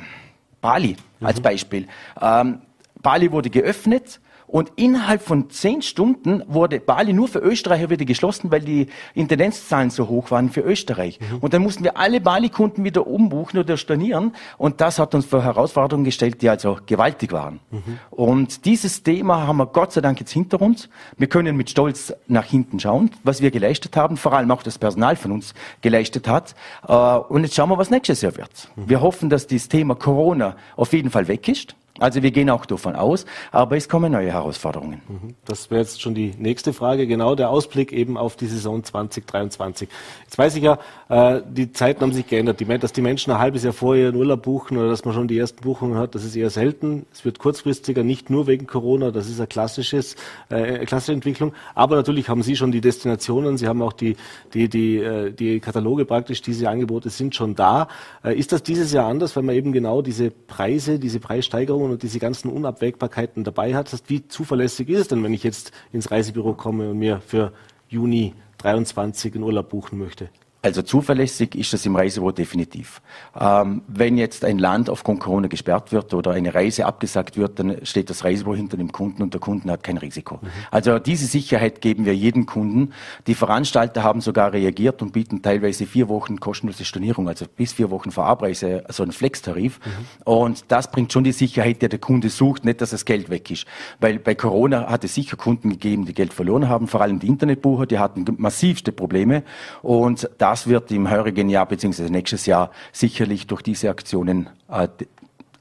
Bali 0.60 0.98
mhm. 1.20 1.28
als 1.28 1.40
Beispiel. 1.40 1.88
Ähm, 2.20 2.62
Bali 3.02 3.32
wurde 3.32 3.52
geöffnet 3.52 4.20
und 4.54 4.72
innerhalb 4.76 5.24
von 5.24 5.50
zehn 5.50 5.82
Stunden 5.82 6.44
wurde 6.46 6.80
Bali 6.80 7.12
nur 7.12 7.28
für 7.28 7.40
Österreicher 7.40 7.90
wieder 7.90 8.06
geschlossen, 8.06 8.52
weil 8.52 8.60
die 8.60 8.86
Intendenzzahlen 9.16 9.90
so 9.90 10.08
hoch 10.08 10.30
waren 10.30 10.52
für 10.52 10.62
Österreich. 10.62 11.20
Mhm. 11.20 11.40
Und 11.40 11.56
dann 11.56 11.64
mussten 11.64 11.84
wir 11.84 11.98
alle 11.98 12.22
Bali-Kunden 12.22 12.84
wieder 12.84 13.08
umbuchen 13.08 13.60
oder 13.60 13.78
stornieren. 13.78 14.36
Und 14.60 14.80
das 14.80 15.00
hat 15.00 15.16
uns 15.16 15.26
vor 15.26 15.44
Herausforderungen 15.44 16.06
gestellt, 16.06 16.44
die 16.44 16.50
also 16.50 16.78
gewaltig 16.86 17.32
waren. 17.32 17.62
Mhm. 17.72 17.98
Und 18.12 18.66
dieses 18.66 19.02
Thema 19.02 19.48
haben 19.48 19.58
wir 19.58 19.66
Gott 19.66 19.92
sei 19.92 20.02
Dank 20.02 20.20
jetzt 20.20 20.32
hinter 20.32 20.62
uns. 20.62 20.88
Wir 21.18 21.26
können 21.26 21.58
mit 21.58 21.72
Stolz 21.72 22.14
nach 22.28 22.46
hinten 22.46 22.80
schauen, 22.80 23.10
was 23.24 23.42
wir 23.42 23.50
geleistet 23.50 23.98
haben, 23.98 24.18
vor 24.18 24.34
allem 24.34 24.52
auch 24.52 24.62
das 24.62 24.78
Personal 24.78 25.16
von 25.16 25.32
uns 25.32 25.56
geleistet 25.82 26.28
hat. 26.28 26.54
Äh, 26.88 26.94
und 26.94 27.42
jetzt 27.42 27.56
schauen 27.56 27.70
wir, 27.70 27.80
was 27.80 27.90
nächstes 27.90 28.22
Jahr 28.22 28.38
wird. 28.38 28.70
Mhm. 28.76 28.88
Wir 28.88 29.02
hoffen, 29.02 29.32
dass 29.32 29.48
das 29.48 29.68
Thema 29.68 29.96
Corona 29.96 30.56
auf 30.76 30.94
jeden 30.94 31.10
Fall 31.10 31.28
weg 31.28 31.48
ist. 31.48 31.76
Also 32.04 32.22
wir 32.22 32.32
gehen 32.32 32.50
auch 32.50 32.66
davon 32.66 32.96
aus, 32.96 33.26
aber 33.52 33.78
es 33.78 33.88
kommen 33.88 34.12
neue 34.12 34.34
Herausforderungen. 34.34 35.02
Mhm. 35.08 35.36
Das 35.46 35.72
wäre 35.72 35.82
jetzt 35.82 36.02
schon 36.02 36.14
die 36.14 36.34
nächste 36.38 36.74
Frage, 36.74 37.08
genau 37.08 37.34
der 37.36 37.50
Ausblick 37.50 37.94
eben 37.94 38.18
auf 38.18 38.36
die 38.36 38.48
Saison 38.48 38.84
2023. 38.84 39.88
Jetzt 40.24 40.38
weiß 40.38 40.56
ich 40.58 40.64
ja, 40.64 40.80
äh, 41.08 41.42
die 41.50 41.72
Zeiten 41.72 42.02
haben 42.02 42.12
sich 42.12 42.28
geändert. 42.28 42.60
dass 42.84 42.92
die 42.92 43.02
Menschen 43.02 43.32
ein 43.32 43.40
halbes 43.40 43.64
Jahr 43.64 43.72
vorher 43.72 44.08
ihren 44.08 44.16
Urlaub 44.16 44.42
buchen 44.42 44.78
oder 44.78 44.90
dass 44.90 45.06
man 45.06 45.14
schon 45.14 45.28
die 45.28 45.38
ersten 45.38 45.62
Buchungen 45.62 45.98
hat, 45.98 46.16
das 46.16 46.26
ist 46.26 46.36
eher 46.36 46.50
selten. 46.50 47.06
Es 47.14 47.24
wird 47.24 47.40
kurzfristiger, 47.40 48.04
nicht 48.04 48.30
nur 48.30 48.48
wegen 48.48 48.68
Corona, 48.68 49.12
das 49.12 49.30
ist 49.30 49.40
ein 49.40 49.48
klassisches, 49.48 50.16
äh, 50.50 50.56
eine 50.56 50.86
klassische 50.86 51.14
Entwicklung. 51.14 51.54
Aber 51.74 51.96
natürlich 51.96 52.28
haben 52.28 52.44
Sie 52.44 52.58
schon 52.58 52.74
die 52.74 52.82
Destinationen, 52.82 53.58
Sie 53.58 53.68
haben 53.68 53.82
auch 53.82 53.94
die, 53.94 54.18
die, 54.54 54.68
die, 54.68 54.98
äh, 54.98 55.32
die 55.32 55.62
Kataloge 55.62 56.04
praktisch, 56.04 56.42
diese 56.42 56.70
Angebote 56.70 57.10
sind 57.10 57.34
schon 57.34 57.56
da. 57.56 57.88
Ist 58.24 58.52
das 58.52 58.64
dieses 58.64 58.92
Jahr 58.92 59.08
anders, 59.08 59.36
weil 59.36 59.44
man 59.44 59.56
eben 59.56 59.72
genau 59.72 60.02
diese 60.02 60.32
Preise, 60.32 61.00
diese 61.00 61.20
Preissteigerung 61.20 61.84
Versicherungen 61.84 61.93
und 61.94 62.04
diese 62.04 62.20
ganzen 62.20 62.50
Unabwägbarkeiten 62.50 63.44
dabei 63.44 63.76
hat. 63.76 63.92
Wie 64.08 64.28
zuverlässig 64.28 64.90
ist 64.90 65.00
es 65.00 65.08
denn, 65.08 65.24
wenn 65.24 65.34
ich 65.34 65.44
jetzt 65.44 65.72
ins 65.92 66.12
Reisebüro 66.12 66.54
komme 66.54 66.92
und 66.92 67.00
mir 67.00 67.22
für 67.22 67.54
Juni 67.88 68.34
23 68.58 69.36
einen 69.36 69.44
Urlaub 69.44 69.70
buchen 69.70 69.98
möchte? 69.98 70.30
Also 70.64 70.82
zuverlässig 70.82 71.56
ist 71.56 71.74
das 71.74 71.86
im 71.86 71.98
Reisebüro 71.98 72.32
definitiv. 72.32 73.02
Ähm, 73.38 73.82
wenn 73.88 74.18
jetzt 74.18 74.46
ein 74.46 74.60
Land 74.60 74.90
aufgrund 74.90 75.20
Corona 75.20 75.48
gesperrt 75.48 75.92
wird 75.92 76.14
oder 76.14 76.32
eine 76.32 76.56
Reise 76.56 76.86
abgesagt 76.86 77.36
wird, 77.36 77.60
dann 77.60 77.86
steht 77.86 78.10
das 78.10 78.24
Reisebüro 78.24 78.56
hinter 78.56 78.78
dem 78.78 78.94
Kunden 78.94 79.24
und 79.24 79.34
der 79.34 79.42
Kunde 79.42 79.70
hat 79.70 79.84
kein 79.84 79.98
Risiko. 79.98 80.40
Mhm. 80.42 80.48
Also 80.72 81.00
diese 81.00 81.26
Sicherheit 81.26 81.82
geben 81.82 82.06
wir 82.06 82.16
jedem 82.16 82.46
Kunden. 82.46 82.94
Die 83.28 83.36
Veranstalter 83.36 84.04
haben 84.04 84.22
sogar 84.22 84.54
reagiert 84.54 85.02
und 85.02 85.12
bieten 85.12 85.42
teilweise 85.42 85.86
vier 85.86 86.08
Wochen 86.08 86.40
kostenlose 86.40 86.86
Stornierung, 86.86 87.28
also 87.28 87.46
bis 87.46 87.74
vier 87.74 87.92
Wochen 87.92 88.12
vor 88.12 88.26
Abreise, 88.26 88.86
also 88.88 89.04
einen 89.04 89.12
Flex-Tarif. 89.12 89.82
Mhm. 89.84 89.92
Und 90.24 90.66
das 90.70 90.90
bringt 90.90 91.12
schon 91.12 91.26
die 91.26 91.34
Sicherheit, 91.34 91.82
die 91.82 91.90
der 91.90 92.00
Kunde 92.00 92.30
sucht, 92.30 92.64
nicht, 92.64 92.80
dass 92.80 92.92
das 92.92 93.04
Geld 93.04 93.30
weg 93.30 93.52
ist. 93.52 93.66
Weil 94.00 94.18
bei 94.18 94.34
Corona 94.34 94.90
hat 94.90 95.04
es 95.04 95.14
sicher 95.14 95.36
Kunden 95.36 95.72
gegeben, 95.72 96.06
die 96.06 96.14
Geld 96.14 96.34
verloren 96.34 96.70
haben, 96.70 96.88
vor 96.88 97.02
allem 97.02 97.20
die 97.20 97.28
Internetbucher, 97.28 97.86
die 97.86 98.00
hatten 98.00 98.24
massivste 98.38 98.94
Probleme. 98.94 99.44
Und 99.82 100.30
da 100.38 100.53
das 100.54 100.68
wird 100.68 100.92
im 100.92 101.10
heurigen 101.10 101.50
Jahr 101.50 101.66
bzw. 101.66 102.12
nächstes 102.12 102.46
Jahr 102.46 102.70
sicherlich 102.92 103.48
durch 103.48 103.64
diese 103.64 103.90
Aktionen 103.90 104.50
äh, 104.70 104.84
äh, 104.84 104.88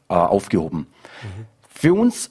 aufgehoben. 0.08 0.80
Mhm. 0.80 1.46
Für 1.66 1.94
uns 1.94 2.30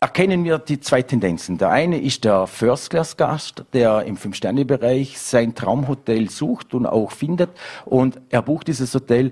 erkennen 0.00 0.42
wir 0.42 0.58
die 0.58 0.80
zwei 0.80 1.02
Tendenzen. 1.02 1.58
Der 1.58 1.70
eine 1.70 2.00
ist 2.00 2.24
der 2.24 2.48
First-Class-Gast, 2.48 3.66
der 3.72 4.02
im 4.02 4.16
Fünf-Sterne-Bereich 4.16 5.16
sein 5.20 5.54
Traumhotel 5.54 6.28
sucht 6.28 6.74
und 6.74 6.86
auch 6.86 7.12
findet 7.12 7.50
und 7.84 8.20
er 8.30 8.42
bucht 8.42 8.66
dieses 8.66 8.92
Hotel 8.92 9.30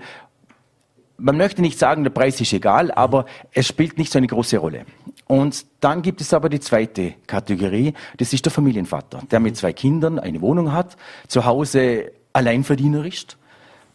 man 1.16 1.36
möchte 1.36 1.62
nicht 1.62 1.78
sagen, 1.78 2.02
der 2.02 2.10
Preis 2.10 2.40
ist 2.40 2.52
egal, 2.52 2.90
aber 2.90 3.26
es 3.52 3.68
spielt 3.68 3.98
nicht 3.98 4.10
so 4.10 4.18
eine 4.18 4.26
große 4.26 4.58
Rolle. 4.58 4.84
Und 5.28 5.64
dann 5.78 6.02
gibt 6.02 6.20
es 6.20 6.34
aber 6.34 6.48
die 6.48 6.58
zweite 6.58 7.14
Kategorie, 7.28 7.94
das 8.16 8.32
ist 8.32 8.44
der 8.44 8.50
Familienvater, 8.50 9.22
der 9.30 9.38
mit 9.38 9.56
zwei 9.56 9.72
Kindern 9.72 10.18
eine 10.18 10.40
Wohnung 10.40 10.72
hat, 10.72 10.96
zu 11.28 11.44
Hause 11.44 12.10
Alleinverdiener 12.34 13.06
ist 13.06 13.38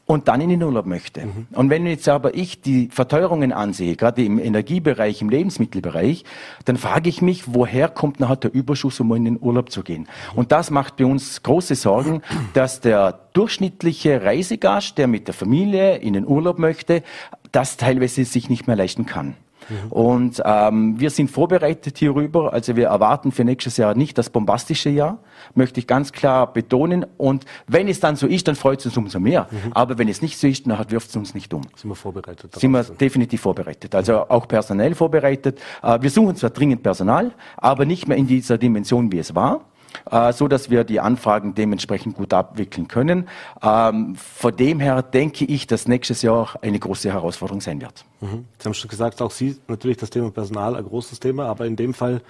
und 0.10 0.28
dann 0.28 0.41
in 0.41 0.49
den 0.49 0.63
Urlaub 0.63 0.88
möchte. 0.88 1.28
Mhm. 1.28 1.47
Und 1.52 1.69
wenn 1.69 1.86
jetzt 1.86 2.10
aber 2.10 2.34
ich 2.34 2.62
die 2.62 2.89
Verteuerungen 2.91 3.54
ansehe, 3.54 3.95
gerade 3.95 4.23
im 4.23 4.39
Energiebereich, 4.39 5.21
im 5.21 5.30
Lebensmittelbereich, 5.30 6.23
dann 6.65 6.78
frage 6.78 7.10
ich 7.10 7.21
mich, 7.21 7.43
woher 7.54 7.89
kommt 7.89 8.19
nachher 8.19 8.38
der 8.38 8.52
Überschuss, 8.52 8.99
um 8.99 9.13
in 9.13 9.25
den 9.25 9.38
Urlaub 9.39 9.71
zu 9.71 9.84
gehen? 9.84 10.08
Und 10.36 10.52
das 10.52 10.71
macht 10.71 10.97
bei 10.97 11.06
uns 11.06 11.43
große 11.43 11.75
Sorgen, 11.75 12.23
dass 12.56 12.82
der 12.82 13.19
durchschnittliche 13.34 14.23
Reisegast, 14.23 14.97
der 14.97 15.06
mit 15.06 15.28
der 15.28 15.36
Familie 15.36 15.97
in 15.97 16.13
den 16.13 16.25
Urlaub 16.25 16.58
möchte, 16.58 17.04
das 17.52 17.78
teilweise 17.78 18.25
sich 18.25 18.49
nicht 18.49 18.65
mehr 18.65 18.75
leisten 18.75 19.06
kann. 19.06 19.36
Mhm. 19.69 19.91
Und 19.91 20.41
ähm, 20.45 20.99
wir 20.99 21.10
sind 21.10 21.29
vorbereitet 21.29 21.97
hierüber. 21.97 22.53
Also 22.53 22.75
wir 22.75 22.88
erwarten 22.88 23.32
für 23.32 23.43
nächstes 23.43 23.77
Jahr 23.77 23.95
nicht 23.95 24.17
das 24.17 24.29
bombastische 24.29 24.89
Jahr, 24.89 25.20
möchte 25.55 25.80
ich 25.80 25.88
ganz 25.88 26.11
klar 26.11 26.51
betonen. 26.51 27.05
Und 27.17 27.45
wenn 27.67 27.88
es 27.88 27.99
dann 27.99 28.15
so 28.15 28.28
ist, 28.28 28.47
dann 28.47 28.55
freut 28.55 28.80
es 28.80 28.88
uns 28.88 28.97
umso 28.97 29.20
mehr. 29.20 29.47
Mhm. 29.49 29.74
Aber 29.74 29.97
wenn 29.97 30.07
es 30.07 30.22
nicht 30.22 30.38
so 30.38 30.47
ist, 30.47 30.67
dann 30.67 30.91
wirft 30.91 31.09
es 31.09 31.15
uns 31.15 31.34
nicht 31.34 31.53
um. 31.53 31.61
Sind 31.76 31.89
wir 31.89 31.95
vorbereitet? 31.95 32.55
Sind 32.55 32.72
wir 32.72 32.84
definitiv 32.84 33.41
vorbereitet. 33.41 33.95
Also 33.95 34.30
auch 34.30 34.47
personell 34.47 34.95
vorbereitet. 34.95 35.59
Äh, 35.84 36.01
wir 36.01 36.09
suchen 36.09 36.36
zwar 36.36 36.49
dringend 36.49 36.84
Personal, 36.84 37.32
aber 37.57 37.86
nicht 37.86 38.07
mehr 38.07 38.17
in 38.17 38.28
dieser 38.28 38.57
Dimension, 38.57 39.11
wie 39.11 39.20
es 39.20 39.36
war. 39.36 39.61
Äh, 40.12 40.34
so 40.34 40.48
dass 40.48 40.70
wir 40.70 40.84
die 40.84 41.00
Anfragen 41.00 41.56
dementsprechend 41.56 42.16
gut 42.16 42.34
abwickeln 42.34 42.88
können. 42.88 43.28
Ähm, 43.62 44.16
von 44.16 44.56
dem 44.56 44.80
her 44.80 45.02
denke 45.02 45.46
ich, 45.46 45.68
dass 45.68 45.88
nächstes 45.88 46.22
Jahr 46.22 46.56
eine 46.62 46.80
große 46.80 47.12
Herausforderung 47.12 47.62
sein 47.62 47.82
wird. 47.82 48.06
Mhm. 48.22 48.46
Sie 48.58 48.66
haben 48.66 48.74
schon 48.74 48.90
gesagt, 48.90 49.22
auch 49.22 49.32
Sie 49.32 49.58
natürlich 49.68 49.98
das 49.98 50.10
Thema 50.10 50.32
Personal 50.32 50.76
ein 50.76 50.86
großes 50.86 51.20
Thema, 51.20 51.46
aber 51.46 51.66
in 51.66 51.76
dem 51.76 51.94
Fall 51.94 52.22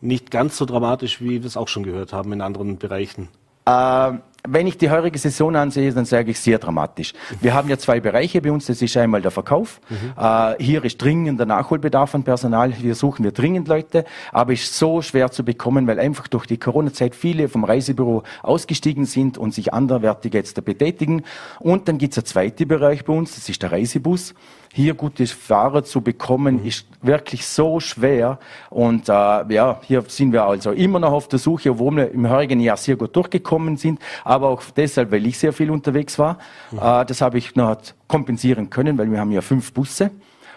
nicht 0.00 0.30
ganz 0.30 0.56
so 0.56 0.64
dramatisch, 0.64 1.20
wie 1.20 1.42
wir 1.42 1.46
es 1.46 1.56
auch 1.56 1.68
schon 1.68 1.84
gehört 1.84 2.12
haben 2.12 2.32
in 2.32 2.40
anderen 2.40 2.78
Bereichen. 2.78 3.28
Äh, 3.64 4.14
wenn 4.46 4.66
ich 4.66 4.76
die 4.76 4.90
heurige 4.90 5.18
Saison 5.18 5.54
ansehe, 5.54 5.92
dann 5.92 6.04
sage 6.04 6.32
ich 6.32 6.40
sehr 6.40 6.58
dramatisch. 6.58 7.12
Wir 7.40 7.54
haben 7.54 7.68
ja 7.68 7.78
zwei 7.78 8.00
Bereiche 8.00 8.40
bei 8.40 8.50
uns. 8.50 8.66
Das 8.66 8.82
ist 8.82 8.96
einmal 8.96 9.22
der 9.22 9.30
Verkauf. 9.30 9.80
Mhm. 9.88 9.96
Äh, 10.16 10.54
hier 10.62 10.84
ist 10.84 11.00
dringender 11.00 11.46
Nachholbedarf 11.46 12.14
an 12.14 12.24
Personal. 12.24 12.72
Hier 12.72 12.96
suchen 12.96 13.24
wir 13.24 13.30
dringend 13.30 13.68
Leute, 13.68 14.04
aber 14.32 14.52
ist 14.52 14.76
so 14.76 15.00
schwer 15.00 15.30
zu 15.30 15.44
bekommen, 15.44 15.86
weil 15.86 16.00
einfach 16.00 16.26
durch 16.26 16.46
die 16.46 16.58
Corona-Zeit 16.58 17.14
viele 17.14 17.48
vom 17.48 17.62
Reisebüro 17.62 18.24
ausgestiegen 18.42 19.04
sind 19.04 19.38
und 19.38 19.54
sich 19.54 19.72
anderweitig 19.72 20.34
jetzt 20.34 20.62
betätigen. 20.64 21.22
Und 21.60 21.86
dann 21.86 21.98
gibt 21.98 22.14
es 22.14 22.18
einen 22.18 22.26
zweiten 22.26 22.66
Bereich 22.66 23.04
bei 23.04 23.12
uns. 23.12 23.36
Das 23.36 23.48
ist 23.48 23.62
der 23.62 23.70
Reisebus 23.70 24.34
hier 24.72 24.94
gute 24.94 25.26
Fahrer 25.26 25.84
zu 25.84 26.00
bekommen, 26.00 26.60
mhm. 26.60 26.66
ist 26.66 26.86
wirklich 27.02 27.46
so 27.46 27.78
schwer. 27.80 28.38
Und 28.70 29.08
äh, 29.08 29.12
ja, 29.12 29.80
hier 29.82 30.02
sind 30.08 30.32
wir 30.32 30.44
also 30.44 30.72
immer 30.72 30.98
noch 30.98 31.12
auf 31.12 31.28
der 31.28 31.38
Suche, 31.38 31.70
obwohl 31.70 31.96
wir 31.96 32.10
im 32.10 32.28
heurigen 32.28 32.60
Jahr 32.60 32.76
sehr 32.76 32.96
gut 32.96 33.14
durchgekommen 33.14 33.76
sind, 33.76 34.00
aber 34.24 34.48
auch 34.48 34.62
deshalb, 34.76 35.12
weil 35.12 35.26
ich 35.26 35.38
sehr 35.38 35.52
viel 35.52 35.70
unterwegs 35.70 36.18
war. 36.18 36.38
Mhm. 36.70 36.78
Äh, 36.78 37.04
das 37.04 37.20
habe 37.20 37.38
ich 37.38 37.54
noch 37.54 37.76
kompensieren 38.08 38.70
können, 38.70 38.96
weil 38.98 39.10
wir 39.10 39.20
haben 39.20 39.30
ja 39.30 39.42
fünf 39.42 39.72
Busse. 39.72 40.10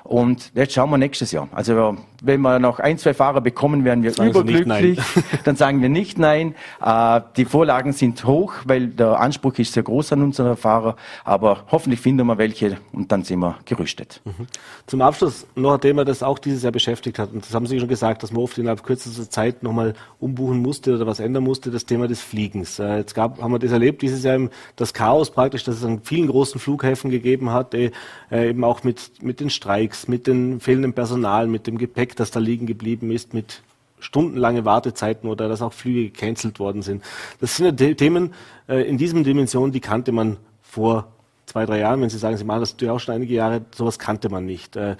Und 0.05 0.51
jetzt 0.53 0.73
schauen 0.73 0.91
wir 0.91 0.99
nächstes 0.99 1.31
Jahr. 1.31 1.47
Also 1.51 1.97
wenn 2.21 2.41
wir 2.41 2.59
noch 2.59 2.79
ein, 2.79 2.97
zwei 2.97 3.13
Fahrer 3.13 3.41
bekommen, 3.41 3.83
werden 3.83 4.03
wir 4.03 4.11
sagen 4.11 4.29
überglücklich. 4.29 4.99
Dann 5.43 5.55
sagen 5.55 5.81
wir 5.81 5.89
nicht 5.89 6.17
nein. 6.17 6.55
Äh, 6.83 7.21
die 7.37 7.45
Vorlagen 7.45 7.93
sind 7.93 8.25
hoch, 8.25 8.53
weil 8.65 8.87
der 8.87 9.19
Anspruch 9.19 9.53
ist 9.55 9.73
sehr 9.73 9.83
groß 9.83 10.13
an 10.13 10.23
unsere 10.23 10.55
Fahrer. 10.55 10.95
Aber 11.23 11.63
hoffentlich 11.71 11.99
finden 11.99 12.27
wir 12.27 12.37
welche 12.37 12.77
und 12.91 13.11
dann 13.11 13.23
sind 13.23 13.39
wir 13.39 13.57
gerüstet. 13.65 14.21
Mhm. 14.25 14.47
Zum 14.87 15.01
Abschluss 15.01 15.45
noch 15.55 15.73
ein 15.73 15.81
Thema, 15.81 16.05
das 16.05 16.23
auch 16.23 16.39
dieses 16.39 16.63
Jahr 16.63 16.71
beschäftigt 16.71 17.19
hat. 17.19 17.31
Und 17.31 17.45
das 17.45 17.53
haben 17.53 17.65
Sie 17.67 17.79
schon 17.79 17.87
gesagt, 17.87 18.23
dass 18.23 18.31
man 18.31 18.43
oft 18.43 18.57
innerhalb 18.57 18.83
kürzester 18.83 19.29
Zeit 19.29 19.63
nochmal 19.63 19.93
umbuchen 20.19 20.61
musste 20.61 20.95
oder 20.95 21.07
was 21.07 21.19
ändern 21.19 21.43
musste, 21.43 21.71
das 21.71 21.85
Thema 21.85 22.07
des 22.07 22.21
Fliegens. 22.21 22.79
Äh, 22.79 22.97
jetzt 22.97 23.15
gab, 23.15 23.41
haben 23.41 23.51
wir 23.51 23.59
das 23.59 23.71
erlebt, 23.71 24.01
dieses 24.01 24.23
Jahr 24.23 24.35
das 24.75 24.93
Chaos 24.93 25.31
praktisch, 25.31 25.63
dass 25.63 25.75
es 25.75 25.83
an 25.85 26.01
vielen 26.03 26.27
großen 26.27 26.59
Flughäfen 26.59 27.09
gegeben 27.09 27.51
hat, 27.51 27.73
äh, 27.73 27.91
eben 28.31 28.63
auch 28.63 28.83
mit, 28.83 29.23
mit 29.23 29.39
den 29.39 29.49
Streiks, 29.49 30.07
mit 30.07 30.27
dem 30.27 30.59
fehlenden 30.59 30.93
Personal, 30.93 31.47
mit 31.47 31.67
dem 31.67 31.77
Gepäck, 31.77 32.04
das 32.13 32.31
da 32.31 32.39
liegen 32.39 32.67
geblieben 32.67 33.09
ist, 33.11 33.33
mit 33.33 33.63
stundenlange 33.99 34.65
Wartezeiten 34.65 35.29
oder 35.29 35.47
dass 35.47 35.61
auch 35.61 35.73
Flüge 35.73 36.09
gecancelt 36.09 36.59
worden 36.59 36.81
sind. 36.81 37.03
Das 37.39 37.55
sind 37.55 37.65
ja 37.79 37.93
Themen 37.93 38.33
äh, 38.67 38.87
in 38.87 38.97
diesem 38.97 39.23
Dimension, 39.23 39.71
die 39.71 39.79
kannte 39.79 40.11
man 40.11 40.37
vor 40.61 41.07
zwei, 41.45 41.65
drei 41.65 41.79
Jahren. 41.79 42.01
Wenn 42.01 42.09
Sie 42.09 42.17
sagen, 42.17 42.37
Sie 42.37 42.43
machen 42.43 42.59
das 42.59 42.73
natürlich 42.73 42.91
auch 42.91 42.99
schon 42.99 43.15
einige 43.15 43.33
Jahre, 43.33 43.61
sowas 43.73 43.97
kannte 43.97 44.29
man 44.29 44.45
nicht. 44.45 44.75
Äh, 44.75 44.95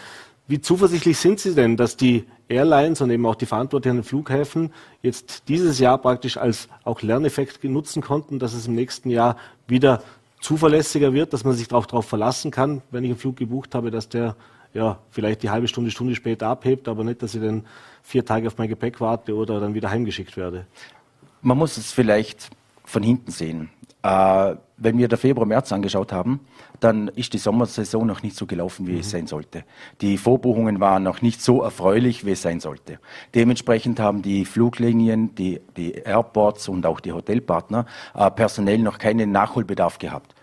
wie 0.48 0.62
zuversichtlich 0.62 1.18
sind 1.18 1.40
Sie 1.40 1.56
denn, 1.56 1.76
dass 1.76 1.98
die 1.98 2.26
Airlines 2.48 3.02
und 3.02 3.10
eben 3.10 3.26
auch 3.26 3.36
die 3.36 3.48
Verantwortlichen 3.48 4.04
Flughäfen 4.04 4.72
jetzt 5.02 5.44
dieses 5.48 5.80
Jahr 5.80 5.98
praktisch 5.98 6.38
als 6.38 6.70
auch 6.84 7.02
Lerneffekt 7.02 7.64
nutzen 7.64 8.02
konnten, 8.02 8.38
dass 8.38 8.54
es 8.54 8.68
im 8.68 8.76
nächsten 8.76 9.10
Jahr 9.10 9.38
wieder 9.68 10.04
zuverlässiger 10.40 11.14
wird, 11.14 11.34
dass 11.34 11.44
man 11.44 11.56
sich 11.56 11.68
darauf 11.68 12.06
verlassen 12.06 12.52
kann, 12.52 12.84
wenn 12.92 13.04
ich 13.04 13.10
einen 13.10 13.20
Flug 13.20 13.38
gebucht 13.38 13.74
habe, 13.74 13.90
dass 13.90 14.10
der 14.10 14.36
ja, 14.76 15.00
vielleicht 15.10 15.42
die 15.42 15.50
halbe 15.50 15.68
Stunde, 15.70 15.90
Stunde 15.90 16.16
später 16.16 16.48
abhebt, 16.48 16.90
aber 16.90 17.04
nicht, 17.06 17.24
dass 17.24 17.34
ich 17.34 17.42
dann 17.42 17.66
vier 18.04 18.26
Tage 18.26 18.48
auf 18.48 18.58
mein 18.58 18.68
Gepäck 18.68 19.00
warte 19.00 19.34
oder 19.34 19.62
dann 19.62 19.74
wieder 19.74 19.90
heimgeschickt 19.90 20.36
werde. 20.36 20.68
Man 21.42 21.58
muss 21.58 21.78
es 21.78 21.94
vielleicht 21.94 22.50
von 22.84 23.02
hinten 23.02 23.32
sehen. 23.32 23.70
Äh, 24.04 24.56
wenn 24.78 24.98
wir 24.98 25.08
der 25.08 25.18
Februar, 25.18 25.48
März 25.48 25.72
angeschaut 25.72 26.12
haben, 26.12 26.42
dann 26.82 27.08
ist 27.08 27.32
die 27.32 27.38
Sommersaison 27.38 28.06
noch 28.06 28.22
nicht 28.22 28.36
so 28.36 28.46
gelaufen, 28.46 28.86
wie 28.86 28.94
mhm. 28.94 29.00
es 29.00 29.12
sein 29.12 29.28
sollte. 29.28 29.64
Die 30.02 30.18
Vorbuchungen 30.18 30.82
waren 30.82 31.04
noch 31.04 31.22
nicht 31.22 31.42
so 31.42 31.62
erfreulich, 31.62 32.26
wie 32.26 32.32
es 32.32 32.42
sein 32.42 32.60
sollte. 32.60 33.00
Dementsprechend 33.34 34.02
haben 34.02 34.22
die 34.22 34.44
Fluglinien, 34.44 35.34
die, 35.36 35.62
die 35.78 35.94
Airports 35.94 36.68
und 36.68 36.86
auch 36.86 37.00
die 37.00 37.14
Hotelpartner 37.14 37.86
äh, 38.14 38.30
personell 38.30 38.80
noch 38.80 38.98
keinen 38.98 39.32
Nachholbedarf 39.32 40.00
gehabt. 40.00 40.35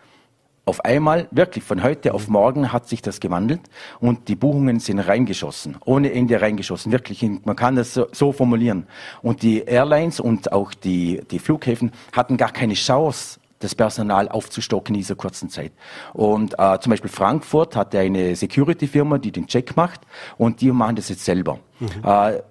Auf 0.65 0.85
einmal, 0.85 1.27
wirklich 1.33 1.65
von 1.65 1.83
heute 1.83 2.15
auf 2.15 2.29
morgen 2.29 2.73
hat 2.73 2.89
sich 2.89 3.03
das 3.03 3.19
gewandelt 3.19 3.63
und 3.99 4.29
die 4.29 4.37
Buchungen 4.37 4.79
sind 4.79 5.01
reingeschossen, 5.01 5.77
ohne 5.85 6.13
Ende 6.13 6.41
reingeschossen, 6.41 6.93
wirklich, 6.93 7.29
man 7.45 7.57
kann 7.57 7.75
das 7.75 7.95
so, 7.95 8.07
so 8.13 8.31
formulieren. 8.31 8.87
Und 9.23 9.43
die 9.43 9.63
Airlines 9.63 10.21
und 10.21 10.53
auch 10.53 10.73
die, 10.73 11.21
die 11.33 11.41
Flughäfen 11.41 11.91
hatten 12.13 12.37
gar 12.37 12.53
keine 12.53 12.75
Chance, 12.75 13.41
das 13.59 13.75
Personal 13.75 14.29
aufzustocken 14.29 14.95
in 14.95 15.01
dieser 15.01 15.17
kurzen 15.17 15.49
Zeit. 15.49 15.73
Und 16.13 16.55
äh, 16.59 16.79
zum 16.79 16.91
Beispiel 16.91 17.11
Frankfurt 17.11 17.75
hatte 17.75 17.99
eine 17.99 18.37
Security-Firma, 18.37 19.19
die 19.19 19.33
den 19.33 19.49
Check 19.49 19.77
macht 19.77 20.03
und 20.39 20.61
die 20.61 20.71
machen 20.71 20.95
das 20.95 21.09
jetzt 21.09 21.25
selber. 21.25 21.59
Mhm. 21.81 21.89
Äh, 22.05 22.43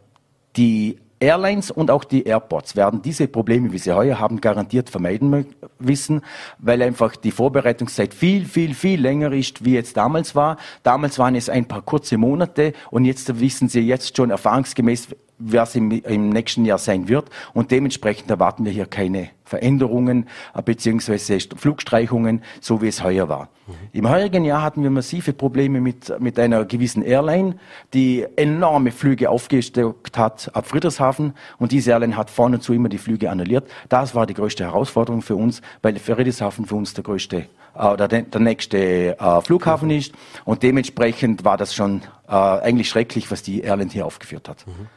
die 0.57 0.97
Airlines 1.21 1.71
und 1.71 1.91
auch 1.91 2.03
die 2.03 2.23
Airports 2.23 2.75
werden 2.75 3.01
diese 3.01 3.27
Probleme, 3.27 3.71
wie 3.71 3.77
sie 3.77 3.95
heuer 3.95 4.19
haben, 4.19 4.41
garantiert 4.41 4.89
vermeiden 4.89 5.45
wissen, 5.79 6.21
weil 6.57 6.81
einfach 6.81 7.15
die 7.15 7.31
Vorbereitungszeit 7.31 8.13
viel, 8.13 8.45
viel, 8.45 8.73
viel 8.73 8.99
länger 8.99 9.31
ist, 9.31 9.63
wie 9.63 9.75
jetzt 9.75 9.95
damals 9.95 10.35
war. 10.35 10.57
Damals 10.83 11.19
waren 11.19 11.35
es 11.35 11.47
ein 11.47 11.67
paar 11.67 11.83
kurze 11.83 12.17
Monate 12.17 12.73
und 12.89 13.05
jetzt 13.05 13.39
wissen 13.39 13.69
sie 13.69 13.81
jetzt 13.81 14.17
schon 14.17 14.31
erfahrungsgemäß, 14.31 15.09
was 15.43 15.75
im, 15.75 15.91
im 15.91 16.29
nächsten 16.29 16.65
Jahr 16.65 16.77
sein 16.77 17.07
wird. 17.07 17.29
Und 17.53 17.71
dementsprechend 17.71 18.29
erwarten 18.29 18.65
wir 18.65 18.71
hier 18.71 18.85
keine 18.85 19.29
Veränderungen 19.51 20.27
äh, 20.55 20.61
beziehungsweise 20.61 21.37
Flugstreichungen, 21.55 22.41
so 22.61 22.81
wie 22.81 22.87
es 22.87 23.03
heuer 23.03 23.27
war. 23.27 23.49
Mhm. 23.67 23.73
Im 23.91 24.09
heurigen 24.09 24.45
Jahr 24.45 24.61
hatten 24.61 24.81
wir 24.81 24.89
massive 24.89 25.33
Probleme 25.33 25.81
mit, 25.81 26.13
mit 26.19 26.39
einer 26.39 26.63
gewissen 26.63 27.03
Airline, 27.03 27.57
die 27.93 28.25
enorme 28.37 28.91
Flüge 28.91 29.29
aufgestockt 29.29 30.17
hat 30.17 30.49
ab 30.53 30.67
Friedrichshafen 30.67 31.33
und 31.59 31.73
diese 31.73 31.91
Airline 31.91 32.15
hat 32.15 32.29
vorne 32.29 32.61
zu 32.61 32.73
immer 32.73 32.87
die 32.87 32.97
Flüge 32.97 33.29
annulliert. 33.29 33.69
Das 33.89 34.15
war 34.15 34.25
die 34.25 34.33
größte 34.33 34.63
Herausforderung 34.63 35.21
für 35.21 35.35
uns, 35.35 35.61
weil 35.81 35.99
Friedrichshafen 35.99 36.65
für 36.65 36.75
uns 36.75 36.93
der 36.93 37.03
größte 37.03 37.47
äh, 37.75 37.87
oder 37.87 38.07
der, 38.07 38.21
der 38.21 38.41
nächste 38.41 39.19
äh, 39.19 39.41
Flughafen 39.41 39.89
mhm. 39.89 39.95
ist 39.97 40.13
und 40.45 40.63
dementsprechend 40.63 41.43
war 41.43 41.57
das 41.57 41.75
schon 41.75 42.03
äh, 42.27 42.31
eigentlich 42.31 42.87
schrecklich, 42.89 43.29
was 43.31 43.43
die 43.43 43.61
Airline 43.61 43.91
hier 43.91 44.05
aufgeführt 44.05 44.47
hat. 44.47 44.65
Mhm. 44.65 44.87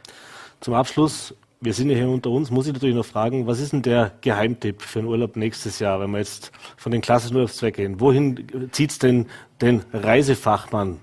Zum 0.65 0.73
Abschluss, 0.73 1.35
wir 1.61 1.75
sind 1.75 1.91
ja 1.91 1.97
hier 1.97 2.09
unter 2.09 2.31
uns, 2.31 2.51
muss 2.51 2.67
ich 2.67 2.73
natürlich 2.73 2.97
noch 2.97 3.05
fragen, 3.05 3.47
was 3.47 3.61
ist 3.61 3.75
denn 3.75 3.83
der 3.83 4.12
Geheimtipp 4.23 4.81
für 4.81 5.01
den 5.01 5.09
Urlaub 5.09 5.37
nächstes 5.37 5.79
Jahr, 5.79 6.01
wenn 6.01 6.11
wir 6.12 6.21
jetzt 6.21 6.53
von 6.79 6.91
den 6.91 7.03
klassischen 7.03 7.37
Urlaubszwecken 7.37 7.85
gehen? 7.85 8.01
Wohin 8.01 8.71
zieht 8.73 8.93
es 8.93 8.99
denn 8.99 9.27
den 9.61 9.85
Reisefachmann? 9.93 11.01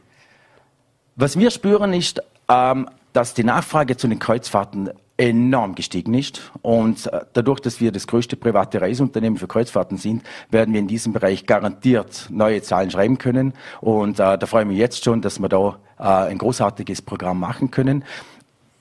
Was 1.15 1.37
wir 1.37 1.51
spüren 1.51 1.93
ist, 1.93 2.23
ähm, 2.49 2.89
dass 3.13 3.35
die 3.35 3.43
Nachfrage 3.43 3.97
zu 3.97 4.07
den 4.07 4.17
Kreuzfahrten 4.17 4.89
enorm 5.15 5.75
gestiegen 5.75 6.15
ist. 6.15 6.51
Und 6.63 7.05
äh, 7.05 7.19
dadurch, 7.33 7.59
dass 7.59 7.79
wir 7.79 7.91
das 7.91 8.07
größte 8.07 8.37
private 8.37 8.81
Reiseunternehmen 8.81 9.37
für 9.37 9.47
Kreuzfahrten 9.47 9.97
sind, 9.97 10.23
werden 10.49 10.73
wir 10.73 10.79
in 10.79 10.87
diesem 10.87 11.13
Bereich 11.13 11.45
garantiert 11.45 12.29
neue 12.31 12.63
Zahlen 12.63 12.89
schreiben 12.89 13.19
können. 13.19 13.53
Und 13.79 14.19
äh, 14.19 14.39
da 14.39 14.45
freue 14.47 14.63
ich 14.63 14.69
mich 14.69 14.79
jetzt 14.79 15.03
schon, 15.03 15.21
dass 15.21 15.39
wir 15.39 15.49
da 15.49 15.77
äh, 15.99 16.31
ein 16.31 16.39
großartiges 16.39 17.03
Programm 17.03 17.39
machen 17.39 17.69
können. 17.69 18.03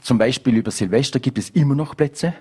Zum 0.02 0.18
Beispiel 0.18 0.56
über 0.56 0.70
Silvester 0.70 1.20
gibt 1.20 1.38
es 1.38 1.50
immer 1.50 1.74
noch 1.74 1.96
Plätze. 1.96 2.34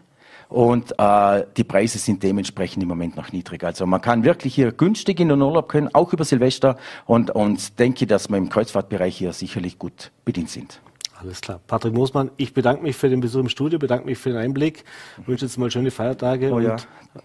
Und 0.50 0.96
äh, 0.98 1.46
die 1.56 1.64
Preise 1.64 2.00
sind 2.00 2.24
dementsprechend 2.24 2.82
im 2.82 2.90
Moment 2.90 3.16
noch 3.16 3.32
niedrig. 3.32 3.64
Also 3.64 3.86
man 3.86 4.02
kann 4.02 4.24
wirklich 4.24 4.56
hier 4.56 4.72
günstig 4.72 5.20
in 5.20 5.30
den 5.30 5.42
Urlaub 5.42 5.70
können, 5.70 5.94
auch 5.94 6.12
über 6.12 6.26
Silvester. 6.26 6.78
Und, 7.06 7.30
und 7.30 7.78
denke, 7.78 8.08
dass 8.08 8.30
wir 8.30 8.38
im 8.38 8.50
Kreuzfahrtbereich 8.50 9.16
hier 9.16 9.32
sicherlich 9.32 9.78
gut 9.78 10.12
bedient 10.26 10.50
sind. 10.50 10.82
Alles 11.20 11.42
klar. 11.42 11.60
Patrick 11.68 11.94
Moosmann, 11.94 12.32
ich 12.38 12.54
bedanke 12.54 12.82
mich 12.82 12.96
für 12.96 13.10
den 13.10 13.20
Besuch 13.20 13.42
im 13.42 13.50
Studio, 13.50 13.78
bedanke 13.78 14.06
mich 14.06 14.18
für 14.18 14.30
den 14.30 14.38
Einblick, 14.38 14.86
wünsche 15.26 15.46
jetzt 15.46 15.58
mal 15.58 15.70
schöne 15.70 15.92
Feiertage 15.92 16.52
oh, 16.52 16.60
ja. 16.60 16.78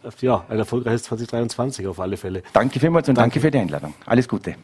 und 0.03 0.21
ja, 0.21 0.45
ein 0.49 0.59
erfolgreiches 0.59 1.05
2023 1.05 1.87
auf 1.87 2.01
alle 2.01 2.17
Fälle. 2.17 2.43
Danke 2.53 2.81
vielmals 2.81 3.09
und 3.09 3.17
danke, 3.17 3.35
danke 3.35 3.41
für 3.41 3.51
die 3.53 3.59
Einladung. 3.59 3.95
Alles 4.05 4.29
Gute. 4.29 4.57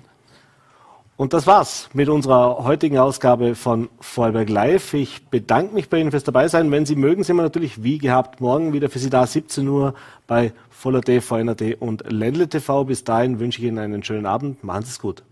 Und 1.20 1.34
das 1.34 1.46
war's 1.46 1.90
mit 1.92 2.08
unserer 2.08 2.64
heutigen 2.64 2.96
Ausgabe 2.96 3.54
von 3.54 3.90
Vorarlberg 4.00 4.48
Live. 4.48 4.94
Ich 4.94 5.26
bedanke 5.26 5.74
mich 5.74 5.90
bei 5.90 6.00
Ihnen 6.00 6.12
fürs 6.12 6.24
Dabeisein. 6.24 6.70
Wenn 6.70 6.86
Sie 6.86 6.96
mögen, 6.96 7.24
sind 7.24 7.36
wir 7.36 7.42
natürlich 7.42 7.82
wie 7.82 7.98
gehabt 7.98 8.40
morgen 8.40 8.72
wieder 8.72 8.88
für 8.88 9.00
Sie 9.00 9.10
da, 9.10 9.26
17 9.26 9.68
Uhr 9.68 9.92
bei 10.26 10.54
Voller 10.70 11.02
D, 11.02 11.20
VNRD 11.20 11.76
und 11.78 12.10
Ländle 12.10 12.48
TV. 12.48 12.84
Bis 12.84 13.04
dahin 13.04 13.38
wünsche 13.38 13.60
ich 13.60 13.68
Ihnen 13.68 13.76
einen 13.76 14.02
schönen 14.02 14.24
Abend. 14.24 14.64
Machen 14.64 14.84
Sie 14.84 14.92
es 14.92 14.98
gut. 14.98 15.22